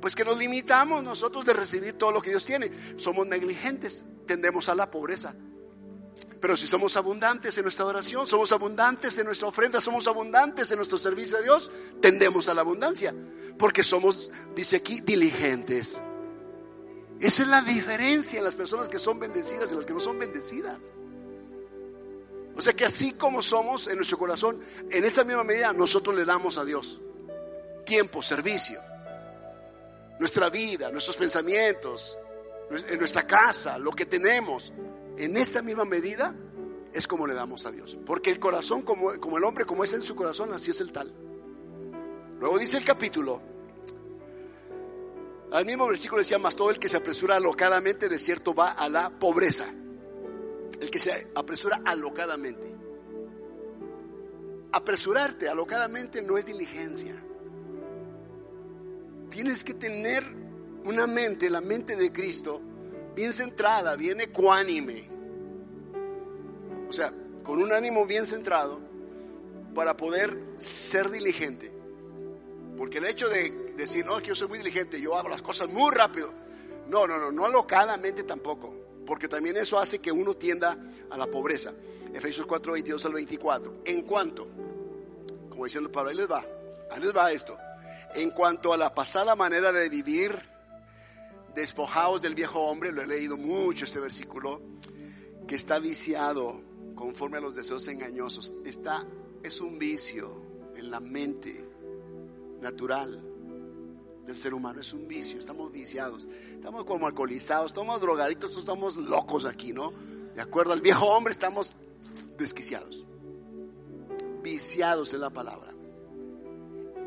Pues 0.00 0.14
que 0.14 0.24
nos 0.24 0.38
limitamos 0.38 1.02
nosotros 1.02 1.44
de 1.44 1.52
recibir 1.52 1.94
todo 1.98 2.12
lo 2.12 2.22
que 2.22 2.30
Dios 2.30 2.44
tiene. 2.44 2.70
Somos 2.96 3.26
negligentes, 3.26 4.04
tendemos 4.26 4.68
a 4.68 4.74
la 4.74 4.90
pobreza. 4.90 5.34
Pero 6.40 6.56
si 6.56 6.66
somos 6.66 6.96
abundantes 6.96 7.56
en 7.58 7.64
nuestra 7.64 7.84
oración, 7.84 8.26
somos 8.26 8.52
abundantes 8.52 9.18
en 9.18 9.26
nuestra 9.26 9.48
ofrenda, 9.48 9.80
somos 9.80 10.06
abundantes 10.06 10.70
en 10.70 10.76
nuestro 10.76 10.98
servicio 10.98 11.38
a 11.38 11.42
Dios, 11.42 11.70
tendemos 12.00 12.48
a 12.48 12.54
la 12.54 12.60
abundancia. 12.60 13.14
Porque 13.58 13.82
somos, 13.82 14.30
dice 14.54 14.76
aquí, 14.76 15.00
diligentes. 15.00 16.00
Esa 17.18 17.42
es 17.42 17.48
la 17.48 17.62
diferencia 17.62 18.38
en 18.38 18.44
las 18.44 18.54
personas 18.54 18.88
que 18.88 18.98
son 18.98 19.18
bendecidas 19.18 19.72
y 19.72 19.74
las 19.74 19.86
que 19.86 19.94
no 19.94 20.00
son 20.00 20.18
bendecidas. 20.18 20.92
O 22.54 22.60
sea 22.60 22.74
que 22.74 22.84
así 22.84 23.14
como 23.14 23.42
somos 23.42 23.88
en 23.88 23.96
nuestro 23.96 24.18
corazón, 24.18 24.60
en 24.90 25.04
esta 25.04 25.24
misma 25.24 25.44
medida 25.44 25.72
nosotros 25.72 26.16
le 26.16 26.24
damos 26.24 26.58
a 26.58 26.64
Dios 26.64 27.00
tiempo, 27.84 28.22
servicio, 28.22 28.78
nuestra 30.18 30.50
vida, 30.50 30.90
nuestros 30.90 31.16
pensamientos, 31.16 32.18
en 32.70 32.98
nuestra 32.98 33.26
casa, 33.26 33.78
lo 33.78 33.92
que 33.92 34.06
tenemos, 34.06 34.72
en 35.16 35.36
esta 35.36 35.62
misma 35.62 35.84
medida 35.84 36.34
es 36.92 37.06
como 37.06 37.26
le 37.26 37.34
damos 37.34 37.66
a 37.66 37.70
Dios. 37.70 37.98
Porque 38.04 38.30
el 38.30 38.38
corazón, 38.38 38.82
como, 38.82 39.18
como 39.20 39.38
el 39.38 39.44
hombre, 39.44 39.64
como 39.64 39.84
es 39.84 39.92
en 39.94 40.02
su 40.02 40.16
corazón, 40.16 40.52
así 40.52 40.70
es 40.70 40.80
el 40.80 40.92
tal. 40.92 41.12
Luego 42.40 42.58
dice 42.58 42.76
el 42.76 42.84
capítulo, 42.84 43.40
al 45.52 45.64
mismo 45.64 45.86
versículo 45.86 46.20
decía, 46.20 46.38
más 46.38 46.56
todo 46.56 46.70
el 46.70 46.78
que 46.78 46.88
se 46.88 46.96
apresura 46.96 47.36
alocadamente 47.36 48.08
de 48.08 48.18
cierto 48.18 48.54
va 48.54 48.72
a 48.72 48.88
la 48.88 49.10
pobreza 49.10 49.66
el 50.80 50.90
que 50.90 50.98
se 50.98 51.28
apresura 51.34 51.80
alocadamente. 51.84 52.72
Apresurarte 54.72 55.48
alocadamente 55.48 56.20
no 56.22 56.36
es 56.36 56.46
diligencia. 56.46 57.14
Tienes 59.30 59.64
que 59.64 59.74
tener 59.74 60.24
una 60.84 61.06
mente, 61.06 61.50
la 61.50 61.60
mente 61.60 61.96
de 61.96 62.12
Cristo, 62.12 62.60
bien 63.14 63.32
centrada, 63.32 63.96
bien 63.96 64.20
ecuánime. 64.20 65.08
O 66.88 66.92
sea, 66.92 67.12
con 67.42 67.60
un 67.60 67.72
ánimo 67.72 68.06
bien 68.06 68.26
centrado 68.26 68.80
para 69.74 69.96
poder 69.96 70.36
ser 70.56 71.10
diligente. 71.10 71.72
Porque 72.76 72.98
el 72.98 73.06
hecho 73.06 73.28
de 73.28 73.72
decir, 73.76 74.04
no, 74.04 74.16
es 74.16 74.22
que 74.22 74.28
yo 74.28 74.34
soy 74.34 74.48
muy 74.48 74.58
diligente, 74.58 75.00
yo 75.00 75.16
hago 75.16 75.28
las 75.28 75.42
cosas 75.42 75.68
muy 75.68 75.90
rápido. 75.92 76.32
No, 76.88 77.06
no, 77.06 77.18
no, 77.18 77.32
no 77.32 77.46
alocadamente 77.46 78.22
tampoco 78.22 78.86
porque 79.06 79.28
también 79.28 79.56
eso 79.56 79.78
hace 79.78 80.00
que 80.00 80.12
uno 80.12 80.34
tienda 80.34 80.76
a 81.08 81.16
la 81.16 81.26
pobreza. 81.26 81.72
Efesios 82.12 82.46
4, 82.46 82.72
22 82.72 83.06
al 83.06 83.12
24. 83.14 83.74
En 83.84 84.02
cuanto, 84.02 84.46
como 85.48 85.64
diciendo 85.64 85.90
Pablo, 85.90 86.10
ahí 86.10 86.16
les 86.16 86.30
va, 86.30 86.44
ahí 86.90 87.00
les 87.00 87.16
va 87.16 87.32
esto. 87.32 87.56
En 88.16 88.30
cuanto 88.30 88.72
a 88.72 88.78
la 88.78 88.94
pasada 88.94 89.36
manera 89.36 89.72
de 89.72 89.90
vivir, 89.90 90.34
despojados 91.54 92.22
del 92.22 92.34
viejo 92.34 92.60
hombre, 92.60 92.90
lo 92.90 93.02
he 93.02 93.06
leído 93.06 93.36
mucho 93.36 93.84
este 93.84 94.00
versículo, 94.00 94.62
que 95.46 95.54
está 95.54 95.78
viciado 95.78 96.62
conforme 96.94 97.36
a 97.36 97.40
los 97.42 97.54
deseos 97.54 97.86
engañosos. 97.88 98.54
Está, 98.64 99.04
es 99.42 99.60
un 99.60 99.78
vicio 99.78 100.40
en 100.76 100.90
la 100.90 100.98
mente 100.98 101.62
natural 102.62 103.22
del 104.24 104.36
ser 104.36 104.54
humano, 104.54 104.80
es 104.80 104.94
un 104.94 105.06
vicio, 105.06 105.38
estamos 105.38 105.70
viciados, 105.70 106.26
estamos 106.54 106.86
como 106.86 107.06
alcoholizados, 107.06 107.66
estamos 107.66 108.00
drogaditos, 108.00 108.56
estamos 108.56 108.96
locos 108.96 109.44
aquí, 109.44 109.74
¿no? 109.74 109.92
De 110.34 110.40
acuerdo 110.40 110.72
al 110.72 110.80
viejo 110.80 111.04
hombre, 111.04 111.32
estamos 111.32 111.74
desquiciados, 112.38 113.04
viciados 114.42 115.12
en 115.12 115.20
la 115.20 115.28
palabra. 115.28 115.74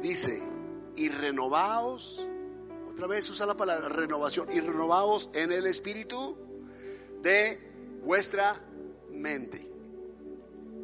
Dice, 0.03 0.58
y 0.99 1.07
renovaos, 1.07 2.21
otra 2.91 3.07
vez 3.07 3.29
usa 3.29 3.45
la 3.45 3.55
palabra 3.55 3.87
renovación, 3.87 4.49
y 4.51 4.59
renovaos 4.59 5.29
en 5.33 5.53
el 5.53 5.65
espíritu 5.65 6.35
de 7.21 7.57
vuestra 8.03 8.59
mente. 9.09 9.65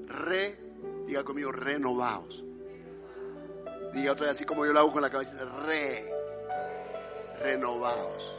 Re, 0.08 0.58
diga 1.06 1.26
conmigo, 1.26 1.52
renovaos. 1.52 2.46
Diga 3.94 4.14
otra 4.14 4.28
vez 4.28 4.38
así 4.38 4.46
como 4.46 4.66
yo 4.66 4.72
lo 4.72 4.80
hago 4.80 4.94
con 4.94 5.02
la 5.02 5.10
cabeza, 5.10 5.38
re 5.66 6.10
renovados 7.42 8.34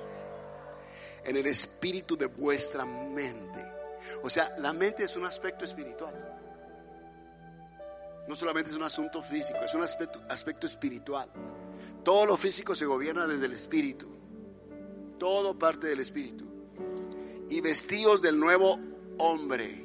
en 1.25 1.37
el 1.37 1.47
espíritu 1.47 2.17
de 2.17 2.27
vuestra 2.27 2.87
mente. 2.87 3.63
O 4.23 4.31
sea, 4.31 4.49
la 4.61 4.73
mente 4.73 5.05
es 5.05 5.15
un 5.15 5.27
aspecto 5.27 5.67
espiritual. 5.67 6.15
No 8.27 8.35
solamente 8.35 8.71
es 8.71 8.77
un 8.77 8.83
asunto 8.83 9.23
físico, 9.23 9.59
es 9.63 9.75
un 9.75 9.83
aspecto, 9.83 10.23
aspecto 10.29 10.67
espiritual. 10.67 11.29
Todo 12.07 12.25
lo 12.25 12.37
físico 12.37 12.77
se 12.77 12.87
gobierna 12.87 13.27
desde 13.27 13.47
el 13.47 13.53
espíritu. 13.53 14.07
Todo 15.19 15.59
parte 15.59 15.89
del 15.89 15.99
espíritu. 15.99 16.45
Y 17.51 17.61
vestidos 17.61 18.23
del 18.23 18.39
nuevo 18.39 18.79
hombre, 19.19 19.85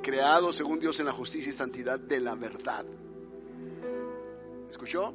creado 0.00 0.52
según 0.52 0.78
Dios 0.78 1.00
en 1.00 1.06
la 1.06 1.12
justicia 1.12 1.50
y 1.50 1.52
santidad 1.52 1.98
de 1.98 2.20
la 2.20 2.36
verdad. 2.36 2.86
¿Escuchó? 4.70 5.12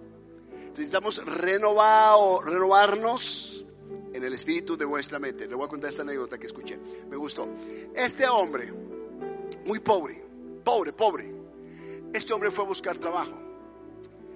Necesitamos 0.71 1.25
renovar, 1.25 2.17
renovarnos 2.43 3.63
en 4.11 4.21
el 4.21 4.33
espíritu 4.33 4.75
de 4.75 4.83
vuestra 4.83 5.19
mente. 5.19 5.47
Le 5.47 5.55
voy 5.55 5.67
a 5.67 5.69
contar 5.69 5.89
esta 5.89 6.01
anécdota 6.01 6.38
que 6.38 6.47
escuché. 6.47 6.77
Me 7.09 7.15
gustó. 7.15 7.47
Este 7.95 8.27
hombre, 8.27 8.73
muy 9.65 9.79
pobre, 9.79 10.21
pobre, 10.65 10.91
pobre. 10.91 11.33
Este 12.11 12.33
hombre 12.33 12.51
fue 12.51 12.65
a 12.65 12.67
buscar 12.67 12.97
trabajo. 12.97 13.55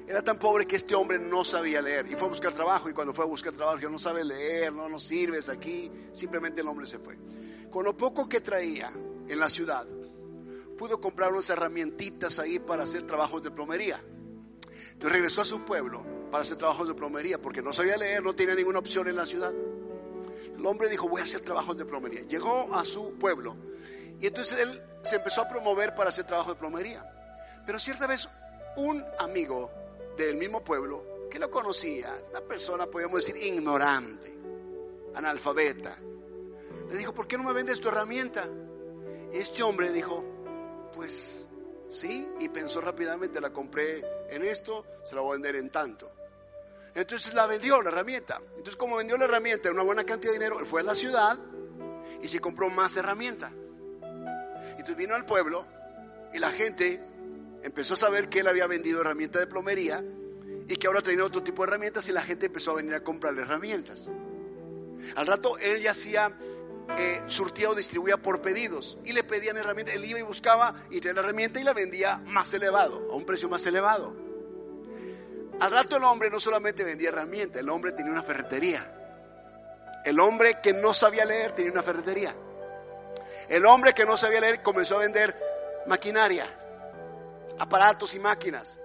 Era 0.09 0.23
tan 0.23 0.39
pobre 0.39 0.65
que 0.65 0.75
este 0.75 0.95
hombre 0.95 1.19
no 1.19 1.45
sabía 1.45 1.83
leer 1.83 2.07
y 2.07 2.15
fue 2.15 2.25
a 2.25 2.29
buscar 2.29 2.51
trabajo 2.51 2.89
y 2.89 2.93
cuando 2.93 3.13
fue 3.13 3.25
a 3.25 3.27
buscar 3.27 3.53
trabajo 3.53 3.77
dijo, 3.77 3.91
no 3.91 3.99
sabe 3.99 4.23
leer, 4.23 4.73
no 4.73 4.89
nos 4.89 5.03
sirves 5.03 5.49
aquí. 5.49 5.91
Simplemente 6.13 6.61
el 6.61 6.67
hombre 6.67 6.87
se 6.87 6.97
fue. 6.97 7.15
Con 7.69 7.85
lo 7.85 7.95
poco 7.95 8.27
que 8.27 8.41
traía 8.41 8.91
en 8.91 9.39
la 9.39 9.47
ciudad, 9.47 9.85
pudo 10.75 10.99
comprar 10.99 11.31
unas 11.31 11.47
herramientitas 11.51 12.39
ahí 12.39 12.57
para 12.57 12.85
hacer 12.85 13.05
trabajos 13.05 13.43
de 13.43 13.51
plomería. 13.51 14.01
Entonces 14.93 15.11
regresó 15.11 15.41
a 15.41 15.45
su 15.45 15.63
pueblo 15.63 16.03
para 16.31 16.41
hacer 16.41 16.57
trabajos 16.57 16.87
de 16.87 16.95
plomería, 16.95 17.39
porque 17.39 17.61
no 17.61 17.71
sabía 17.71 17.95
leer, 17.95 18.23
no 18.23 18.33
tenía 18.33 18.55
ninguna 18.55 18.79
opción 18.79 19.07
en 19.09 19.15
la 19.15 19.27
ciudad. 19.27 19.53
El 19.53 20.65
hombre 20.65 20.89
dijo, 20.89 21.07
voy 21.07 21.21
a 21.21 21.25
hacer 21.25 21.41
trabajos 21.41 21.77
de 21.77 21.85
plomería. 21.85 22.21
Llegó 22.21 22.73
a 22.73 22.83
su 22.83 23.13
pueblo 23.19 23.55
y 24.19 24.25
entonces 24.25 24.59
él 24.59 24.81
se 25.03 25.17
empezó 25.17 25.43
a 25.43 25.47
promover 25.47 25.93
para 25.93 26.09
hacer 26.09 26.25
trabajo 26.25 26.55
de 26.55 26.59
plomería. 26.59 27.07
Pero 27.63 27.77
cierta 27.79 28.07
vez 28.07 28.27
un 28.75 29.05
amigo 29.19 29.78
del 30.25 30.37
mismo 30.37 30.63
pueblo 30.63 31.27
que 31.29 31.39
lo 31.39 31.49
conocía, 31.51 32.13
una 32.31 32.41
persona, 32.41 32.87
podemos 32.87 33.25
decir, 33.25 33.41
ignorante, 33.41 34.33
analfabeta. 35.15 35.95
Le 36.89 36.97
dijo, 36.97 37.13
¿por 37.13 37.27
qué 37.27 37.37
no 37.37 37.43
me 37.43 37.53
vendes 37.53 37.79
tu 37.79 37.89
herramienta? 37.89 38.47
Este 39.31 39.61
hombre 39.61 39.91
dijo, 39.91 40.23
pues 40.95 41.49
sí, 41.89 42.27
y 42.39 42.49
pensó 42.49 42.81
rápidamente, 42.81 43.39
la 43.39 43.51
compré 43.51 44.03
en 44.29 44.43
esto, 44.43 44.85
se 45.05 45.15
la 45.15 45.21
voy 45.21 45.31
a 45.31 45.33
vender 45.33 45.55
en 45.55 45.69
tanto. 45.69 46.11
Entonces 46.95 47.33
la 47.33 47.45
vendió 47.45 47.81
la 47.81 47.89
herramienta. 47.89 48.41
Entonces 48.49 48.75
como 48.75 48.97
vendió 48.97 49.17
la 49.17 49.25
herramienta 49.25 49.69
una 49.71 49.83
buena 49.83 50.03
cantidad 50.03 50.33
de 50.33 50.39
dinero, 50.39 50.59
él 50.59 50.65
fue 50.65 50.81
a 50.81 50.83
la 50.83 50.95
ciudad 50.95 51.37
y 52.21 52.27
se 52.27 52.39
compró 52.39 52.69
más 52.69 52.97
herramienta. 52.97 53.51
Entonces 54.71 54.95
vino 54.95 55.15
al 55.15 55.25
pueblo 55.25 55.65
y 56.33 56.39
la 56.39 56.51
gente 56.51 56.99
empezó 57.63 57.93
a 57.93 57.97
saber 57.97 58.29
que 58.29 58.39
él 58.39 58.47
había 58.47 58.67
vendido 58.67 59.01
herramienta 59.01 59.39
de 59.39 59.47
plomería 59.47 60.03
y 60.67 60.75
que 60.75 60.87
ahora 60.87 61.01
tenía 61.01 61.25
otro 61.25 61.43
tipo 61.43 61.63
de 61.63 61.69
herramientas 61.69 62.07
y 62.09 62.11
la 62.11 62.21
gente 62.21 62.45
empezó 62.45 62.71
a 62.71 62.75
venir 62.75 62.93
a 62.93 63.03
comprarle 63.03 63.41
herramientas. 63.41 64.09
Al 65.15 65.27
rato 65.27 65.57
él 65.57 65.81
ya 65.81 65.91
hacía, 65.91 66.31
eh, 66.97 67.21
surtía 67.27 67.69
o 67.69 67.75
distribuía 67.75 68.17
por 68.17 68.41
pedidos 68.41 68.97
y 69.05 69.13
le 69.13 69.23
pedían 69.23 69.57
herramientas. 69.57 69.95
Él 69.95 70.05
iba 70.05 70.19
y 70.19 70.23
buscaba 70.23 70.75
y 70.89 70.99
traía 70.99 71.15
la 71.15 71.21
herramienta 71.21 71.59
y 71.59 71.63
la 71.63 71.73
vendía 71.73 72.17
más 72.25 72.53
elevado, 72.53 73.11
a 73.11 73.15
un 73.15 73.25
precio 73.25 73.49
más 73.49 73.65
elevado. 73.65 74.15
Al 75.59 75.71
rato 75.71 75.97
el 75.97 76.03
hombre 76.03 76.29
no 76.29 76.39
solamente 76.39 76.83
vendía 76.83 77.09
herramientas, 77.09 77.59
el 77.59 77.69
hombre 77.69 77.91
tenía 77.91 78.11
una 78.11 78.23
ferretería. 78.23 78.95
El 80.05 80.19
hombre 80.19 80.57
que 80.63 80.71
no 80.73 80.93
sabía 80.93 81.25
leer 81.25 81.51
tenía 81.51 81.71
una 81.71 81.83
ferretería. 81.83 82.33
El 83.49 83.65
hombre 83.65 83.93
que 83.93 84.05
no 84.05 84.15
sabía 84.15 84.39
leer 84.39 84.61
comenzó 84.61 84.95
a 84.95 84.99
vender 84.99 85.35
maquinaria, 85.87 86.45
aparatos 87.57 88.15
y 88.15 88.19
máquinas. 88.19 88.77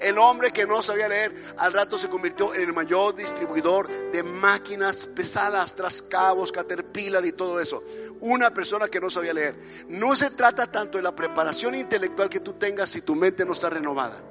El 0.00 0.18
hombre 0.18 0.50
que 0.52 0.66
no 0.66 0.82
sabía 0.82 1.08
leer 1.08 1.32
al 1.56 1.72
rato 1.72 1.98
se 1.98 2.08
convirtió 2.08 2.54
en 2.54 2.62
el 2.62 2.72
mayor 2.72 3.14
distribuidor 3.16 4.10
de 4.12 4.22
máquinas 4.22 5.06
pesadas, 5.06 5.74
trascabos, 5.74 6.52
caterpillar 6.52 7.24
y 7.24 7.32
todo 7.32 7.60
eso. 7.60 7.82
Una 8.20 8.50
persona 8.50 8.88
que 8.88 9.00
no 9.00 9.10
sabía 9.10 9.32
leer. 9.32 9.54
No 9.88 10.14
se 10.14 10.30
trata 10.30 10.70
tanto 10.70 10.98
de 10.98 11.02
la 11.02 11.14
preparación 11.14 11.74
intelectual 11.74 12.28
que 12.28 12.40
tú 12.40 12.54
tengas 12.54 12.90
si 12.90 13.02
tu 13.02 13.14
mente 13.14 13.44
no 13.44 13.52
está 13.52 13.70
renovada. 13.70 14.22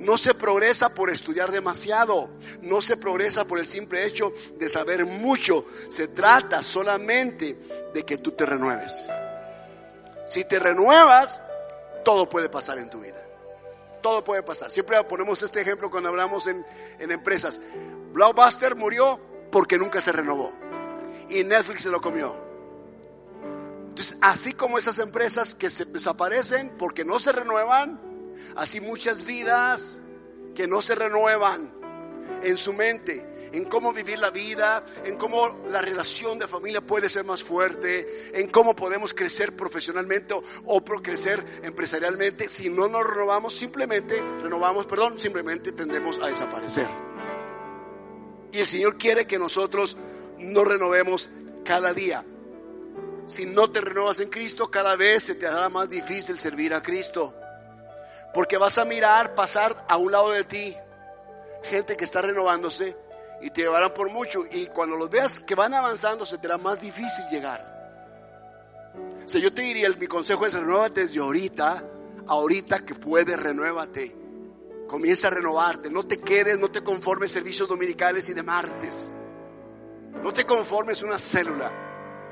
No 0.00 0.16
se 0.16 0.34
progresa 0.34 0.90
por 0.90 1.10
estudiar 1.10 1.50
demasiado, 1.50 2.28
no 2.62 2.80
se 2.80 2.96
progresa 2.96 3.44
por 3.46 3.58
el 3.58 3.66
simple 3.66 4.04
hecho 4.06 4.32
de 4.58 4.68
saber 4.68 5.06
mucho. 5.06 5.64
Se 5.88 6.08
trata 6.08 6.62
solamente 6.62 7.56
de 7.92 8.04
que 8.04 8.18
tú 8.18 8.32
te 8.32 8.46
renueves. 8.46 9.04
Si 10.26 10.44
te 10.44 10.58
renuevas, 10.58 11.40
todo 12.04 12.28
puede 12.28 12.48
pasar 12.48 12.78
en 12.78 12.90
tu 12.90 13.00
vida. 13.00 13.22
Todo 14.02 14.22
puede 14.22 14.42
pasar. 14.42 14.70
Siempre 14.70 15.02
ponemos 15.04 15.42
este 15.42 15.60
ejemplo 15.60 15.90
cuando 15.90 16.08
hablamos 16.08 16.46
en, 16.46 16.64
en 16.98 17.10
empresas. 17.10 17.60
Blockbuster 18.12 18.76
murió 18.76 19.18
porque 19.50 19.78
nunca 19.78 20.00
se 20.00 20.12
renovó. 20.12 20.52
Y 21.28 21.44
Netflix 21.44 21.82
se 21.82 21.90
lo 21.90 22.00
comió. 22.00 22.34
Entonces, 23.88 24.16
así 24.20 24.52
como 24.52 24.78
esas 24.78 24.98
empresas 25.00 25.54
que 25.54 25.68
se 25.68 25.84
desaparecen 25.86 26.70
porque 26.78 27.04
no 27.04 27.18
se 27.18 27.32
renuevan, 27.32 28.08
Así 28.56 28.80
muchas 28.80 29.24
vidas 29.24 30.00
que 30.54 30.66
no 30.66 30.82
se 30.82 30.94
renuevan 30.94 31.72
en 32.42 32.56
su 32.56 32.72
mente, 32.72 33.24
en 33.52 33.64
cómo 33.64 33.92
vivir 33.92 34.18
la 34.18 34.30
vida, 34.30 34.84
en 35.04 35.16
cómo 35.16 35.64
la 35.70 35.80
relación 35.80 36.38
de 36.38 36.46
familia 36.46 36.80
puede 36.80 37.08
ser 37.08 37.24
más 37.24 37.42
fuerte, 37.42 38.30
en 38.34 38.48
cómo 38.48 38.74
podemos 38.74 39.14
crecer 39.14 39.56
profesionalmente 39.56 40.34
o, 40.64 40.84
crecer 41.02 41.44
empresarialmente. 41.62 42.48
Si 42.48 42.68
no 42.68 42.88
nos 42.88 43.06
renovamos, 43.06 43.54
simplemente 43.54 44.22
renovamos, 44.40 44.86
perdón, 44.86 45.18
simplemente 45.18 45.72
tendemos 45.72 46.18
a 46.18 46.26
desaparecer. 46.26 46.86
Y 48.52 48.58
el 48.58 48.66
Señor 48.66 48.96
quiere 48.96 49.26
que 49.26 49.38
nosotros 49.38 49.96
nos 50.38 50.66
renovemos 50.66 51.30
cada 51.64 51.92
día. 51.92 52.24
Si 53.26 53.44
no 53.44 53.70
te 53.70 53.80
renovas 53.80 54.20
en 54.20 54.30
Cristo, 54.30 54.70
cada 54.70 54.96
vez 54.96 55.24
se 55.24 55.34
te 55.34 55.46
hará 55.46 55.68
más 55.68 55.88
difícil 55.90 56.38
servir 56.38 56.72
a 56.72 56.82
Cristo. 56.82 57.34
Porque 58.32 58.56
vas 58.56 58.78
a 58.78 58.84
mirar 58.84 59.34
pasar 59.34 59.84
a 59.88 59.96
un 59.96 60.12
lado 60.12 60.30
de 60.30 60.44
ti 60.44 60.74
gente 61.64 61.96
que 61.96 62.04
está 62.04 62.22
renovándose 62.22 62.96
y 63.40 63.50
te 63.50 63.62
llevarán 63.62 63.92
por 63.94 64.10
mucho. 64.10 64.44
Y 64.50 64.66
cuando 64.66 64.96
los 64.96 65.10
veas 65.10 65.40
que 65.40 65.54
van 65.54 65.74
avanzando, 65.74 66.26
se 66.26 66.38
te 66.38 66.46
hará 66.46 66.58
más 66.58 66.80
difícil 66.80 67.24
llegar. 67.30 67.76
O 69.24 69.28
sea, 69.28 69.40
yo 69.40 69.52
te 69.52 69.62
diría, 69.62 69.90
mi 69.90 70.06
consejo 70.06 70.46
es 70.46 70.54
renuévate 70.54 71.02
desde 71.06 71.20
ahorita, 71.20 71.84
ahorita 72.26 72.84
que 72.84 72.94
puedes, 72.94 73.38
renuévate. 73.38 74.16
Comienza 74.86 75.28
a 75.28 75.32
renovarte. 75.32 75.90
No 75.90 76.02
te 76.02 76.18
quedes, 76.18 76.58
no 76.58 76.70
te 76.70 76.82
conformes 76.82 77.30
servicios 77.30 77.68
dominicales 77.68 78.28
y 78.28 78.34
de 78.34 78.42
martes. 78.42 79.12
No 80.22 80.32
te 80.32 80.44
conformes 80.44 81.02
una 81.02 81.18
célula. 81.18 81.70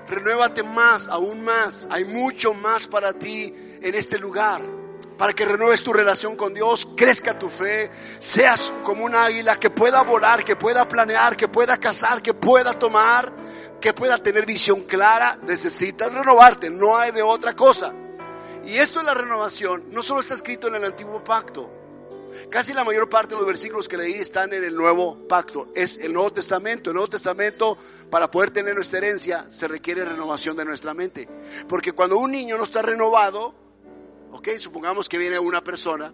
Renuévate 0.08 0.62
más, 0.62 1.08
aún 1.08 1.44
más. 1.44 1.86
Hay 1.90 2.04
mucho 2.04 2.54
más 2.54 2.86
para 2.86 3.12
ti 3.12 3.54
en 3.82 3.94
este 3.94 4.18
lugar 4.18 4.75
para 5.18 5.32
que 5.32 5.44
renueves 5.44 5.82
tu 5.82 5.92
relación 5.92 6.36
con 6.36 6.52
Dios, 6.52 6.88
crezca 6.96 7.38
tu 7.38 7.48
fe, 7.48 7.90
seas 8.18 8.72
como 8.84 9.04
un 9.04 9.14
águila 9.14 9.58
que 9.58 9.70
pueda 9.70 10.02
volar, 10.02 10.44
que 10.44 10.56
pueda 10.56 10.86
planear, 10.88 11.36
que 11.36 11.48
pueda 11.48 11.78
cazar, 11.78 12.20
que 12.22 12.34
pueda 12.34 12.78
tomar, 12.78 13.32
que 13.80 13.92
pueda 13.92 14.18
tener 14.18 14.44
visión 14.44 14.82
clara, 14.82 15.38
necesitas 15.42 16.12
renovarte, 16.12 16.70
no 16.70 16.96
hay 16.96 17.12
de 17.12 17.22
otra 17.22 17.54
cosa. 17.54 17.92
Y 18.64 18.76
esto 18.76 18.98
de 18.98 19.06
la 19.06 19.14
renovación 19.14 19.84
no 19.90 20.02
solo 20.02 20.20
está 20.20 20.34
escrito 20.34 20.68
en 20.68 20.74
el 20.74 20.84
antiguo 20.84 21.22
pacto, 21.22 21.70
casi 22.50 22.74
la 22.74 22.84
mayor 22.84 23.08
parte 23.08 23.34
de 23.34 23.36
los 23.36 23.46
versículos 23.46 23.88
que 23.88 23.96
leí 23.96 24.14
están 24.14 24.52
en 24.52 24.64
el 24.64 24.74
nuevo 24.74 25.26
pacto, 25.28 25.68
es 25.74 25.98
el 25.98 26.12
Nuevo 26.12 26.32
Testamento. 26.32 26.90
El 26.90 26.94
Nuevo 26.94 27.08
Testamento, 27.08 27.78
para 28.10 28.30
poder 28.30 28.50
tener 28.50 28.74
nuestra 28.74 28.98
herencia, 28.98 29.46
se 29.50 29.68
requiere 29.68 30.04
renovación 30.04 30.56
de 30.56 30.64
nuestra 30.64 30.92
mente. 30.94 31.28
Porque 31.68 31.92
cuando 31.92 32.18
un 32.18 32.32
niño 32.32 32.58
no 32.58 32.64
está 32.64 32.82
renovado, 32.82 33.65
Ok, 34.36 34.48
supongamos 34.58 35.08
que 35.08 35.16
viene 35.16 35.38
una 35.38 35.64
persona 35.64 36.12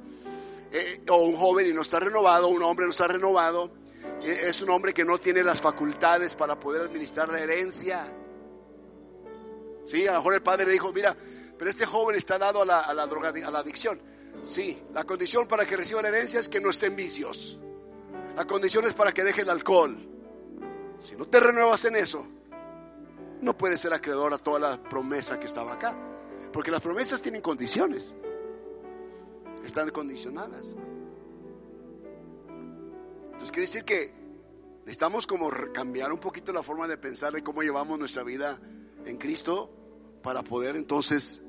eh, 0.70 1.02
o 1.08 1.16
un 1.24 1.34
joven 1.34 1.66
y 1.66 1.72
no 1.72 1.82
está 1.82 1.98
renovado, 1.98 2.46
un 2.46 2.62
hombre 2.62 2.86
no 2.86 2.92
está 2.92 3.08
renovado, 3.08 3.68
es 4.22 4.62
un 4.62 4.70
hombre 4.70 4.94
que 4.94 5.04
no 5.04 5.18
tiene 5.18 5.42
las 5.42 5.60
facultades 5.60 6.36
para 6.36 6.58
poder 6.58 6.82
administrar 6.82 7.28
la 7.30 7.40
herencia. 7.40 8.06
Sí, 9.84 10.06
a 10.06 10.12
lo 10.12 10.18
mejor 10.18 10.34
el 10.34 10.42
padre 10.42 10.66
le 10.66 10.72
dijo, 10.72 10.92
mira, 10.92 11.16
pero 11.58 11.68
este 11.68 11.84
joven 11.84 12.14
está 12.14 12.38
dado 12.38 12.62
a 12.62 12.64
la, 12.64 12.80
a 12.82 12.94
la 12.94 13.08
droga, 13.08 13.30
a 13.30 13.50
la 13.50 13.58
adicción. 13.58 14.00
Sí, 14.46 14.80
la 14.94 15.02
condición 15.02 15.48
para 15.48 15.66
que 15.66 15.76
reciba 15.76 16.00
la 16.00 16.08
herencia 16.08 16.38
es 16.38 16.48
que 16.48 16.60
no 16.60 16.70
esté 16.70 16.86
en 16.86 16.94
vicios. 16.94 17.58
La 18.36 18.46
condición 18.46 18.84
es 18.84 18.94
para 18.94 19.10
que 19.12 19.24
deje 19.24 19.40
el 19.40 19.50
alcohol. 19.50 19.98
Si 21.02 21.16
no 21.16 21.26
te 21.26 21.40
renuevas 21.40 21.84
en 21.86 21.96
eso, 21.96 22.24
no 23.40 23.58
puedes 23.58 23.80
ser 23.80 23.92
acreedor 23.92 24.32
a 24.32 24.38
toda 24.38 24.60
la 24.60 24.80
promesa 24.80 25.40
que 25.40 25.46
estaba 25.46 25.72
acá. 25.72 26.10
Porque 26.52 26.70
las 26.70 26.80
promesas 26.80 27.22
tienen 27.22 27.40
condiciones. 27.40 28.14
Están 29.64 29.90
condicionadas. 29.90 30.76
Entonces 33.24 33.50
quiere 33.50 33.66
decir 33.66 33.84
que 33.84 34.12
necesitamos 34.80 35.26
como 35.26 35.50
cambiar 35.72 36.12
un 36.12 36.18
poquito 36.18 36.52
la 36.52 36.62
forma 36.62 36.86
de 36.86 36.98
pensar 36.98 37.32
de 37.32 37.42
cómo 37.42 37.62
llevamos 37.62 37.98
nuestra 37.98 38.22
vida 38.22 38.60
en 39.04 39.16
Cristo 39.16 39.70
para 40.22 40.42
poder 40.42 40.76
entonces 40.76 41.44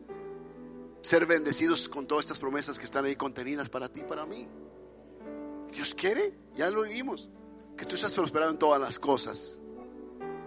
ser 1.02 1.26
bendecidos 1.26 1.90
con 1.90 2.08
todas 2.08 2.26
estas 2.26 2.40
promesas 2.40 2.80
que 2.80 2.86
están 2.86 3.06
ahí 3.06 3.16
contenidas 3.16 3.70
para 3.70 3.90
ti 3.90 4.00
y 4.00 4.04
para 4.04 4.26
mí. 4.26 4.48
Dios 5.72 5.94
quiere, 5.94 6.34
ya 6.56 6.70
lo 6.70 6.84
vivimos, 6.84 7.30
que 7.78 7.86
tú 7.86 7.98
seas 7.98 8.14
prosperado 8.14 8.52
en 8.52 8.58
todas 8.58 8.80
las 8.80 9.00
cosas, 9.00 9.58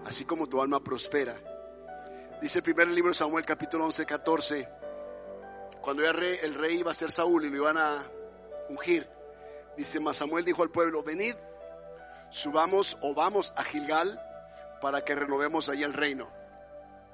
así 0.05 0.25
como 0.25 0.49
tu 0.49 0.63
alma 0.63 0.83
prospera. 0.83 1.41
Dice 2.41 2.59
el 2.59 2.65
primer 2.65 2.89
libro 2.89 3.11
de 3.11 3.15
Samuel, 3.15 3.47
capítulo 3.47 3.87
11, 3.87 4.05
14. 4.05 4.69
Cuando 5.81 6.05
el 6.05 6.13
rey, 6.13 6.39
el 6.43 6.55
rey 6.55 6.79
iba 6.81 6.91
a 6.91 6.95
ser 6.95 7.11
Saúl 7.11 7.47
y 7.47 7.49
lo 7.49 7.57
iban 7.57 7.79
a 7.79 8.05
ungir, 8.69 9.09
dice: 9.75 10.01
Mas 10.01 10.19
Samuel 10.19 10.45
dijo 10.45 10.63
al 10.63 10.71
pueblo: 10.71 11.03
Venid, 11.03 11.35
subamos 12.31 12.99
o 13.01 13.15
vamos 13.15 13.55
a 13.57 13.65
Gilgal 13.65 14.21
para 14.83 15.03
que 15.03 15.15
renovemos 15.15 15.71
allí 15.71 15.83
el 15.83 15.95
reino. 15.95 16.29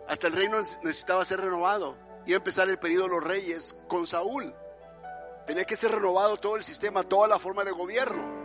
Hasta 0.09 0.27
el 0.27 0.33
reino 0.33 0.59
necesitaba 0.59 1.25
ser 1.25 1.41
renovado. 1.41 1.97
Iba 2.27 2.37
a 2.37 2.39
empezar 2.39 2.69
el 2.69 2.81
periodo 2.81 3.05
de 3.05 3.11
los 3.11 3.25
reyes 3.25 3.77
con 3.87 4.09
Saúl. 4.09 4.53
Tenía 5.47 5.65
que 5.65 5.77
ser 5.77 5.93
renovado 5.93 6.37
todo 6.37 6.57
el 6.57 6.65
sistema, 6.65 7.05
toda 7.05 7.29
la 7.29 7.39
forma 7.39 7.63
de 7.63 7.71
gobierno. 7.71 8.43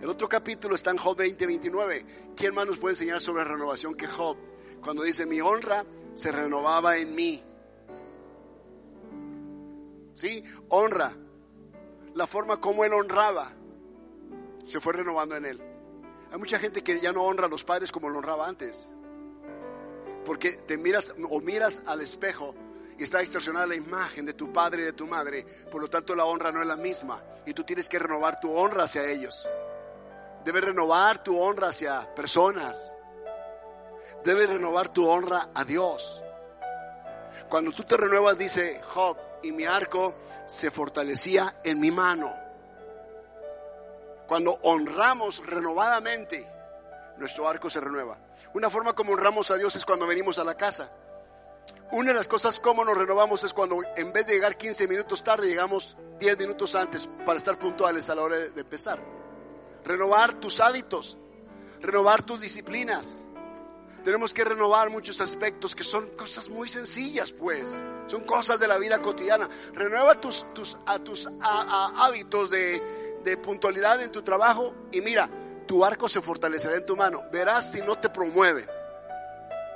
El 0.00 0.08
otro 0.08 0.28
capítulo 0.28 0.74
está 0.74 0.90
en 0.90 0.98
Job 0.98 1.16
20, 1.16 1.46
29. 1.46 2.06
¿Quién 2.36 2.52
más 2.52 2.66
nos 2.66 2.78
puede 2.78 2.94
enseñar 2.94 3.20
sobre 3.20 3.44
renovación 3.44 3.94
que 3.94 4.08
Job? 4.08 4.47
Cuando 4.82 5.02
dice 5.02 5.26
mi 5.26 5.40
honra 5.40 5.84
se 6.14 6.32
renovaba 6.32 6.96
en 6.96 7.14
mí. 7.14 7.42
¿Sí? 10.14 10.42
Honra. 10.68 11.14
La 12.14 12.26
forma 12.26 12.60
como 12.60 12.84
él 12.84 12.92
honraba 12.92 13.52
se 14.66 14.80
fue 14.80 14.92
renovando 14.92 15.36
en 15.36 15.46
él. 15.46 15.62
Hay 16.30 16.38
mucha 16.38 16.58
gente 16.58 16.82
que 16.82 17.00
ya 17.00 17.12
no 17.12 17.22
honra 17.22 17.46
a 17.46 17.48
los 17.48 17.64
padres 17.64 17.92
como 17.92 18.08
lo 18.10 18.18
honraba 18.18 18.48
antes. 18.48 18.88
Porque 20.24 20.52
te 20.52 20.76
miras 20.76 21.14
o 21.30 21.40
miras 21.40 21.82
al 21.86 22.00
espejo 22.00 22.54
y 22.98 23.04
está 23.04 23.20
distorsionada 23.20 23.68
la 23.68 23.76
imagen 23.76 24.26
de 24.26 24.34
tu 24.34 24.52
padre 24.52 24.82
y 24.82 24.84
de 24.86 24.92
tu 24.92 25.06
madre. 25.06 25.46
Por 25.70 25.80
lo 25.80 25.88
tanto, 25.88 26.14
la 26.14 26.24
honra 26.24 26.50
no 26.50 26.60
es 26.60 26.66
la 26.66 26.76
misma. 26.76 27.22
Y 27.46 27.54
tú 27.54 27.64
tienes 27.64 27.88
que 27.88 27.98
renovar 27.98 28.40
tu 28.40 28.52
honra 28.52 28.84
hacia 28.84 29.08
ellos. 29.08 29.48
Debes 30.44 30.64
renovar 30.64 31.22
tu 31.22 31.38
honra 31.38 31.68
hacia 31.68 32.12
personas. 32.14 32.92
Debes 34.24 34.48
renovar 34.48 34.88
tu 34.88 35.08
honra 35.08 35.50
a 35.54 35.64
Dios. 35.64 36.22
Cuando 37.48 37.72
tú 37.72 37.84
te 37.84 37.96
renuevas, 37.96 38.36
dice 38.36 38.80
Job, 38.92 39.16
y 39.42 39.52
mi 39.52 39.64
arco 39.64 40.14
se 40.46 40.70
fortalecía 40.70 41.60
en 41.64 41.80
mi 41.80 41.90
mano. 41.90 42.34
Cuando 44.26 44.58
honramos 44.62 45.44
renovadamente, 45.46 46.46
nuestro 47.16 47.48
arco 47.48 47.70
se 47.70 47.80
renueva. 47.80 48.18
Una 48.54 48.70
forma 48.70 48.92
como 48.92 49.12
honramos 49.12 49.50
a 49.50 49.56
Dios 49.56 49.74
es 49.76 49.84
cuando 49.84 50.06
venimos 50.06 50.38
a 50.38 50.44
la 50.44 50.54
casa. 50.54 50.90
Una 51.92 52.10
de 52.10 52.18
las 52.18 52.28
cosas 52.28 52.60
como 52.60 52.84
nos 52.84 52.96
renovamos 52.96 53.44
es 53.44 53.54
cuando 53.54 53.80
en 53.96 54.12
vez 54.12 54.26
de 54.26 54.34
llegar 54.34 54.56
15 54.56 54.88
minutos 54.88 55.24
tarde, 55.24 55.48
llegamos 55.48 55.96
10 56.18 56.38
minutos 56.38 56.74
antes 56.74 57.06
para 57.24 57.38
estar 57.38 57.58
puntuales 57.58 58.08
a 58.10 58.14
la 58.14 58.22
hora 58.22 58.36
de 58.36 58.60
empezar. 58.60 59.02
Renovar 59.84 60.34
tus 60.34 60.60
hábitos, 60.60 61.16
renovar 61.80 62.22
tus 62.22 62.40
disciplinas. 62.40 63.24
Tenemos 64.04 64.32
que 64.32 64.44
renovar 64.44 64.90
muchos 64.90 65.20
aspectos 65.20 65.74
que 65.74 65.84
son 65.84 66.08
cosas 66.10 66.48
muy 66.48 66.68
sencillas, 66.68 67.32
pues. 67.32 67.82
Son 68.06 68.22
cosas 68.24 68.58
de 68.58 68.68
la 68.68 68.78
vida 68.78 69.00
cotidiana. 69.00 69.48
Renueva 69.74 70.20
tus, 70.20 70.54
tus, 70.54 70.78
a, 70.86 70.98
tus 70.98 71.28
hábitos 71.42 72.50
de, 72.50 72.82
de 73.24 73.36
puntualidad 73.36 74.00
en 74.02 74.10
tu 74.10 74.22
trabajo 74.22 74.74
y 74.92 75.00
mira, 75.00 75.28
tu 75.66 75.84
arco 75.84 76.08
se 76.08 76.22
fortalecerá 76.22 76.76
en 76.76 76.86
tu 76.86 76.96
mano. 76.96 77.24
Verás 77.30 77.72
si 77.72 77.80
no 77.82 77.96
te 77.98 78.08
promueve. 78.08 78.66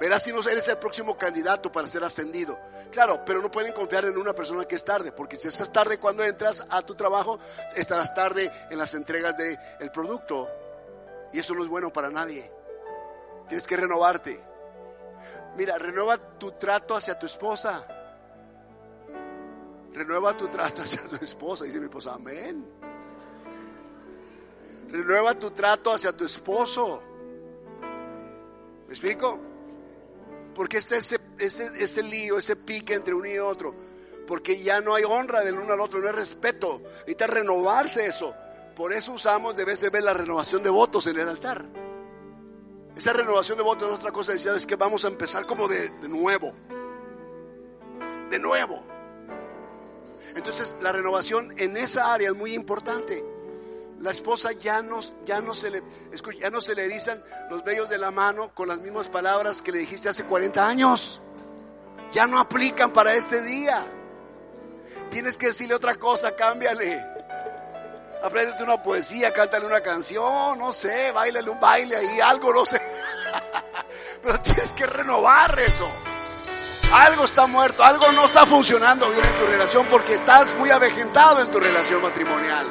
Verás 0.01 0.25
si 0.25 0.33
no 0.33 0.41
eres 0.41 0.67
el 0.67 0.79
próximo 0.79 1.17
candidato 1.17 1.71
para 1.71 1.87
ser 1.87 2.03
ascendido. 2.03 2.59
Claro, 2.91 3.25
pero 3.25 3.41
no 3.41 3.51
pueden 3.51 3.73
confiar 3.73 4.05
en 4.07 4.17
una 4.17 4.33
persona 4.33 4.65
que 4.65 4.75
es 4.75 4.85
tarde, 4.85 5.13
porque 5.13 5.37
si 5.37 5.47
estás 5.47 5.73
tarde 5.73 5.99
cuando 5.99 6.25
entras 6.25 6.65
a 6.71 6.83
tu 6.83 6.97
trabajo, 6.97 7.39
estarás 7.77 8.13
tarde 8.13 8.51
en 8.69 8.79
las 8.79 8.95
entregas 8.95 9.37
del 9.37 9.57
el 9.79 9.91
producto. 9.93 10.49
Y 11.33 11.39
eso 11.39 11.55
no 11.55 11.63
es 11.63 11.69
bueno 11.69 11.93
para 11.93 12.11
nadie. 12.11 12.51
Tienes 13.53 13.67
que 13.67 13.77
renovarte. 13.77 14.41
Mira, 15.59 15.77
renueva 15.77 16.17
tu 16.17 16.53
trato 16.53 16.97
hacia 16.97 17.19
tu 17.19 17.27
esposa. 17.27 17.87
Renueva 19.93 20.35
tu 20.35 20.49
trato 20.49 20.81
hacia 20.85 21.03
tu 21.03 21.23
esposa. 21.23 21.67
Dice 21.67 21.79
mi 21.79 21.85
esposa, 21.85 22.15
amén. 22.15 22.65
Renueva 24.89 25.35
tu 25.35 25.51
trato 25.51 25.93
hacia 25.93 26.17
tu 26.17 26.25
esposo. 26.25 27.03
¿Me 28.87 28.95
explico? 28.95 29.39
Porque 30.55 30.79
está 30.79 30.97
ese, 30.97 31.21
ese, 31.39 31.85
ese 31.85 32.03
lío, 32.05 32.39
ese 32.39 32.57
pique 32.57 32.95
entre 32.95 33.13
uno 33.13 33.27
y 33.27 33.37
otro. 33.37 33.75
Porque 34.27 34.63
ya 34.63 34.81
no 34.81 34.95
hay 34.95 35.05
honra 35.05 35.43
del 35.43 35.59
uno 35.59 35.75
al 35.75 35.81
otro, 35.83 36.01
no 36.01 36.07
hay 36.07 36.15
respeto. 36.15 36.81
Necesita 37.01 37.27
renovarse 37.27 38.07
eso. 38.07 38.35
Por 38.75 38.95
eso 38.95 39.13
usamos 39.13 39.55
de 39.55 39.67
vez 39.67 39.83
en 39.83 39.93
vez 39.93 40.03
la 40.03 40.15
renovación 40.15 40.63
de 40.63 40.71
votos 40.71 41.07
en 41.07 41.21
el 41.21 41.29
altar. 41.29 41.82
Esa 42.97 43.13
renovación 43.13 43.59
de 43.59 43.65
votos 43.65 43.89
es 43.89 43.95
otra 43.95 44.13
cosa. 44.13 44.33
Decía, 44.33 44.55
es 44.55 44.67
que 44.67 44.77
vamos 44.77 45.05
a 45.05 45.09
empezar 45.09 45.47
como 45.47 45.69
de, 45.69 45.91
nuevo. 46.09 46.53
De 48.31 48.39
nuevo. 48.39 48.85
Entonces 50.35 50.75
la 50.81 50.93
renovación 50.93 51.55
en 51.59 51.77
esa 51.77 52.13
área 52.13 52.31
es 52.31 52.37
muy 52.37 52.55
importante 52.55 53.25
la 54.03 54.11
esposa 54.11 54.51
ya 54.51 54.83
no, 54.83 54.99
ya 55.25 55.41
no, 55.41 55.55
se 55.55 55.71
le, 55.71 55.83
ya 56.41 56.51
no 56.51 56.61
se 56.61 56.75
le 56.75 56.87
erizan 56.87 57.23
los 57.49 57.63
vellos 57.63 57.89
de 57.89 57.99
la 57.99 58.11
mano 58.11 58.53
con 58.53 58.67
las 58.67 58.81
mismas 58.81 59.07
palabras 59.07 59.63
que 59.63 59.71
le 59.71 59.79
dijiste 59.79 60.09
hace 60.09 60.25
40 60.25 60.67
años. 60.67 61.21
Ya 62.11 62.27
no 62.27 62.41
aplican 62.41 62.93
para 62.93 63.15
este 63.15 63.45
día. 63.45 63.87
Tienes 65.09 65.39
que 65.39 65.47
decirle 65.47 65.77
otra 65.77 65.95
cosa, 65.95 66.35
cámbiale. 66.35 67.12
Apréndete 68.23 68.63
una 68.63 68.83
poesía, 68.83 69.33
cántale 69.33 69.67
una 69.67 69.81
canción, 69.81 70.59
no 70.59 70.73
sé, 70.73 71.11
bailale 71.13 71.51
un 71.51 71.59
baile 71.59 71.97
ahí, 71.97 72.21
algo, 72.21 72.53
no 72.53 72.65
sé. 72.65 72.81
Pero 74.23 74.41
tienes 74.41 74.73
que 74.73 74.87
renovar 74.87 75.59
eso. 75.59 75.91
Algo 76.93 77.25
está 77.25 77.47
muerto, 77.47 77.83
algo 77.83 78.13
no 78.13 78.27
está 78.27 78.47
funcionando 78.47 79.11
bien 79.11 79.25
en 79.25 79.37
tu 79.39 79.47
relación 79.47 79.87
porque 79.87 80.15
estás 80.15 80.55
muy 80.57 80.71
avejentado 80.71 81.41
en 81.41 81.51
tu 81.51 81.59
relación 81.59 82.03
matrimonial 82.03 82.67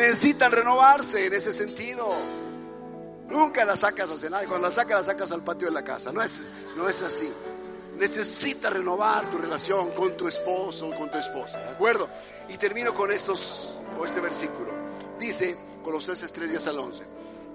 necesitan 0.00 0.52
renovarse 0.52 1.26
en 1.26 1.34
ese 1.34 1.52
sentido. 1.52 2.08
Nunca 3.28 3.64
la 3.64 3.76
sacas 3.76 4.10
a 4.10 4.18
cenar, 4.18 4.46
cuando 4.46 4.68
la 4.68 4.74
sacas 4.74 5.06
la 5.06 5.12
sacas 5.12 5.32
al 5.32 5.44
patio 5.44 5.68
de 5.68 5.74
la 5.74 5.84
casa. 5.84 6.12
No 6.12 6.22
es, 6.22 6.48
no 6.76 6.88
es 6.88 7.02
así. 7.02 7.32
Necesitas 7.96 8.72
renovar 8.72 9.30
tu 9.30 9.38
relación 9.38 9.90
con 9.90 10.16
tu 10.16 10.26
esposo 10.26 10.88
o 10.88 10.96
con 10.96 11.10
tu 11.10 11.18
esposa, 11.18 11.58
¿de 11.58 11.68
acuerdo? 11.68 12.08
Y 12.48 12.56
termino 12.56 12.94
con 12.94 13.12
estos, 13.12 13.79
o 13.98 14.04
este 14.04 14.20
versículo. 14.20 14.70
Dice 15.18 15.56
Colosenses 15.82 16.32
3, 16.32 16.50
10 16.50 16.66
al 16.68 16.78
11. 16.78 17.04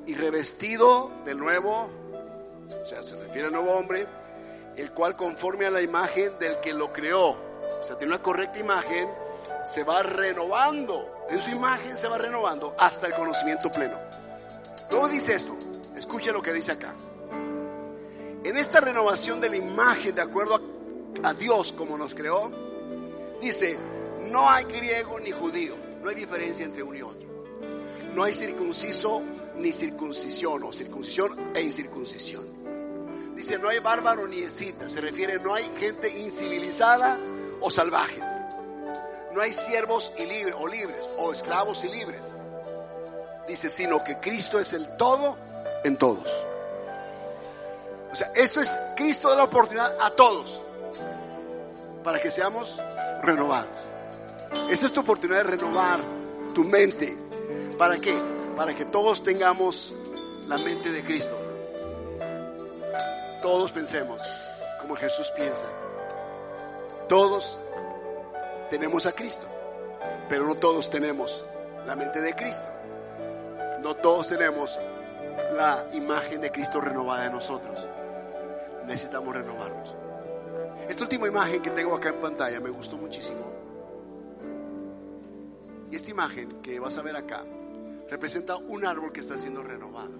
Y 0.07 0.15
revestido 0.15 1.11
de 1.25 1.35
nuevo, 1.35 1.89
o 2.69 2.85
sea, 2.85 3.03
se 3.03 3.15
refiere 3.15 3.47
al 3.47 3.53
nuevo 3.53 3.71
hombre, 3.71 4.05
el 4.75 4.91
cual 4.91 5.15
conforme 5.15 5.65
a 5.65 5.71
la 5.71 5.81
imagen 5.81 6.37
del 6.39 6.59
que 6.59 6.73
lo 6.73 6.93
creó, 6.93 7.29
o 7.29 7.83
sea, 7.83 7.97
tiene 7.97 8.13
una 8.13 8.21
correcta 8.21 8.59
imagen, 8.59 9.09
se 9.63 9.83
va 9.83 10.03
renovando 10.03 11.15
en 11.29 11.41
su 11.41 11.49
imagen 11.49 11.97
se 11.97 12.07
va 12.07 12.17
renovando 12.17 12.75
hasta 12.77 13.07
el 13.07 13.13
conocimiento 13.13 13.71
pleno. 13.71 13.97
¿Cómo 14.89 15.07
dice 15.07 15.33
esto? 15.33 15.55
Escuche 15.95 16.31
lo 16.31 16.41
que 16.41 16.53
dice 16.53 16.73
acá. 16.73 16.93
En 18.43 18.57
esta 18.57 18.79
renovación 18.79 19.41
de 19.41 19.49
la 19.49 19.55
imagen 19.55 20.13
de 20.13 20.21
acuerdo 20.21 20.55
a, 21.23 21.29
a 21.29 21.33
Dios 21.33 21.73
como 21.73 21.97
nos 21.97 22.13
creó, 22.13 22.51
dice, 23.41 23.77
no 24.29 24.47
hay 24.49 24.65
griego 24.65 25.19
ni 25.19 25.31
judío, 25.31 25.73
no 26.05 26.09
hay 26.09 26.15
diferencia 26.15 26.63
entre 26.63 26.83
uno 26.83 26.95
y 26.95 27.01
otro. 27.01 27.27
No 28.13 28.23
hay 28.23 28.33
circunciso 28.33 29.21
ni 29.57 29.73
circuncisión 29.73 30.63
o 30.63 30.71
circuncisión 30.71 31.51
e 31.53 31.61
incircuncisión. 31.61 32.45
Dice, 33.35 33.59
no 33.59 33.67
hay 33.67 33.79
bárbaro 33.79 34.25
ni 34.25 34.39
escita, 34.39 34.87
se 34.87 35.01
refiere, 35.01 35.39
no 35.39 35.53
hay 35.53 35.65
gente 35.77 36.07
incivilizada 36.19 37.17
o 37.59 37.69
salvajes 37.69 38.23
no 39.35 39.41
hay 39.41 39.51
siervos 39.51 40.13
y 40.17 40.25
libres, 40.25 40.55
o 40.57 40.65
libres, 40.65 41.09
o 41.17 41.33
esclavos 41.33 41.83
y 41.83 41.89
libres. 41.89 42.21
Dice, 43.45 43.69
sino 43.69 44.01
que 44.01 44.17
Cristo 44.17 44.59
es 44.59 44.71
el 44.71 44.95
todo 44.95 45.35
en 45.83 45.97
todos. 45.97 46.31
O 48.11 48.15
sea, 48.15 48.29
esto 48.33 48.61
es 48.61 48.73
Cristo 48.95 49.29
da 49.29 49.35
la 49.35 49.43
oportunidad 49.43 49.93
a 49.99 50.09
todos 50.11 50.61
para 52.01 52.21
que 52.21 52.31
seamos 52.31 52.79
renovados. 53.21 53.94
Esta 54.69 54.85
es 54.87 54.93
tu 54.93 55.01
oportunidad 55.01 55.43
de 55.43 55.51
renovar 55.51 55.99
tu 56.53 56.63
mente. 56.63 57.17
¿Para 57.77 57.97
qué? 57.97 58.13
Para 58.55 58.73
que 58.75 58.85
todos 58.85 59.23
tengamos 59.23 59.93
la 60.47 60.57
mente 60.57 60.91
de 60.91 61.03
Cristo. 61.03 61.37
Todos 63.41 63.71
pensemos 63.71 64.21
como 64.81 64.95
Jesús 64.95 65.31
piensa. 65.35 65.65
Todos 67.07 67.61
tenemos 68.69 69.05
a 69.05 69.11
Cristo, 69.11 69.45
pero 70.29 70.45
no 70.45 70.55
todos 70.55 70.89
tenemos 70.89 71.43
la 71.85 71.95
mente 71.95 72.21
de 72.21 72.33
Cristo. 72.35 72.67
No 73.81 73.95
todos 73.95 74.27
tenemos 74.27 74.79
la 75.55 75.85
imagen 75.93 76.41
de 76.41 76.51
Cristo 76.51 76.81
renovada 76.81 77.27
en 77.27 77.33
nosotros. 77.33 77.87
Necesitamos 78.87 79.35
renovarnos. 79.35 79.95
Esta 80.89 81.03
última 81.03 81.27
imagen 81.27 81.61
que 81.61 81.69
tengo 81.69 81.95
acá 81.95 82.09
en 82.09 82.19
pantalla 82.19 82.59
me 82.59 82.69
gustó 82.69 82.97
muchísimo. 82.97 83.54
Y 85.91 85.95
esta 85.95 86.11
imagen 86.11 86.61
que 86.61 86.79
vas 86.79 86.97
a 86.97 87.01
ver 87.01 87.15
acá 87.15 87.43
representa 88.09 88.55
un 88.55 88.85
árbol 88.85 89.11
que 89.11 89.21
está 89.21 89.37
siendo 89.37 89.63
renovado. 89.63 90.17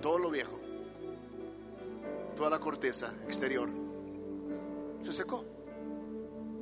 Todo 0.00 0.18
lo 0.18 0.30
viejo, 0.30 0.58
toda 2.36 2.50
la 2.50 2.58
corteza 2.58 3.12
exterior, 3.26 3.68
se 5.02 5.12
secó 5.12 5.44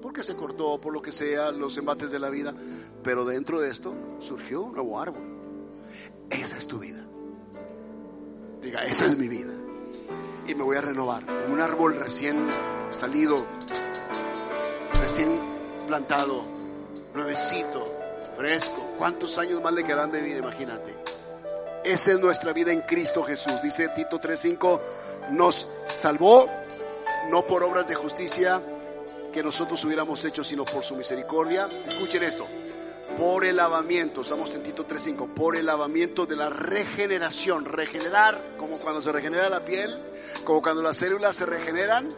porque 0.00 0.22
se 0.22 0.34
cortó, 0.34 0.80
por 0.80 0.92
lo 0.92 1.02
que 1.02 1.12
sea, 1.12 1.52
los 1.52 1.76
embates 1.78 2.10
de 2.10 2.18
la 2.18 2.30
vida. 2.30 2.54
Pero 3.02 3.24
dentro 3.24 3.60
de 3.60 3.70
esto 3.70 3.94
surgió 4.18 4.62
un 4.62 4.72
nuevo 4.74 4.98
árbol. 4.98 5.22
Esa 6.30 6.56
es 6.56 6.66
tu 6.66 6.78
vida. 6.78 7.04
Diga, 8.62 8.84
esa 8.84 9.06
es 9.06 9.18
mi 9.18 9.28
vida. 9.28 9.52
Y 10.46 10.54
me 10.54 10.62
voy 10.62 10.76
a 10.76 10.80
renovar. 10.80 11.24
Un 11.50 11.60
árbol 11.60 11.96
recién 11.96 12.48
salido, 12.90 13.44
recién 15.00 15.28
plantado, 15.86 16.44
nuevecito, 17.14 17.86
fresco. 18.36 18.94
¿Cuántos 18.98 19.38
años 19.38 19.62
más 19.62 19.72
le 19.72 19.84
quedarán 19.84 20.12
de 20.12 20.20
vida? 20.20 20.38
Imagínate. 20.38 20.94
Esa 21.84 22.12
es 22.12 22.20
nuestra 22.20 22.52
vida 22.52 22.72
en 22.72 22.82
Cristo 22.82 23.22
Jesús. 23.22 23.60
Dice 23.62 23.88
Tito 23.90 24.20
3:5, 24.20 24.80
nos 25.30 25.68
salvó 25.88 26.46
no 27.30 27.46
por 27.46 27.62
obras 27.62 27.88
de 27.88 27.94
justicia 27.94 28.60
que 29.32 29.42
nosotros 29.42 29.82
hubiéramos 29.84 30.24
hecho, 30.24 30.44
sino 30.44 30.64
por 30.64 30.82
su 30.82 30.96
misericordia. 30.96 31.68
Escuchen 31.88 32.22
esto. 32.22 32.46
Por 33.18 33.44
el 33.44 33.56
lavamiento, 33.56 34.20
estamos 34.20 34.54
en 34.54 34.62
Tito 34.62 34.86
3.5, 34.86 35.34
por 35.34 35.56
el 35.56 35.66
lavamiento 35.66 36.26
de 36.26 36.36
la 36.36 36.48
regeneración. 36.48 37.64
Regenerar, 37.64 38.40
como 38.56 38.78
cuando 38.78 39.02
se 39.02 39.12
regenera 39.12 39.48
la 39.48 39.60
piel, 39.60 39.94
como 40.44 40.62
cuando 40.62 40.82
las 40.82 40.96
células 40.96 41.36
se 41.36 41.44
regeneran, 41.44 42.08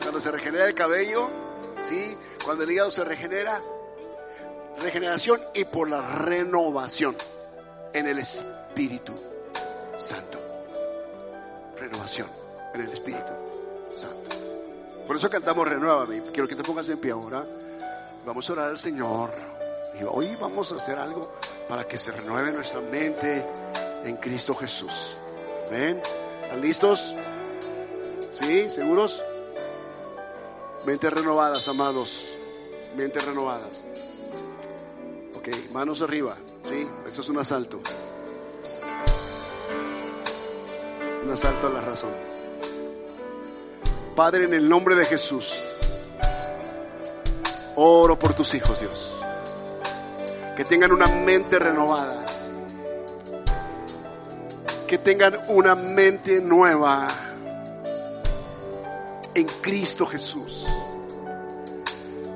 cuando 0.00 0.20
se 0.20 0.30
regenera 0.30 0.66
el 0.66 0.74
cabello, 0.74 1.28
¿sí? 1.82 2.16
cuando 2.44 2.64
el 2.64 2.70
hígado 2.70 2.90
se 2.90 3.04
regenera. 3.04 3.60
Regeneración 4.80 5.40
y 5.54 5.64
por 5.64 5.88
la 5.88 6.00
renovación 6.00 7.16
en 7.92 8.06
el 8.06 8.18
Espíritu 8.18 9.12
Santo. 9.98 10.38
Renovación 11.78 12.28
en 12.74 12.80
el 12.80 12.90
Espíritu 12.90 13.32
Santo. 13.96 14.36
Por 15.06 15.16
eso 15.16 15.28
cantamos 15.28 15.68
Renuévame. 15.68 16.22
Quiero 16.32 16.48
que 16.48 16.56
te 16.56 16.62
pongas 16.62 16.88
en 16.88 16.98
pie 16.98 17.12
ahora. 17.12 17.44
Vamos 18.24 18.48
a 18.48 18.52
orar 18.52 18.68
al 18.68 18.78
Señor. 18.78 19.30
Y 20.00 20.04
hoy 20.04 20.36
vamos 20.40 20.72
a 20.72 20.76
hacer 20.76 20.98
algo 20.98 21.32
para 21.68 21.86
que 21.86 21.98
se 21.98 22.12
renueve 22.12 22.52
nuestra 22.52 22.80
mente 22.80 23.44
en 24.04 24.16
Cristo 24.16 24.54
Jesús. 24.54 25.16
¿Ven? 25.70 26.00
¿Están 26.42 26.60
listos? 26.60 27.14
¿Sí? 28.32 28.70
¿Seguros? 28.70 29.22
Mentes 30.86 31.12
renovadas, 31.12 31.68
amados. 31.68 32.38
Mentes 32.96 33.24
renovadas. 33.24 33.84
Ok, 35.40 35.48
manos 35.72 36.02
arriba. 36.02 36.36
¿Sí? 36.64 36.86
Esto 37.08 37.22
es 37.22 37.28
un 37.30 37.38
asalto. 37.38 37.80
Un 41.24 41.30
asalto 41.30 41.68
a 41.68 41.70
la 41.70 41.80
razón. 41.80 42.10
Padre, 44.14 44.44
en 44.44 44.52
el 44.52 44.68
nombre 44.68 44.96
de 44.96 45.06
Jesús, 45.06 46.10
oro 47.74 48.18
por 48.18 48.34
tus 48.34 48.52
hijos, 48.52 48.80
Dios. 48.80 49.22
Que 50.58 50.64
tengan 50.66 50.92
una 50.92 51.06
mente 51.06 51.58
renovada. 51.58 52.22
Que 54.86 54.98
tengan 54.98 55.38
una 55.48 55.74
mente 55.74 56.42
nueva 56.42 57.08
en 59.34 59.46
Cristo 59.62 60.04
Jesús. 60.04 60.66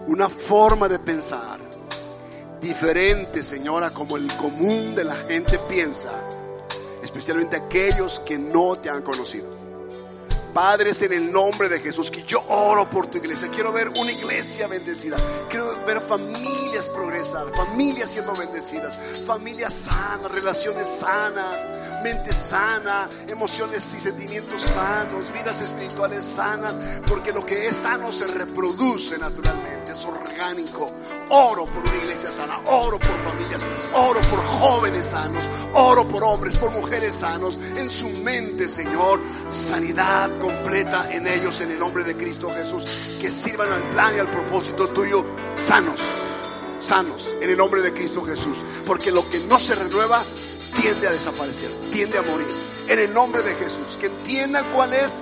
Una 0.06 0.30
forma 0.30 0.88
de 0.88 0.98
pensar 0.98 1.63
diferente, 2.64 3.44
Señora, 3.44 3.90
como 3.90 4.16
el 4.16 4.26
común 4.36 4.94
de 4.94 5.04
la 5.04 5.14
gente 5.28 5.58
piensa, 5.68 6.10
especialmente 7.02 7.56
aquellos 7.56 8.20
que 8.20 8.38
no 8.38 8.76
te 8.76 8.88
han 8.88 9.02
conocido. 9.02 9.64
Padres, 10.54 11.02
en 11.02 11.12
el 11.12 11.32
nombre 11.32 11.68
de 11.68 11.80
Jesús, 11.80 12.12
que 12.12 12.22
yo 12.22 12.40
oro 12.48 12.88
por 12.88 13.08
tu 13.08 13.18
iglesia. 13.18 13.48
Quiero 13.48 13.72
ver 13.72 13.88
una 13.88 14.12
iglesia 14.12 14.68
bendecida. 14.68 15.16
Quiero 15.50 15.84
ver 15.84 16.00
familias 16.00 16.86
progresar, 16.86 17.48
familias 17.56 18.10
siendo 18.10 18.36
bendecidas, 18.36 18.96
familias 19.26 19.74
sanas, 19.74 20.30
relaciones 20.30 20.86
sanas, 20.86 21.66
mente 22.04 22.32
sana, 22.32 23.08
emociones 23.28 23.94
y 23.94 24.00
sentimientos 24.00 24.62
sanos, 24.62 25.32
vidas 25.32 25.60
espirituales 25.60 26.24
sanas, 26.24 26.74
porque 27.08 27.32
lo 27.32 27.44
que 27.44 27.66
es 27.66 27.76
sano 27.76 28.12
se 28.12 28.28
reproduce 28.28 29.18
naturalmente, 29.18 29.83
orgánico. 30.06 30.90
Oro 31.30 31.66
por 31.66 31.82
una 31.82 31.96
iglesia 31.96 32.30
sana, 32.30 32.58
oro 32.66 32.98
por 32.98 33.16
familias, 33.22 33.62
oro 33.94 34.20
por 34.20 34.38
jóvenes 34.44 35.06
sanos, 35.06 35.44
oro 35.74 36.06
por 36.06 36.22
hombres, 36.22 36.56
por 36.58 36.70
mujeres 36.70 37.14
sanos, 37.14 37.58
en 37.76 37.90
su 37.90 38.08
mente, 38.22 38.68
Señor, 38.68 39.20
sanidad 39.50 40.30
completa 40.38 41.10
en 41.10 41.26
ellos 41.26 41.60
en 41.60 41.70
el 41.72 41.78
nombre 41.78 42.04
de 42.04 42.16
Cristo 42.16 42.50
Jesús, 42.54 42.84
que 43.20 43.30
sirvan 43.30 43.72
al 43.72 43.82
plan 43.92 44.14
y 44.16 44.18
al 44.18 44.30
propósito 44.30 44.86
tuyo, 44.88 45.24
sanos, 45.56 46.00
sanos, 46.80 47.28
en 47.40 47.50
el 47.50 47.56
nombre 47.56 47.82
de 47.82 47.92
Cristo 47.92 48.22
Jesús, 48.22 48.56
porque 48.86 49.10
lo 49.10 49.28
que 49.28 49.38
no 49.48 49.58
se 49.58 49.74
renueva 49.74 50.22
tiende 50.80 51.08
a 51.08 51.12
desaparecer, 51.12 51.70
tiende 51.92 52.18
a 52.18 52.22
morir, 52.22 52.46
en 52.88 52.98
el 52.98 53.14
nombre 53.14 53.42
de 53.42 53.54
Jesús, 53.54 53.96
que 54.00 54.06
entiendan 54.06 54.64
cuál 54.74 54.92
es 54.92 55.20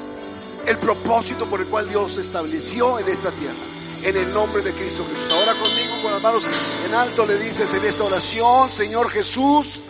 el 0.66 0.76
propósito 0.78 1.46
por 1.46 1.60
el 1.60 1.66
cual 1.66 1.88
Dios 1.88 2.16
estableció 2.18 2.98
en 2.98 3.08
esta 3.08 3.30
tierra. 3.30 3.81
En 4.04 4.16
el 4.16 4.34
nombre 4.34 4.62
de 4.62 4.72
Cristo 4.72 5.04
Jesús. 5.04 5.32
Ahora 5.32 5.52
conmigo, 5.54 6.02
con 6.02 6.10
las 6.10 6.22
manos 6.22 6.44
en 6.86 6.94
alto, 6.94 7.24
le 7.24 7.38
dices 7.38 7.72
en 7.72 7.84
esta 7.84 8.02
oración, 8.02 8.68
Señor 8.68 9.08
Jesús, 9.10 9.82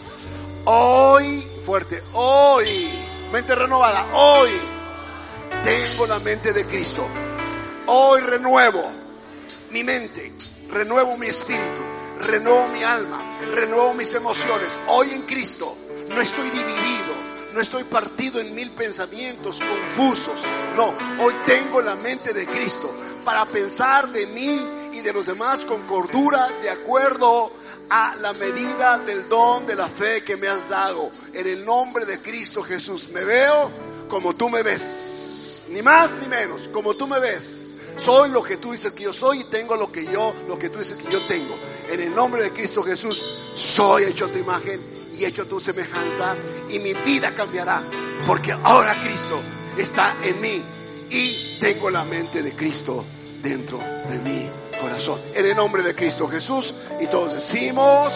hoy, 0.66 1.42
fuerte, 1.64 2.02
hoy, 2.12 2.90
mente 3.32 3.54
renovada, 3.54 4.06
hoy 4.12 4.50
tengo 5.64 6.06
la 6.06 6.18
mente 6.18 6.52
de 6.52 6.66
Cristo. 6.66 7.08
Hoy 7.86 8.20
renuevo 8.20 8.84
mi 9.70 9.82
mente, 9.82 10.30
renuevo 10.70 11.16
mi 11.16 11.28
espíritu, 11.28 11.82
renuevo 12.20 12.68
mi 12.68 12.82
alma, 12.82 13.18
renuevo 13.54 13.94
mis 13.94 14.12
emociones. 14.14 14.78
Hoy 14.88 15.08
en 15.10 15.22
Cristo 15.22 15.74
no 16.10 16.20
estoy 16.20 16.50
dividido, 16.50 17.14
no 17.54 17.62
estoy 17.62 17.84
partido 17.84 18.40
en 18.40 18.54
mil 18.54 18.70
pensamientos 18.72 19.58
confusos. 19.58 20.42
No, 20.76 20.94
hoy 21.24 21.34
tengo 21.46 21.80
la 21.80 21.96
mente 21.96 22.34
de 22.34 22.46
Cristo 22.46 22.94
para 23.24 23.46
pensar 23.46 24.08
de 24.10 24.26
mí 24.26 24.66
y 24.92 25.00
de 25.00 25.12
los 25.12 25.26
demás 25.26 25.64
con 25.64 25.82
cordura, 25.82 26.48
de 26.62 26.70
acuerdo 26.70 27.52
a 27.90 28.16
la 28.16 28.32
medida 28.34 28.98
del 28.98 29.28
don 29.28 29.66
de 29.66 29.76
la 29.76 29.88
fe 29.88 30.22
que 30.24 30.36
me 30.36 30.48
has 30.48 30.68
dado. 30.68 31.10
En 31.32 31.46
el 31.46 31.64
nombre 31.64 32.04
de 32.04 32.18
Cristo 32.18 32.62
Jesús 32.62 33.10
me 33.10 33.24
veo 33.24 33.70
como 34.08 34.34
tú 34.34 34.48
me 34.48 34.62
ves. 34.62 35.64
Ni 35.70 35.82
más 35.82 36.10
ni 36.20 36.28
menos, 36.28 36.68
como 36.72 36.94
tú 36.94 37.06
me 37.06 37.18
ves. 37.18 37.76
Soy 37.96 38.30
lo 38.30 38.42
que 38.42 38.56
tú 38.56 38.72
dices 38.72 38.92
que 38.92 39.04
yo 39.04 39.14
soy 39.14 39.40
y 39.40 39.44
tengo 39.44 39.76
lo 39.76 39.92
que 39.92 40.04
yo, 40.06 40.34
lo 40.48 40.58
que 40.58 40.70
tú 40.70 40.78
dices 40.78 40.96
que 40.96 41.10
yo 41.10 41.20
tengo. 41.26 41.54
En 41.90 42.00
el 42.00 42.14
nombre 42.14 42.42
de 42.42 42.50
Cristo 42.50 42.82
Jesús, 42.82 43.22
soy 43.54 44.04
hecho 44.04 44.28
tu 44.28 44.38
imagen 44.38 44.80
y 45.18 45.24
hecho 45.24 45.46
tu 45.46 45.60
semejanza 45.60 46.34
y 46.70 46.78
mi 46.78 46.94
vida 46.94 47.30
cambiará 47.34 47.82
porque 48.26 48.52
ahora 48.52 48.94
Cristo 49.02 49.40
está 49.76 50.14
en 50.22 50.40
mí 50.40 50.62
y 51.12 51.58
tengo 51.60 51.90
la 51.90 52.04
mente 52.04 52.42
de 52.42 52.52
Cristo 52.52 53.04
dentro 53.42 53.78
de 53.78 54.18
mi 54.20 54.48
corazón. 54.80 55.20
En 55.34 55.46
el 55.46 55.54
nombre 55.54 55.82
de 55.82 55.94
Cristo 55.94 56.26
Jesús 56.26 56.74
y 57.00 57.06
todos 57.06 57.34
decimos... 57.34 58.12